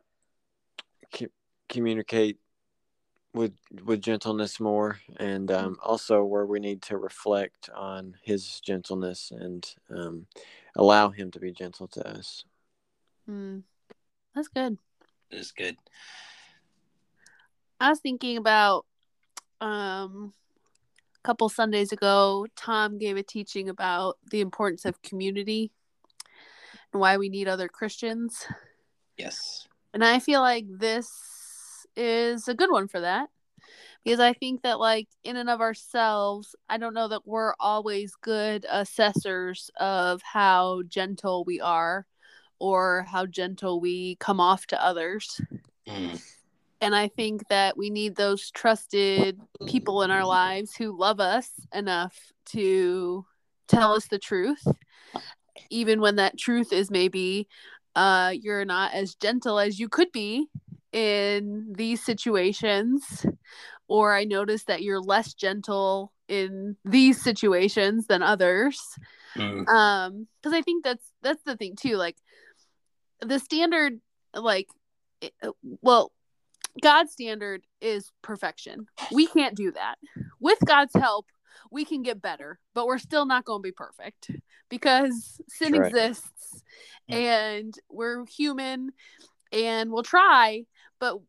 c- 1.13 1.27
communicate 1.69 2.37
with 3.33 3.53
with 3.85 4.01
gentleness 4.01 4.59
more, 4.59 4.99
and 5.17 5.51
um, 5.51 5.77
also 5.83 6.23
where 6.23 6.45
we 6.45 6.59
need 6.59 6.81
to 6.83 6.97
reflect 6.97 7.69
on 7.75 8.15
His 8.23 8.59
gentleness 8.61 9.31
and 9.31 9.65
um, 9.89 10.25
allow 10.75 11.09
Him 11.09 11.29
to 11.31 11.39
be 11.39 11.51
gentle 11.51 11.87
to 11.89 12.07
us. 12.07 12.45
Mm, 13.29 13.63
that's 14.33 14.47
good. 14.47 14.77
It's 15.29 15.51
good. 15.51 15.77
I 17.79 17.89
was 17.89 17.99
thinking 17.99 18.37
about 18.37 18.85
um 19.61 20.33
a 21.17 21.27
couple 21.27 21.49
Sundays 21.49 21.91
ago, 21.91 22.47
Tom 22.55 22.97
gave 22.97 23.17
a 23.17 23.23
teaching 23.23 23.69
about 23.69 24.17
the 24.31 24.41
importance 24.41 24.85
of 24.85 25.01
community 25.01 25.71
and 26.93 27.01
why 27.01 27.17
we 27.17 27.29
need 27.29 27.47
other 27.47 27.67
Christians. 27.67 28.45
Yes. 29.17 29.67
And 29.93 30.03
I 30.03 30.19
feel 30.19 30.41
like 30.41 30.65
this 30.69 31.09
is 31.95 32.47
a 32.47 32.53
good 32.53 32.71
one 32.71 32.87
for 32.87 33.01
that 33.01 33.29
because 34.03 34.19
I 34.19 34.33
think 34.33 34.61
that 34.61 34.79
like 34.79 35.07
in 35.23 35.35
and 35.35 35.49
of 35.49 35.59
ourselves, 35.59 36.55
I 36.69 36.77
don't 36.77 36.93
know 36.93 37.09
that 37.09 37.27
we're 37.27 37.53
always 37.59 38.13
good 38.21 38.65
assessors 38.69 39.69
of 39.79 40.21
how 40.21 40.83
gentle 40.87 41.43
we 41.43 41.59
are 41.59 42.05
or 42.59 43.05
how 43.09 43.25
gentle 43.25 43.81
we 43.81 44.15
come 44.15 44.39
off 44.39 44.65
to 44.67 44.81
others. 44.83 45.41
Mm. 45.87 46.21
And 46.79 46.95
I 46.95 47.07
think 47.07 47.47
that 47.49 47.77
we 47.77 47.89
need 47.89 48.15
those 48.15 48.51
trusted 48.51 49.39
people 49.65 50.03
in 50.03 50.11
our 50.11 50.25
lives 50.25 50.75
who 50.75 50.97
love 50.97 51.19
us 51.19 51.49
enough 51.73 52.15
to 52.47 53.25
tell 53.67 53.93
us 53.93 54.07
the 54.07 54.19
truth, 54.19 54.65
even 55.69 56.01
when 56.01 56.17
that 56.17 56.37
truth 56.37 56.71
is 56.71 56.91
maybe 56.91 57.47
uh, 57.95 58.31
you're 58.39 58.65
not 58.65 58.93
as 58.93 59.15
gentle 59.15 59.59
as 59.59 59.79
you 59.79 59.89
could 59.89 60.11
be 60.11 60.47
in 60.93 61.73
these 61.75 62.03
situations 62.03 63.25
or 63.87 64.13
I 64.13 64.25
notice 64.25 64.63
that 64.65 64.81
you're 64.81 65.01
less 65.01 65.33
gentle 65.33 66.11
in 66.27 66.75
these 66.83 67.21
situations 67.21 68.07
than 68.07 68.21
others. 68.21 68.79
Mm. 69.35 69.67
Um, 69.67 70.27
because 70.41 70.53
I 70.53 70.61
think 70.61 70.83
that's 70.83 71.11
that's 71.21 71.43
the 71.43 71.55
thing 71.55 71.75
too. 71.75 71.95
Like 71.95 72.17
the 73.21 73.39
standard, 73.39 73.99
like, 74.33 74.67
it, 75.21 75.33
well, 75.81 76.11
God's 76.81 77.11
standard 77.11 77.63
is 77.81 78.11
perfection. 78.21 78.87
We 79.11 79.27
can't 79.27 79.55
do 79.55 79.71
that. 79.71 79.95
With 80.39 80.59
God's 80.65 80.93
help, 80.93 81.27
we 81.71 81.85
can 81.85 82.03
get 82.03 82.21
better, 82.21 82.59
but 82.73 82.87
we're 82.87 82.97
still 82.97 83.25
not 83.25 83.45
going 83.45 83.59
to 83.59 83.67
be 83.67 83.71
perfect 83.71 84.31
because 84.69 85.41
sin 85.47 85.73
right. 85.73 85.87
exists 85.87 86.63
and 87.09 87.73
we're 87.89 88.25
human 88.25 88.91
and 89.51 89.91
we'll 89.91 90.03
try, 90.03 90.65
but 90.99 91.19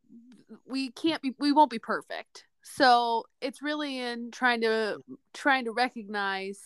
we 0.66 0.90
can't 0.90 1.22
be 1.22 1.34
we 1.38 1.52
won't 1.52 1.70
be 1.70 1.78
perfect. 1.78 2.44
So, 2.62 3.24
it's 3.40 3.62
really 3.62 3.98
in 3.98 4.30
trying 4.30 4.60
to 4.62 4.98
trying 5.32 5.64
to 5.64 5.72
recognize 5.72 6.60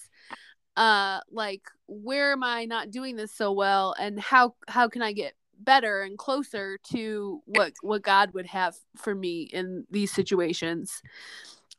uh 0.74 1.20
like 1.30 1.62
where 1.86 2.32
am 2.32 2.42
I 2.42 2.64
not 2.64 2.90
doing 2.90 3.14
this 3.14 3.34
so 3.34 3.52
well 3.52 3.94
and 3.98 4.18
how 4.18 4.54
how 4.66 4.88
can 4.88 5.02
I 5.02 5.12
get 5.12 5.34
better 5.64 6.02
and 6.02 6.18
closer 6.18 6.78
to 6.92 7.40
what 7.46 7.72
what 7.82 8.02
God 8.02 8.32
would 8.34 8.46
have 8.46 8.74
for 8.96 9.14
me 9.14 9.42
in 9.42 9.86
these 9.90 10.12
situations 10.12 11.02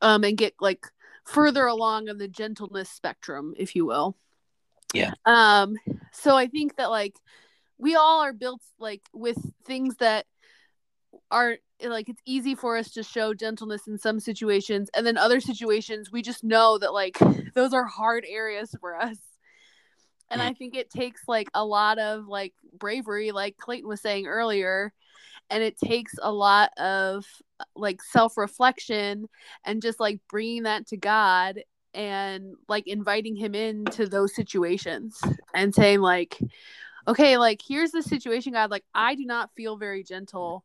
um 0.02 0.24
and 0.24 0.38
get 0.38 0.54
like 0.60 0.86
further 1.26 1.66
along 1.66 2.10
on 2.10 2.18
the 2.18 2.28
gentleness 2.28 2.90
spectrum 2.90 3.54
if 3.58 3.76
you 3.76 3.86
will 3.86 4.16
Yeah. 4.94 5.14
um 5.26 5.76
so 6.12 6.36
i 6.36 6.48
think 6.48 6.76
that 6.76 6.90
like 6.90 7.16
we 7.78 7.96
all 7.96 8.22
are 8.22 8.34
built 8.34 8.62
like 8.78 9.02
with 9.14 9.38
things 9.66 9.96
that 9.98 10.26
are 11.32 11.58
like 11.82 12.10
it's 12.10 12.22
easy 12.26 12.56
for 12.56 12.78
us 12.78 12.92
to 12.92 13.04
show 13.04 13.34
gentleness 13.34 13.88
in 13.88 13.98
some 13.98 14.20
situations 14.20 14.90
and 14.96 15.06
then 15.06 15.18
other 15.18 15.40
situations 15.40 16.12
we 16.12 16.22
just 16.22 16.44
know 16.44 16.78
that 16.78 16.94
like 16.94 17.18
those 17.56 17.74
are 17.74 17.86
hard 17.86 18.26
areas 18.28 18.76
for 18.80 18.96
us 19.00 19.18
and 20.34 20.42
Mm. 20.42 20.46
i 20.46 20.54
think 20.54 20.76
it 20.76 20.90
takes 20.90 21.22
like 21.28 21.50
a 21.54 21.64
lot 21.64 22.00
of 22.00 22.28
like 22.28 22.54
bravery 22.78 23.32
like 23.32 23.56
clayton 23.58 23.88
was 23.88 24.02
saying 24.02 24.26
earlier 24.28 24.92
and 25.50 25.62
it 25.64 25.78
takes 25.78 26.14
a 26.22 26.32
lot 26.32 26.70
of 26.78 27.26
like 27.76 28.02
self-reflection 28.02 29.28
and 29.66 29.82
just 29.82 30.00
like 30.00 30.20
bringing 30.30 30.64
that 30.64 30.88
to 30.88 30.98
god 30.98 31.62
and 31.94 32.56
like 32.68 32.88
inviting 32.88 33.36
him 33.36 33.54
into 33.54 34.08
those 34.08 34.36
situations 34.36 35.22
and 35.54 35.76
saying 35.76 36.00
like 36.02 36.40
okay 37.08 37.38
like 37.38 37.62
here's 37.66 37.92
the 37.92 38.02
situation 38.02 38.54
god 38.54 38.72
like 38.72 38.84
i 38.96 39.14
do 39.16 39.26
not 39.26 39.54
feel 39.56 39.78
very 39.78 40.04
gentle 40.04 40.64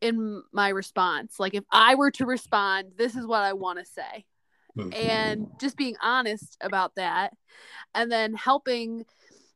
in 0.00 0.42
my 0.52 0.68
response 0.68 1.40
like 1.40 1.54
if 1.54 1.64
i 1.72 1.94
were 1.96 2.10
to 2.10 2.26
respond 2.26 2.92
this 2.96 3.16
is 3.16 3.26
what 3.26 3.42
i 3.42 3.52
want 3.52 3.78
to 3.78 3.84
say. 3.84 4.24
And 4.94 5.46
just 5.60 5.76
being 5.76 5.96
honest 6.02 6.56
about 6.60 6.94
that 6.96 7.32
and 7.94 8.10
then 8.10 8.34
helping 8.34 9.04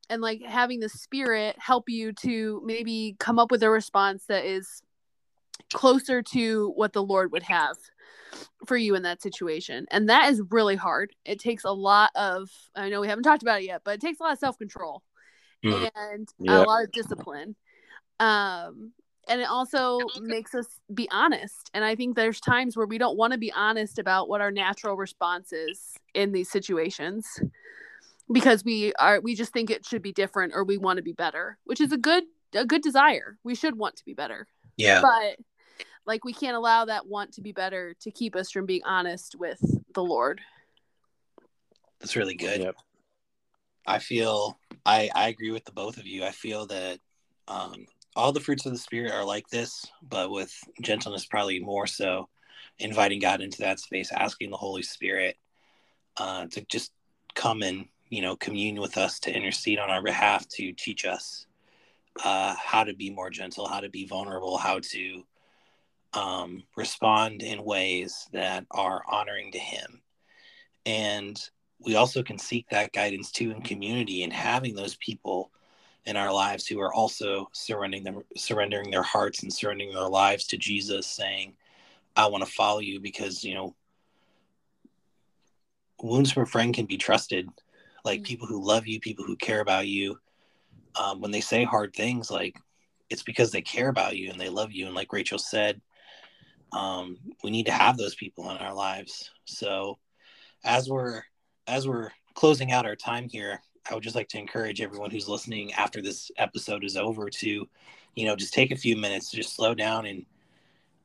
and 0.09 0.23
like 0.23 0.43
having 0.43 0.81
the 0.81 0.89
spirit 0.89 1.57
help 1.59 1.89
you 1.89 2.12
to 2.12 2.62
maybe 2.64 3.17
come 3.19 3.39
up 3.39 3.51
with 3.51 3.62
a 3.62 3.71
response 3.71 4.25
that 4.27 4.45
is 4.45 4.83
closer 5.73 6.23
to 6.23 6.71
what 6.77 6.93
the 6.93 7.03
lord 7.03 7.33
would 7.33 7.43
have 7.43 7.77
for 8.67 8.77
you 8.77 8.95
in 8.95 9.03
that 9.03 9.23
situation. 9.23 9.87
And 9.91 10.09
that 10.09 10.31
is 10.31 10.43
really 10.51 10.77
hard. 10.77 11.14
It 11.25 11.39
takes 11.41 11.64
a 11.64 11.73
lot 11.73 12.11
of 12.14 12.51
i 12.75 12.89
know 12.89 13.01
we 13.01 13.09
haven't 13.09 13.25
talked 13.25 13.43
about 13.43 13.61
it 13.61 13.67
yet 13.67 13.83
but 13.85 13.95
it 13.95 14.01
takes 14.01 14.21
a 14.21 14.23
lot 14.23 14.33
of 14.33 14.39
self-control 14.39 15.03
Mm. 15.64 15.91
and 15.95 16.29
a 16.49 16.62
lot 16.62 16.85
of 16.85 16.93
discipline. 16.93 17.57
Um 18.21 18.93
and 19.29 19.41
it 19.41 19.49
also 19.49 19.99
makes 20.20 20.55
us 20.55 20.66
be 20.95 21.09
honest 21.11 21.70
and 21.74 21.85
i 21.85 21.95
think 21.95 22.16
there's 22.16 22.41
times 22.41 22.77
where 22.77 22.87
we 22.87 22.99
don't 22.99 23.16
want 23.16 23.33
to 23.33 23.39
be 23.39 23.53
honest 23.53 23.99
about 23.99 24.29
what 24.29 24.41
our 24.41 24.51
natural 24.51 24.97
response 24.97 25.53
is 25.53 25.95
in 26.14 26.33
these 26.33 26.51
situations 26.51 27.41
because 28.33 28.64
we 28.64 28.93
are 28.95 29.20
we 29.20 29.35
just 29.35 29.53
think 29.53 29.70
it 29.70 29.85
should 29.85 30.03
be 30.03 30.12
different 30.12 30.53
or 30.55 30.64
we 30.64 30.79
want 30.79 30.97
to 30.97 31.03
be 31.03 31.12
better 31.12 31.59
which 31.64 31.81
is 31.81 31.93
a 31.93 31.99
good 31.99 32.24
a 32.55 32.64
good 32.64 32.83
desire 32.83 33.39
we 33.45 33.55
should 33.55 33.77
want 33.77 33.97
to 33.97 34.05
be 34.05 34.14
better 34.14 34.47
Yeah. 34.77 35.03
but 35.03 35.37
like 36.07 36.24
we 36.24 36.33
can't 36.33 36.57
allow 36.57 36.85
that 36.85 37.07
want 37.07 37.33
to 37.33 37.41
be 37.41 37.53
better 37.53 37.95
to 38.01 38.11
keep 38.11 38.37
us 38.37 38.51
from 38.51 38.66
being 38.66 38.83
honest 38.85 39.35
with 39.39 39.61
the 39.95 40.03
lord 40.03 40.41
That's 42.01 42.16
really 42.16 42.35
good. 42.35 42.61
Yep. 42.61 42.77
I 43.87 43.99
feel 43.99 44.59
I 44.85 45.11
I 45.14 45.29
agree 45.29 45.51
with 45.51 45.64
the 45.64 45.72
both 45.72 45.97
of 45.97 46.07
you. 46.07 46.24
I 46.24 46.31
feel 46.31 46.66
that 46.66 46.99
um, 47.49 47.87
all 48.17 48.33
the 48.33 48.41
fruits 48.41 48.64
of 48.67 48.73
the 48.73 48.79
spirit 48.79 49.12
are 49.12 49.25
like 49.25 49.49
this, 49.49 49.87
but 50.03 50.31
with 50.31 50.53
gentleness 50.81 51.27
probably 51.27 51.61
more 51.61 51.87
so. 51.87 52.29
Inviting 52.79 53.21
God 53.21 53.41
into 53.41 53.59
that 53.62 53.81
space, 53.81 54.11
asking 54.12 54.51
the 54.51 54.57
Holy 54.57 54.83
Spirit 54.83 55.37
uh, 56.19 56.47
to 56.51 56.64
just 56.69 56.93
come 57.35 57.62
and 57.62 57.87
you 58.11 58.21
know 58.21 58.37
commune 58.37 58.81
with 58.81 58.99
us, 58.99 59.19
to 59.21 59.35
intercede 59.35 59.79
on 59.79 59.89
our 59.89 60.03
behalf, 60.03 60.47
to 60.49 60.73
teach 60.73 61.07
us 61.07 61.47
uh, 62.25 62.55
how 62.55 62.85
to 62.85 62.95
be 62.95 63.11
more 63.11 63.31
gentle, 63.31 63.67
how 63.67 63.81
to 63.81 63.89
be 63.89 64.07
vulnerable, 64.07 64.59
how 64.59 64.81
to 64.81 65.23
um, 66.12 66.64
respond 66.77 67.43
in 67.43 67.64
ways 67.64 68.29
that 68.33 68.67
are 68.71 69.03
honoring 69.09 69.53
to 69.53 69.59
Him, 69.59 70.03
and 70.85 71.41
we 71.81 71.95
also 71.95 72.23
can 72.23 72.39
seek 72.39 72.67
that 72.71 72.93
guidance 72.93 73.31
too 73.31 73.51
in 73.53 73.62
community 73.62 74.23
and 74.23 74.33
having 74.33 74.75
those 74.75 74.97
people 74.97 75.51
in 76.07 76.17
our 76.17 76.33
lives 76.33 76.67
who 76.67 76.81
are 76.81 76.95
also 76.95 77.49
surrendering 77.53 78.05
them 78.05 78.23
surrendering 78.37 78.91
their 78.91 79.03
hearts 79.03 79.43
and 79.43 79.53
surrendering 79.53 79.93
their 79.93 80.09
lives 80.09 80.47
to 80.47 80.57
Jesus 80.57 81.07
saying 81.07 81.55
I 82.17 82.27
want 82.27 82.45
to 82.45 82.51
follow 82.51 82.79
you 82.79 83.01
because 83.01 83.45
you 83.45 83.55
know 83.55 83.75
wounds 86.03 86.31
from 86.33 86.45
a 86.45 86.47
friend 86.47 86.75
can 86.75 86.87
be 86.87 86.97
trusted. 86.97 87.49
Like 88.05 88.21
Mm. 88.21 88.25
people 88.25 88.47
who 88.47 88.65
love 88.65 88.87
you 88.87 89.01
people 89.01 89.25
who 89.25 89.37
care 89.37 89.61
about 89.61 89.89
you 89.89 90.19
um, 90.95 91.21
when 91.21 91.31
they 91.31 91.41
say 91.41 91.65
hard 91.65 91.95
things 91.95 92.31
like 92.31 92.57
it's 93.11 93.23
because 93.23 93.51
they 93.51 93.63
care 93.63 93.89
about 93.89 94.17
you 94.17 94.31
and 94.31 94.41
they 94.41 94.49
love 94.49 94.73
you. 94.73 94.87
And 94.87 94.95
like 94.95 95.13
Rachel 95.13 95.39
said 95.39 95.81
um, 96.73 97.19
we 97.43 97.51
need 97.51 97.67
to 97.67 97.73
have 97.73 97.97
those 97.97 98.15
people 98.15 98.51
in 98.51 98.57
our 98.59 98.75
lives. 98.75 99.31
So 99.45 99.99
as 100.65 100.89
we're 100.89 101.23
as 101.67 101.87
we're 101.89 102.11
closing 102.35 102.73
out 102.73 102.87
our 102.87 102.97
time 102.97 103.29
here, 103.29 103.61
I 103.89 103.95
would 103.95 104.03
just 104.03 104.16
like 104.16 104.28
to 104.28 104.39
encourage 104.39 104.80
everyone 104.80 105.11
who's 105.11 105.28
listening 105.28 105.72
after 105.74 106.03
this 106.03 106.30
episode 106.39 106.84
is 106.84 106.97
over 106.97 107.30
to, 107.30 107.68
you 108.14 108.26
know, 108.26 108.34
just 108.34 108.55
take 108.55 108.72
a 108.72 108.76
few 108.76 108.97
minutes, 108.97 109.30
just 109.30 109.55
slow 109.55 109.74
down 109.74 110.07
and 110.07 110.26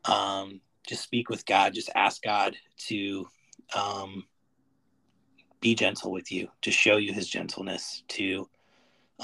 um, 0.05 0.61
just 0.87 1.03
speak 1.03 1.29
with 1.29 1.45
God. 1.45 1.73
Just 1.73 1.91
ask 1.95 2.21
God 2.23 2.55
to 2.87 3.27
um, 3.75 4.25
be 5.59 5.75
gentle 5.75 6.11
with 6.11 6.31
you, 6.31 6.47
to 6.63 6.71
show 6.71 6.97
you 6.97 7.13
His 7.13 7.27
gentleness, 7.27 8.03
to 8.09 8.49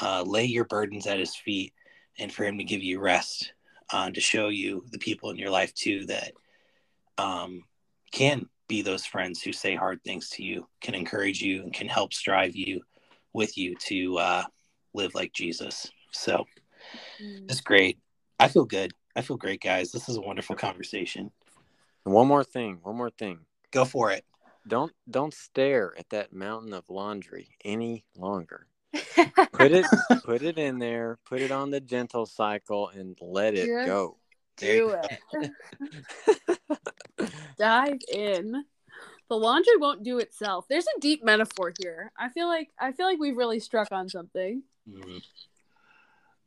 uh, 0.01 0.23
lay 0.23 0.45
your 0.45 0.65
burdens 0.65 1.07
at 1.07 1.19
His 1.19 1.35
feet, 1.35 1.73
and 2.19 2.31
for 2.31 2.43
Him 2.43 2.59
to 2.59 2.63
give 2.63 2.83
you 2.83 2.99
rest, 2.99 3.53
uh, 3.91 4.11
to 4.11 4.21
show 4.21 4.49
you 4.49 4.85
the 4.91 4.99
people 4.99 5.31
in 5.31 5.37
your 5.37 5.49
life 5.49 5.73
too 5.73 6.05
that 6.05 6.33
um, 7.17 7.63
can 8.11 8.47
be 8.67 8.81
those 8.83 9.05
friends 9.05 9.41
who 9.41 9.51
say 9.51 9.73
hard 9.73 10.03
things 10.03 10.29
to 10.29 10.43
you, 10.43 10.67
can 10.81 10.93
encourage 10.93 11.41
you, 11.41 11.63
and 11.63 11.73
can 11.73 11.87
help 11.87 12.13
strive 12.13 12.55
you 12.55 12.81
with 13.34 13.57
you 13.57 13.75
to 13.75 14.17
uh, 14.17 14.43
live 14.93 15.15
like 15.15 15.34
Jesus. 15.34 15.89
So 16.11 16.45
it's 17.47 17.61
great. 17.61 17.99
I 18.39 18.47
feel 18.47 18.65
good. 18.65 18.93
I 19.15 19.21
feel 19.21 19.38
great, 19.38 19.61
guys. 19.61 19.91
This 19.91 20.09
is 20.09 20.17
a 20.17 20.21
wonderful 20.21 20.55
conversation. 20.55 21.32
And 22.05 22.13
one 22.13 22.28
more 22.28 22.43
thing. 22.43 22.80
One 22.84 22.95
more 22.95 23.09
thing. 23.09 23.39
Go 23.71 23.84
for 23.86 24.11
it. 24.11 24.23
Don't 24.67 24.91
don't 25.09 25.34
stare 25.34 25.93
at 25.97 26.09
that 26.09 26.34
mountain 26.34 26.73
of 26.73 26.89
laundry 26.89 27.55
any 27.63 28.03
longer. 28.15 28.67
Put 29.53 29.71
it 29.71 29.86
put 30.23 30.41
it 30.43 30.57
in 30.57 30.78
there. 30.78 31.17
Put 31.25 31.41
it 31.41 31.51
on 31.51 31.71
the 31.71 31.80
gentle 31.80 32.25
cycle 32.25 32.89
and 32.89 33.17
let 33.21 33.53
it 33.55 33.67
Yes. 33.67 33.86
go. 33.86 34.17
do 34.57 34.95
it 35.32 35.51
dive 37.57 37.99
in 38.11 38.63
the 39.30 39.36
laundry 39.36 39.75
won't 39.78 40.03
do 40.03 40.19
itself 40.19 40.65
there's 40.69 40.88
a 40.88 40.99
deep 40.99 41.23
metaphor 41.23 41.73
here 41.80 42.11
i 42.17 42.30
feel 42.30 42.47
like 42.47 42.69
i 42.80 42.91
feel 42.91 43.05
like 43.05 43.19
we've 43.19 43.38
really 43.38 43.59
struck 43.59 43.91
on 43.91 44.07
something 44.09 44.63
Mhm. 44.89 45.21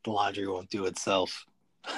The 0.05 0.11
laundry 0.11 0.47
won't 0.47 0.70
do 0.70 0.87
itself. 0.87 1.45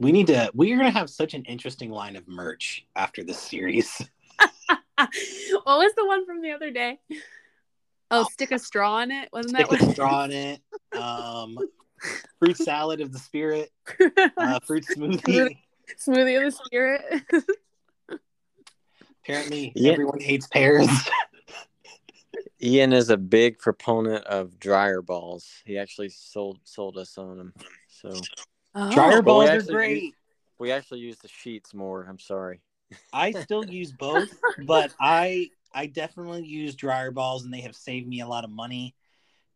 We 0.00 0.12
need 0.12 0.28
to. 0.28 0.48
We're 0.54 0.76
gonna 0.76 0.92
have 0.92 1.10
such 1.10 1.34
an 1.34 1.42
interesting 1.46 1.90
line 1.90 2.14
of 2.14 2.28
merch 2.28 2.86
after 2.94 3.24
this 3.24 3.36
series. 3.36 4.00
what 4.96 5.10
was 5.66 5.92
the 5.96 6.06
one 6.06 6.24
from 6.24 6.40
the 6.40 6.52
other 6.52 6.70
day? 6.70 7.00
Oh, 8.08 8.22
stick 8.22 8.52
a 8.52 8.60
straw 8.60 9.00
in 9.00 9.10
it. 9.10 9.28
Wasn't 9.32 9.56
that 9.56 9.72
a 9.72 9.90
straw 9.90 10.22
in 10.22 10.30
it. 10.30 10.60
Um, 10.96 11.58
fruit 12.38 12.58
salad 12.58 13.00
of 13.00 13.12
the 13.12 13.18
spirit. 13.18 13.72
Uh, 14.38 14.60
fruit 14.64 14.84
smoothie. 14.84 15.56
Smoothie 15.98 16.38
of 16.38 16.44
the 16.44 16.64
spirit. 16.64 17.02
Apparently, 19.28 19.72
Yeah. 19.76 19.92
everyone 19.92 20.20
hates 20.20 20.46
pears. 20.46 20.88
Ian 22.62 22.94
is 22.94 23.10
a 23.10 23.16
big 23.18 23.58
proponent 23.58 24.24
of 24.24 24.58
dryer 24.58 25.02
balls. 25.02 25.46
He 25.66 25.76
actually 25.76 26.08
sold 26.08 26.60
sold 26.64 26.96
us 26.96 27.18
on 27.18 27.36
them. 27.36 27.54
So 27.88 28.10
Oh. 28.74 28.90
Dryer 28.90 29.20
balls 29.22 29.50
are 29.50 29.62
great. 29.62 30.02
use- 30.02 30.14
we 30.58 30.72
actually 30.72 31.00
use 31.00 31.18
the 31.18 31.28
sheets 31.28 31.74
more. 31.74 32.04
I'm 32.08 32.18
sorry. 32.18 32.60
I 33.12 33.32
still 33.32 33.64
use 33.66 33.92
both, 33.92 34.30
but 34.66 34.94
I 34.98 35.50
I 35.74 35.86
definitely 35.86 36.44
use 36.46 36.74
dryer 36.74 37.10
balls, 37.10 37.44
and 37.44 37.52
they 37.52 37.60
have 37.60 37.76
saved 37.76 38.08
me 38.08 38.20
a 38.22 38.26
lot 38.26 38.44
of 38.44 38.50
money, 38.50 38.94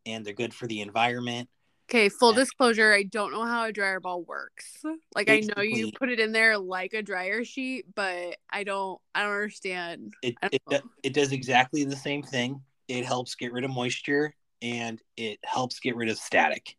and 0.04 0.22
they're 0.24 0.34
good 0.34 0.52
for 0.52 0.66
the 0.66 0.82
environment. 0.82 1.48
Okay, 1.92 2.08
full 2.08 2.32
disclosure, 2.32 2.90
I 2.94 3.02
don't 3.02 3.32
know 3.32 3.44
how 3.44 3.66
a 3.66 3.72
dryer 3.72 4.00
ball 4.00 4.22
works. 4.22 4.82
Like 5.14 5.28
I 5.28 5.40
know 5.40 5.60
you 5.62 5.92
put 5.92 6.08
it 6.08 6.20
in 6.20 6.32
there 6.32 6.56
like 6.56 6.94
a 6.94 7.02
dryer 7.02 7.44
sheet, 7.44 7.84
but 7.94 8.38
I 8.48 8.64
don't 8.64 8.98
I 9.14 9.24
don't 9.24 9.32
understand. 9.32 10.14
It 10.22 10.36
it, 10.50 10.62
don't 10.70 10.82
do- 10.82 10.90
it 11.02 11.12
does 11.12 11.32
exactly 11.32 11.84
the 11.84 11.94
same 11.94 12.22
thing. 12.22 12.62
It 12.88 13.04
helps 13.04 13.34
get 13.34 13.52
rid 13.52 13.64
of 13.64 13.70
moisture, 13.70 14.34
and 14.62 15.02
it 15.18 15.38
helps 15.44 15.80
get 15.80 15.94
rid 15.94 16.08
of 16.08 16.16
static. 16.16 16.78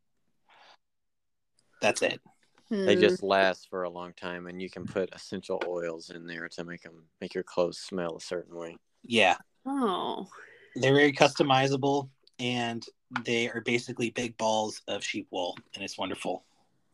That's 1.79 2.01
it. 2.01 2.19
They 2.71 2.95
Hmm. 2.95 3.01
just 3.01 3.21
last 3.21 3.69
for 3.69 3.83
a 3.83 3.91
long 3.91 4.13
time, 4.13 4.47
and 4.47 4.59
you 4.59 4.71
can 4.71 4.83
put 4.83 5.13
essential 5.13 5.61
oils 5.67 6.09
in 6.09 6.25
there 6.25 6.49
to 6.49 6.63
make 6.63 6.81
them 6.81 7.03
make 7.21 7.35
your 7.35 7.43
clothes 7.43 7.77
smell 7.77 8.15
a 8.17 8.21
certain 8.21 8.55
way. 8.55 8.77
Yeah, 9.03 9.37
Oh. 9.63 10.27
they're 10.75 10.95
very 10.95 11.13
customizable, 11.13 12.09
and 12.39 12.83
they 13.25 13.49
are 13.49 13.61
basically 13.61 14.09
big 14.09 14.37
balls 14.37 14.81
of 14.87 15.03
sheep 15.03 15.27
wool, 15.31 15.57
and 15.75 15.83
it's 15.83 15.97
wonderful. 15.97 16.43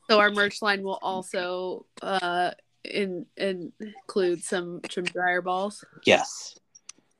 So 0.09 0.19
our 0.19 0.31
merch 0.31 0.61
line 0.61 0.81
will 0.81 0.99
also 1.01 1.85
uh 2.01 2.51
in, 2.83 3.25
include 3.37 4.43
some 4.43 4.81
some 4.89 5.03
dryer 5.03 5.41
balls. 5.41 5.83
Yes. 6.05 6.57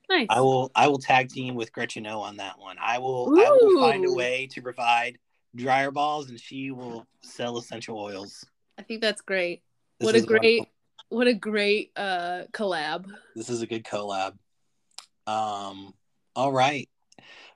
Nice. 0.10 0.28
I 0.30 0.41
will 0.41 0.72
I 0.76 0.88
will 0.88 0.97
tag 0.97 1.30
team 1.30 1.56
with 1.56 1.72
Gretchen 1.72 2.08
O 2.08 2.22
on 2.22 2.38
that 2.38 2.58
one. 2.58 2.78
I 2.82 2.97
will 2.97 3.32
I 3.38 3.58
will 3.62 3.80
find 3.80 4.06
a 4.06 4.12
way 4.12 4.47
to 4.52 4.62
provide 4.62 5.20
dryer 5.56 5.91
balls 5.91 6.30
and 6.30 6.39
she 6.39 6.72
will 6.72 7.06
sell 7.22 7.58
essential 7.58 7.97
oils. 8.00 8.43
I 8.78 8.82
think 8.84 9.02
that's 9.02 9.22
great. 9.22 9.62
This 10.00 10.06
what 10.06 10.16
a 10.16 10.22
great 10.22 10.60
wonderful. 10.60 10.74
what 11.10 11.28
a 11.28 11.34
great 11.34 11.91
uh 11.95 12.43
collab. 12.54 13.06
This 13.36 13.50
is 13.50 13.62
a 13.62 13.68
good 13.68 13.84
collab. 13.84 14.34
Um 15.28 15.93
all 16.36 16.52
right. 16.52 16.89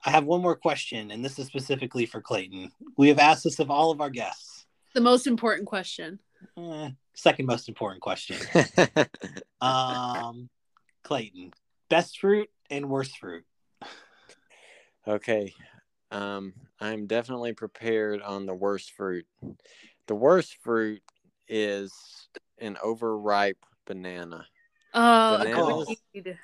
I 0.06 0.12
have 0.12 0.26
one 0.26 0.42
more 0.42 0.56
question 0.56 1.12
and 1.12 1.24
this 1.24 1.40
is 1.40 1.48
specifically 1.48 2.06
for 2.06 2.22
Clayton. 2.22 2.72
We 2.98 3.08
have 3.10 3.20
asked 3.20 3.44
this 3.46 3.60
of 3.60 3.72
all 3.72 3.92
of 3.92 4.02
our 4.02 4.10
guests. 4.10 4.66
The 4.94 5.02
most 5.02 5.28
important 5.28 5.68
question. 5.68 6.20
Eh, 6.58 6.90
second 7.14 7.46
most 7.46 7.70
important 7.70 8.02
question. 8.02 8.38
Um 9.62 10.50
Clayton, 11.04 11.54
best 11.90 12.20
fruit 12.20 12.50
and 12.70 12.90
worst 12.90 13.18
fruit. 13.18 13.46
okay, 15.08 15.54
um, 16.12 16.54
I'm 16.80 17.08
definitely 17.08 17.54
prepared 17.54 18.22
on 18.22 18.46
the 18.46 18.54
worst 18.54 18.92
fruit. 18.92 19.26
The 20.08 20.16
worst 20.16 20.58
fruit 20.62 21.02
is 21.48 21.94
an 22.60 22.78
overripe 22.84 23.58
banana. 23.86 24.46
Oh, 24.94 25.40
Bananas? 25.40 25.96
agreed. 26.14 26.38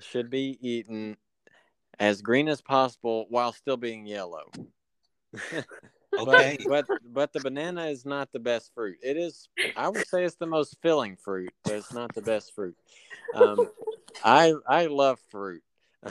Should 0.00 0.30
be 0.30 0.58
eaten 0.60 1.16
as 1.98 2.22
green 2.22 2.48
as 2.48 2.60
possible 2.60 3.26
while 3.28 3.52
still 3.52 3.76
being 3.76 4.06
yellow. 4.06 4.50
Okay. 6.18 6.56
but, 6.66 6.86
but 6.86 6.98
but 7.12 7.32
the 7.32 7.40
banana 7.40 7.86
is 7.86 8.06
not 8.06 8.32
the 8.32 8.38
best 8.38 8.72
fruit. 8.74 8.96
It 9.02 9.16
is 9.16 9.48
I 9.76 9.88
would 9.88 10.06
say 10.06 10.24
it's 10.24 10.36
the 10.36 10.46
most 10.46 10.76
filling 10.80 11.16
fruit, 11.16 11.52
but 11.64 11.74
it's 11.74 11.92
not 11.92 12.14
the 12.14 12.22
best 12.22 12.54
fruit. 12.54 12.76
Um, 13.34 13.68
I 14.24 14.54
I 14.66 14.86
love 14.86 15.18
fruit. 15.30 15.62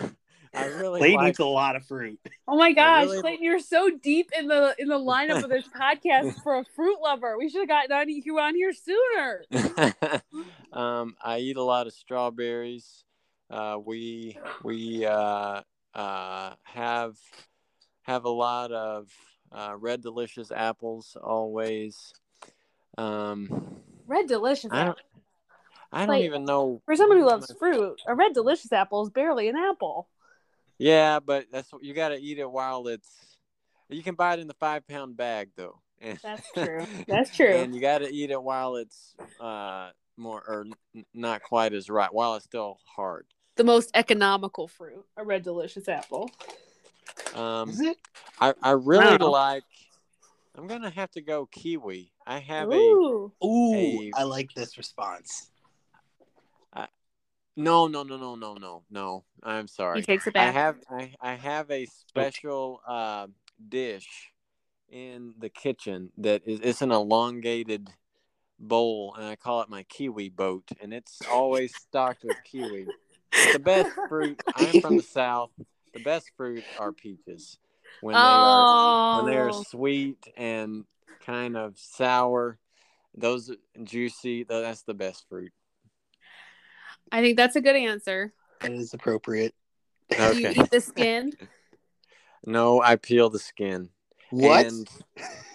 I 0.56 0.66
really 0.68 1.00
Clayton 1.00 1.18
like 1.18 1.30
eats 1.32 1.40
a 1.40 1.46
lot 1.46 1.76
of 1.76 1.86
fruit. 1.86 2.20
Oh 2.48 2.56
my 2.58 2.72
gosh, 2.72 3.06
really- 3.06 3.22
Clayton, 3.22 3.44
you're 3.44 3.60
so 3.60 3.90
deep 3.90 4.32
in 4.38 4.48
the 4.48 4.76
in 4.78 4.88
the 4.88 5.00
lineup 5.00 5.44
of 5.44 5.50
this 5.50 5.68
podcast 5.80 6.42
for 6.44 6.60
a 6.60 6.66
fruit 6.76 7.00
lover. 7.02 7.38
We 7.38 7.50
should 7.50 7.62
have 7.62 7.90
gotten 7.90 7.92
on 7.92 8.10
you 8.10 8.40
on 8.40 8.56
here 8.56 8.74
sooner. 8.74 9.44
um, 10.74 11.16
I 11.24 11.40
eat 11.40 11.58
a 11.58 11.64
lot 11.64 11.88
of 11.88 11.94
strawberries. 11.94 13.04
Uh, 13.50 13.78
we 13.84 14.38
we 14.64 15.06
uh, 15.06 15.62
uh, 15.96 16.54
have 16.64 17.16
have 18.04 18.26
a 18.26 18.30
lot 18.30 18.72
of 18.72 19.10
uh, 19.52 19.74
red 19.78 20.02
delicious 20.02 20.52
apples 20.52 21.18
always. 21.22 22.14
Um, 22.98 23.78
Red 24.08 24.28
delicious 24.28 24.72
I 24.72 24.84
don't. 24.84 24.98
I 25.92 26.06
don't 26.06 26.16
Like, 26.16 26.24
even 26.26 26.46
know. 26.46 26.82
For 26.86 26.96
someone 26.96 27.18
who 27.18 27.26
loves 27.26 27.54
fruit, 27.58 28.00
a 28.08 28.14
red 28.14 28.34
delicious 28.34 28.72
apple 28.72 29.04
is 29.04 29.10
barely 29.10 29.48
an 29.48 29.56
apple. 29.56 30.08
Yeah, 30.78 31.20
but 31.20 31.46
that's 31.52 31.72
you 31.82 31.94
got 31.94 32.10
to 32.10 32.18
eat 32.18 32.38
it 32.38 32.52
while 32.52 32.88
it's. 32.88 33.38
You 33.90 34.04
can 34.04 34.16
buy 34.16 34.34
it 34.34 34.40
in 34.40 34.48
the 34.48 34.56
five 34.56 34.88
pound 34.88 35.16
bag 35.16 35.52
though. 35.56 35.80
That's 36.22 36.52
true. 36.52 36.86
That's 37.08 37.36
true. 37.36 37.56
and 37.56 37.74
you 37.74 37.82
got 37.82 38.00
to 38.00 38.12
eat 38.12 38.30
it 38.30 38.42
while 38.42 38.76
it's 38.76 39.16
uh 39.40 39.90
more 40.18 40.44
or 40.48 40.66
n- 40.96 41.06
not 41.14 41.42
quite 41.42 41.74
as 41.74 41.90
right 41.90 42.14
while 42.14 42.36
it's 42.36 42.46
still 42.46 42.80
hard. 42.96 43.26
The 43.56 43.64
most 43.64 43.92
economical 43.94 44.68
fruit, 44.68 45.06
a 45.16 45.24
red 45.24 45.44
delicious 45.44 45.88
apple. 45.88 46.30
Um, 47.34 47.70
Is 47.70 47.82
it? 47.82 47.98
I 48.40 48.54
I 48.62 48.72
really 48.72 49.18
Wow. 49.18 49.32
like. 49.32 49.64
I'm 50.58 50.68
gonna 50.68 50.90
have 50.90 51.12
to 51.12 51.22
go 51.22 51.46
kiwi. 51.48 52.12
I 52.26 52.40
have 52.40 52.72
a 52.72 52.76
Ooh. 52.76 53.32
Ooh, 53.44 53.76
a- 53.76 54.12
I 54.16 54.24
like 54.24 54.54
this 54.54 54.78
response. 54.78 55.52
no 57.58 57.88
no 57.88 58.04
no 58.04 58.18
no 58.18 58.36
no 58.36 58.54
no 58.56 58.84
no. 58.90 59.24
I'm 59.42 59.68
sorry. 59.68 60.00
He 60.00 60.04
sorry. 60.04 60.18
takes 60.18 60.28
it 60.28 60.36
I 60.36 60.46
have 60.48 60.78
I, 60.90 61.14
I 61.22 61.34
have 61.36 61.72
a 61.72 61.86
special 61.86 62.82
uh, 62.86 63.28
dish 63.70 64.32
in 64.90 65.34
the 65.40 65.50
kitchen 65.50 66.12
that 66.18 66.42
is 66.46 66.60
it's 66.62 66.82
an 66.82 66.92
elongated 66.92 67.90
bowl 68.60 69.16
and 69.16 69.26
I 69.26 69.36
call 69.38 69.62
it 69.62 69.70
my 69.70 69.84
kiwi 69.84 70.30
boat 70.30 70.70
and 70.82 70.94
it's 70.94 71.22
always 71.32 71.74
stocked 71.76 72.24
with 72.26 72.38
kiwi. 72.44 72.88
The 73.52 73.60
best 73.60 73.90
fruit 74.10 74.42
I'm 74.56 74.82
from 74.82 74.98
the 74.98 75.04
south. 75.04 75.52
The 75.94 76.00
best 76.00 76.32
fruit 76.36 76.64
are 76.80 76.92
peaches. 76.92 77.58
When 78.02 78.16
they 78.16 78.20
are 78.20 78.66
oh, 78.68 79.18
when 79.18 79.26
they 79.26 79.38
are 79.38 79.50
oh. 79.50 79.64
sweet 79.64 80.28
and 80.36 80.86
kind 81.26 81.56
of 81.56 81.78
sour, 81.78 82.60
those 83.16 83.52
juicy, 83.84 84.44
that's 84.44 84.84
the 84.84 84.94
best 84.94 85.26
fruit. 85.30 85.52
I 87.12 87.22
think 87.22 87.38
that's 87.38 87.56
a 87.56 87.62
good 87.62 87.76
answer. 87.76 88.34
That 88.62 88.74
is 88.74 88.94
appropriate. 88.94 89.54
Do 90.10 90.38
you 90.38 90.48
Okay. 90.48 90.62
eat 90.62 90.72
the 90.72 90.82
skin? 90.82 91.34
No, 92.48 92.80
I 92.80 92.96
peel 92.96 93.32
the 93.32 93.40
skin. 93.40 93.90
What? 94.30 94.68
And 94.68 94.88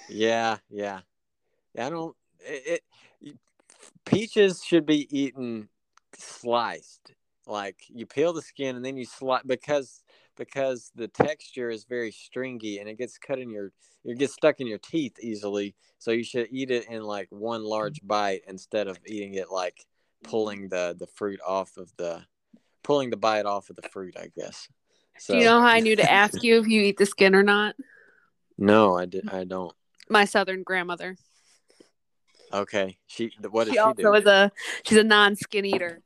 yeah, 0.08 0.58
yeah. 0.68 1.00
Yeah, 1.74 1.86
I 1.86 1.90
don't. 1.90 2.16
It, 2.40 2.82
it 3.22 3.36
peaches 4.04 4.64
should 4.64 4.86
be 4.86 5.06
eaten 5.16 5.68
sliced. 6.16 7.12
Like 7.50 7.82
you 7.88 8.06
peel 8.06 8.32
the 8.32 8.42
skin 8.42 8.76
and 8.76 8.84
then 8.84 8.96
you 8.96 9.04
slice 9.04 9.42
because 9.44 10.02
because 10.36 10.92
the 10.94 11.08
texture 11.08 11.68
is 11.68 11.84
very 11.84 12.12
stringy 12.12 12.78
and 12.78 12.88
it 12.88 12.96
gets 12.96 13.18
cut 13.18 13.38
in 13.38 13.50
your 13.50 13.72
it 14.04 14.18
gets 14.18 14.34
stuck 14.34 14.60
in 14.60 14.66
your 14.66 14.78
teeth 14.78 15.16
easily. 15.20 15.74
So 15.98 16.12
you 16.12 16.22
should 16.22 16.48
eat 16.50 16.70
it 16.70 16.88
in 16.88 17.02
like 17.02 17.26
one 17.30 17.64
large 17.64 18.00
bite 18.04 18.42
instead 18.46 18.86
of 18.86 18.98
eating 19.04 19.34
it 19.34 19.50
like 19.50 19.84
pulling 20.22 20.68
the 20.68 20.94
the 20.98 21.08
fruit 21.08 21.40
off 21.46 21.76
of 21.76 21.92
the 21.96 22.22
pulling 22.84 23.10
the 23.10 23.16
bite 23.16 23.46
off 23.46 23.68
of 23.68 23.76
the 23.76 23.88
fruit. 23.88 24.16
I 24.16 24.30
guess. 24.36 24.68
So 25.18 25.34
Do 25.34 25.40
you 25.40 25.44
know 25.44 25.60
how 25.60 25.66
I 25.66 25.80
knew 25.80 25.96
to 25.96 26.10
ask 26.10 26.42
you 26.42 26.60
if 26.60 26.68
you 26.68 26.82
eat 26.82 26.98
the 26.98 27.06
skin 27.06 27.34
or 27.34 27.42
not? 27.42 27.74
no, 28.58 28.96
I 28.96 29.06
did. 29.06 29.28
I 29.28 29.44
don't. 29.44 29.74
My 30.08 30.24
southern 30.24 30.62
grandmother. 30.62 31.16
Okay. 32.52 32.96
She. 33.06 33.32
What 33.50 33.66
she 33.66 33.74
she, 33.74 33.78
also 33.78 34.02
do? 34.02 34.14
is 34.14 34.24
a 34.26 34.52
she's 34.84 34.98
a 34.98 35.04
non-skin 35.04 35.64
eater. 35.64 36.00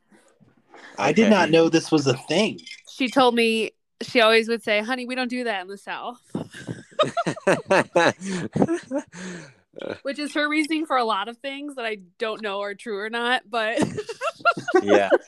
I 0.98 1.12
did 1.12 1.30
not 1.30 1.50
know 1.50 1.68
this 1.68 1.90
was 1.90 2.06
a 2.06 2.16
thing. 2.16 2.60
She 2.90 3.08
told 3.08 3.34
me 3.34 3.72
she 4.02 4.20
always 4.20 4.48
would 4.48 4.62
say, 4.62 4.80
"Honey, 4.80 5.06
we 5.06 5.14
don't 5.14 5.28
do 5.28 5.44
that 5.44 5.62
in 5.62 5.68
the 5.68 5.78
South," 5.78 6.20
which 10.02 10.18
is 10.18 10.34
her 10.34 10.48
reasoning 10.48 10.86
for 10.86 10.96
a 10.96 11.04
lot 11.04 11.28
of 11.28 11.38
things 11.38 11.76
that 11.76 11.84
I 11.84 11.98
don't 12.18 12.42
know 12.42 12.60
are 12.60 12.74
true 12.74 12.98
or 12.98 13.10
not. 13.10 13.42
But 13.48 13.82
yeah. 14.82 15.10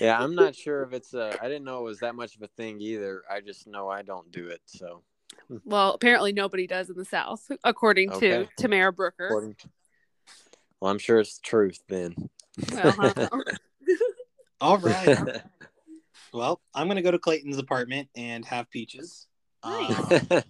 Yeah, 0.00 0.18
I'm 0.18 0.34
not 0.34 0.56
sure 0.56 0.82
if 0.82 0.92
it's 0.92 1.14
uh 1.14 1.36
I 1.40 1.46
didn't 1.46 1.64
know 1.64 1.80
it 1.80 1.84
was 1.84 2.00
that 2.00 2.14
much 2.14 2.34
of 2.34 2.42
a 2.42 2.48
thing 2.48 2.80
either. 2.80 3.22
I 3.30 3.40
just 3.40 3.66
know 3.66 3.88
I 3.88 4.02
don't 4.02 4.30
do 4.32 4.48
it. 4.48 4.60
So 4.66 5.02
well, 5.64 5.92
apparently 5.92 6.32
nobody 6.32 6.66
does 6.66 6.90
in 6.90 6.96
the 6.96 7.04
South, 7.04 7.50
according 7.64 8.10
to 8.10 8.16
Okay. 8.16 8.48
Tamara 8.56 8.92
Brooker. 8.92 9.26
according 9.26 9.56
Well, 10.80 10.90
I'm 10.90 10.98
sure 10.98 11.20
it's 11.20 11.38
the 11.38 11.42
truth 11.42 11.82
then. 11.88 12.30
Uh-huh. 12.72 13.28
All 14.60 14.78
right. 14.78 15.16
well, 16.32 16.60
I'm 16.74 16.88
gonna 16.88 17.02
go 17.02 17.10
to 17.10 17.18
Clayton's 17.18 17.58
apartment 17.58 18.08
and 18.16 18.44
have 18.44 18.70
peaches. 18.70 19.26
Nice. 19.64 20.22
Um, 20.30 20.42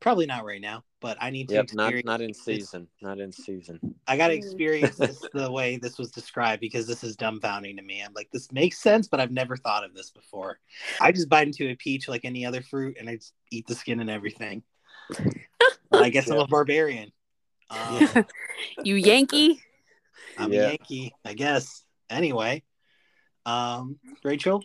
probably 0.00 0.26
not 0.26 0.44
right 0.44 0.60
now, 0.60 0.84
but 1.00 1.16
I 1.20 1.30
need 1.30 1.48
to 1.48 1.56
yep, 1.56 1.66
not 1.72 1.88
experience 1.94 2.06
not 2.06 2.20
in 2.20 2.28
this- 2.28 2.42
season. 2.44 2.88
Not 3.00 3.18
in 3.20 3.32
season. 3.32 3.80
I 4.06 4.16
got 4.16 4.28
to 4.28 4.34
experience 4.34 4.96
this 4.96 5.22
the 5.34 5.50
way 5.52 5.76
this 5.76 5.98
was 5.98 6.10
described 6.10 6.60
because 6.62 6.86
this 6.86 7.04
is 7.04 7.14
dumbfounding 7.14 7.76
to 7.76 7.82
me. 7.82 8.00
I'm 8.00 8.14
like, 8.14 8.30
this 8.32 8.50
makes 8.52 8.78
sense, 8.78 9.06
but 9.06 9.20
I've 9.20 9.30
never 9.30 9.54
thought 9.54 9.84
of 9.84 9.94
this 9.94 10.10
before. 10.10 10.58
I 10.98 11.12
just 11.12 11.28
bite 11.28 11.46
into 11.46 11.68
a 11.68 11.74
peach 11.76 12.08
like 12.08 12.24
any 12.24 12.46
other 12.46 12.62
fruit, 12.62 12.96
and 12.98 13.08
I 13.08 13.16
just 13.16 13.34
eat 13.50 13.66
the 13.66 13.74
skin 13.74 14.00
and 14.00 14.08
everything. 14.08 14.62
But 15.90 16.02
I 16.02 16.08
guess 16.08 16.30
I'm 16.30 16.38
a 16.38 16.46
barbarian. 16.46 17.12
Um, 17.70 18.08
you 18.82 18.94
Yankee. 18.94 19.60
I'm 20.38 20.52
Yeah. 20.52 20.60
a 20.60 20.68
Yankee, 20.68 21.14
I 21.24 21.34
guess. 21.34 21.84
Anyway, 22.08 22.62
um, 23.48 23.98
Rachel, 24.22 24.60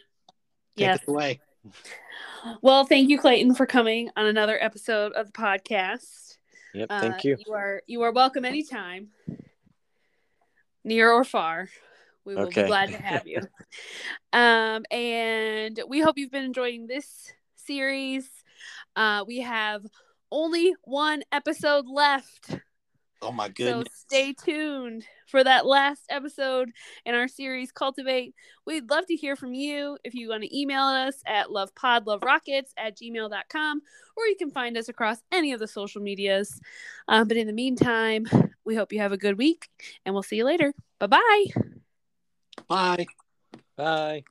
take 0.78 0.88
Yes. 0.88 1.02
us 1.02 1.08
away. 1.08 1.40
Well, 2.62 2.86
thank 2.86 3.10
you, 3.10 3.18
Clayton, 3.18 3.56
for 3.56 3.66
coming 3.66 4.10
on 4.18 4.26
another 4.26 4.62
episode 4.62 5.14
of 5.14 5.28
the 5.28 5.32
podcast. 5.32 6.38
Yep. 6.74 6.88
Uh, 6.90 7.00
Thank 7.00 7.24
you. 7.24 7.38
You 7.46 7.54
are 7.54 7.82
you 7.88 8.02
are 8.02 8.12
welcome 8.12 8.44
anytime, 8.44 9.10
near 10.84 11.12
or 11.12 11.24
far. 11.24 11.70
We 12.26 12.36
will 12.36 12.48
Okay. 12.48 12.64
be 12.64 12.68
glad 12.68 12.90
to 12.90 12.98
have 12.98 13.28
you. 13.28 13.42
um, 14.34 14.84
and 14.92 15.80
we 15.88 16.02
hope 16.02 16.18
you've 16.18 16.32
been 16.32 16.44
enjoying 16.44 16.88
this 16.88 17.32
series. 17.56 18.30
Uh, 18.96 19.24
we 19.28 19.40
have 19.42 19.86
only 20.32 20.74
one 20.84 21.24
episode 21.32 21.86
left. 21.88 22.60
Oh 23.22 23.32
my 23.32 23.48
So 23.48 23.54
goodness. 23.54 23.88
stay 23.94 24.34
tuned 24.34 25.06
for 25.34 25.44
that 25.44 25.66
last 25.66 26.04
episode 26.12 26.70
in 27.08 27.16
our 27.16 27.28
series 27.28 27.72
Cultivate. 27.72 28.36
We'd 28.68 28.88
love 28.92 29.08
to 29.08 29.16
hear 29.16 29.36
from 29.36 29.56
you 29.56 29.98
if 30.04 30.14
you 30.14 30.30
want 30.30 30.44
to 30.44 30.56
email 30.56 30.84
us 30.84 31.24
at 31.26 31.48
lovepodloverockets 31.48 32.70
at 32.78 32.96
gmail.com 32.96 33.82
or 34.16 34.28
you 34.28 34.36
can 34.38 34.52
find 34.52 34.78
us 34.78 34.90
across 34.90 35.18
any 35.32 35.52
of 35.52 35.60
the 35.60 35.68
social 35.68 36.04
medias. 36.04 36.62
Um, 37.08 37.28
but 37.28 37.36
in 37.36 37.48
the 37.48 37.54
meantime, 37.54 38.28
we 38.64 38.76
hope 38.76 38.94
you 38.94 39.00
have 39.00 39.12
a 39.12 39.18
good 39.18 39.40
week 39.40 39.70
and 40.06 40.14
we'll 40.14 40.22
see 40.22 40.36
you 40.36 40.46
later. 40.46 40.72
Bye 41.00 41.08
bye. 41.08 41.46
Bye. 42.68 43.08
Bye. 43.76 44.24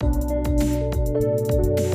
Thank 0.00 1.94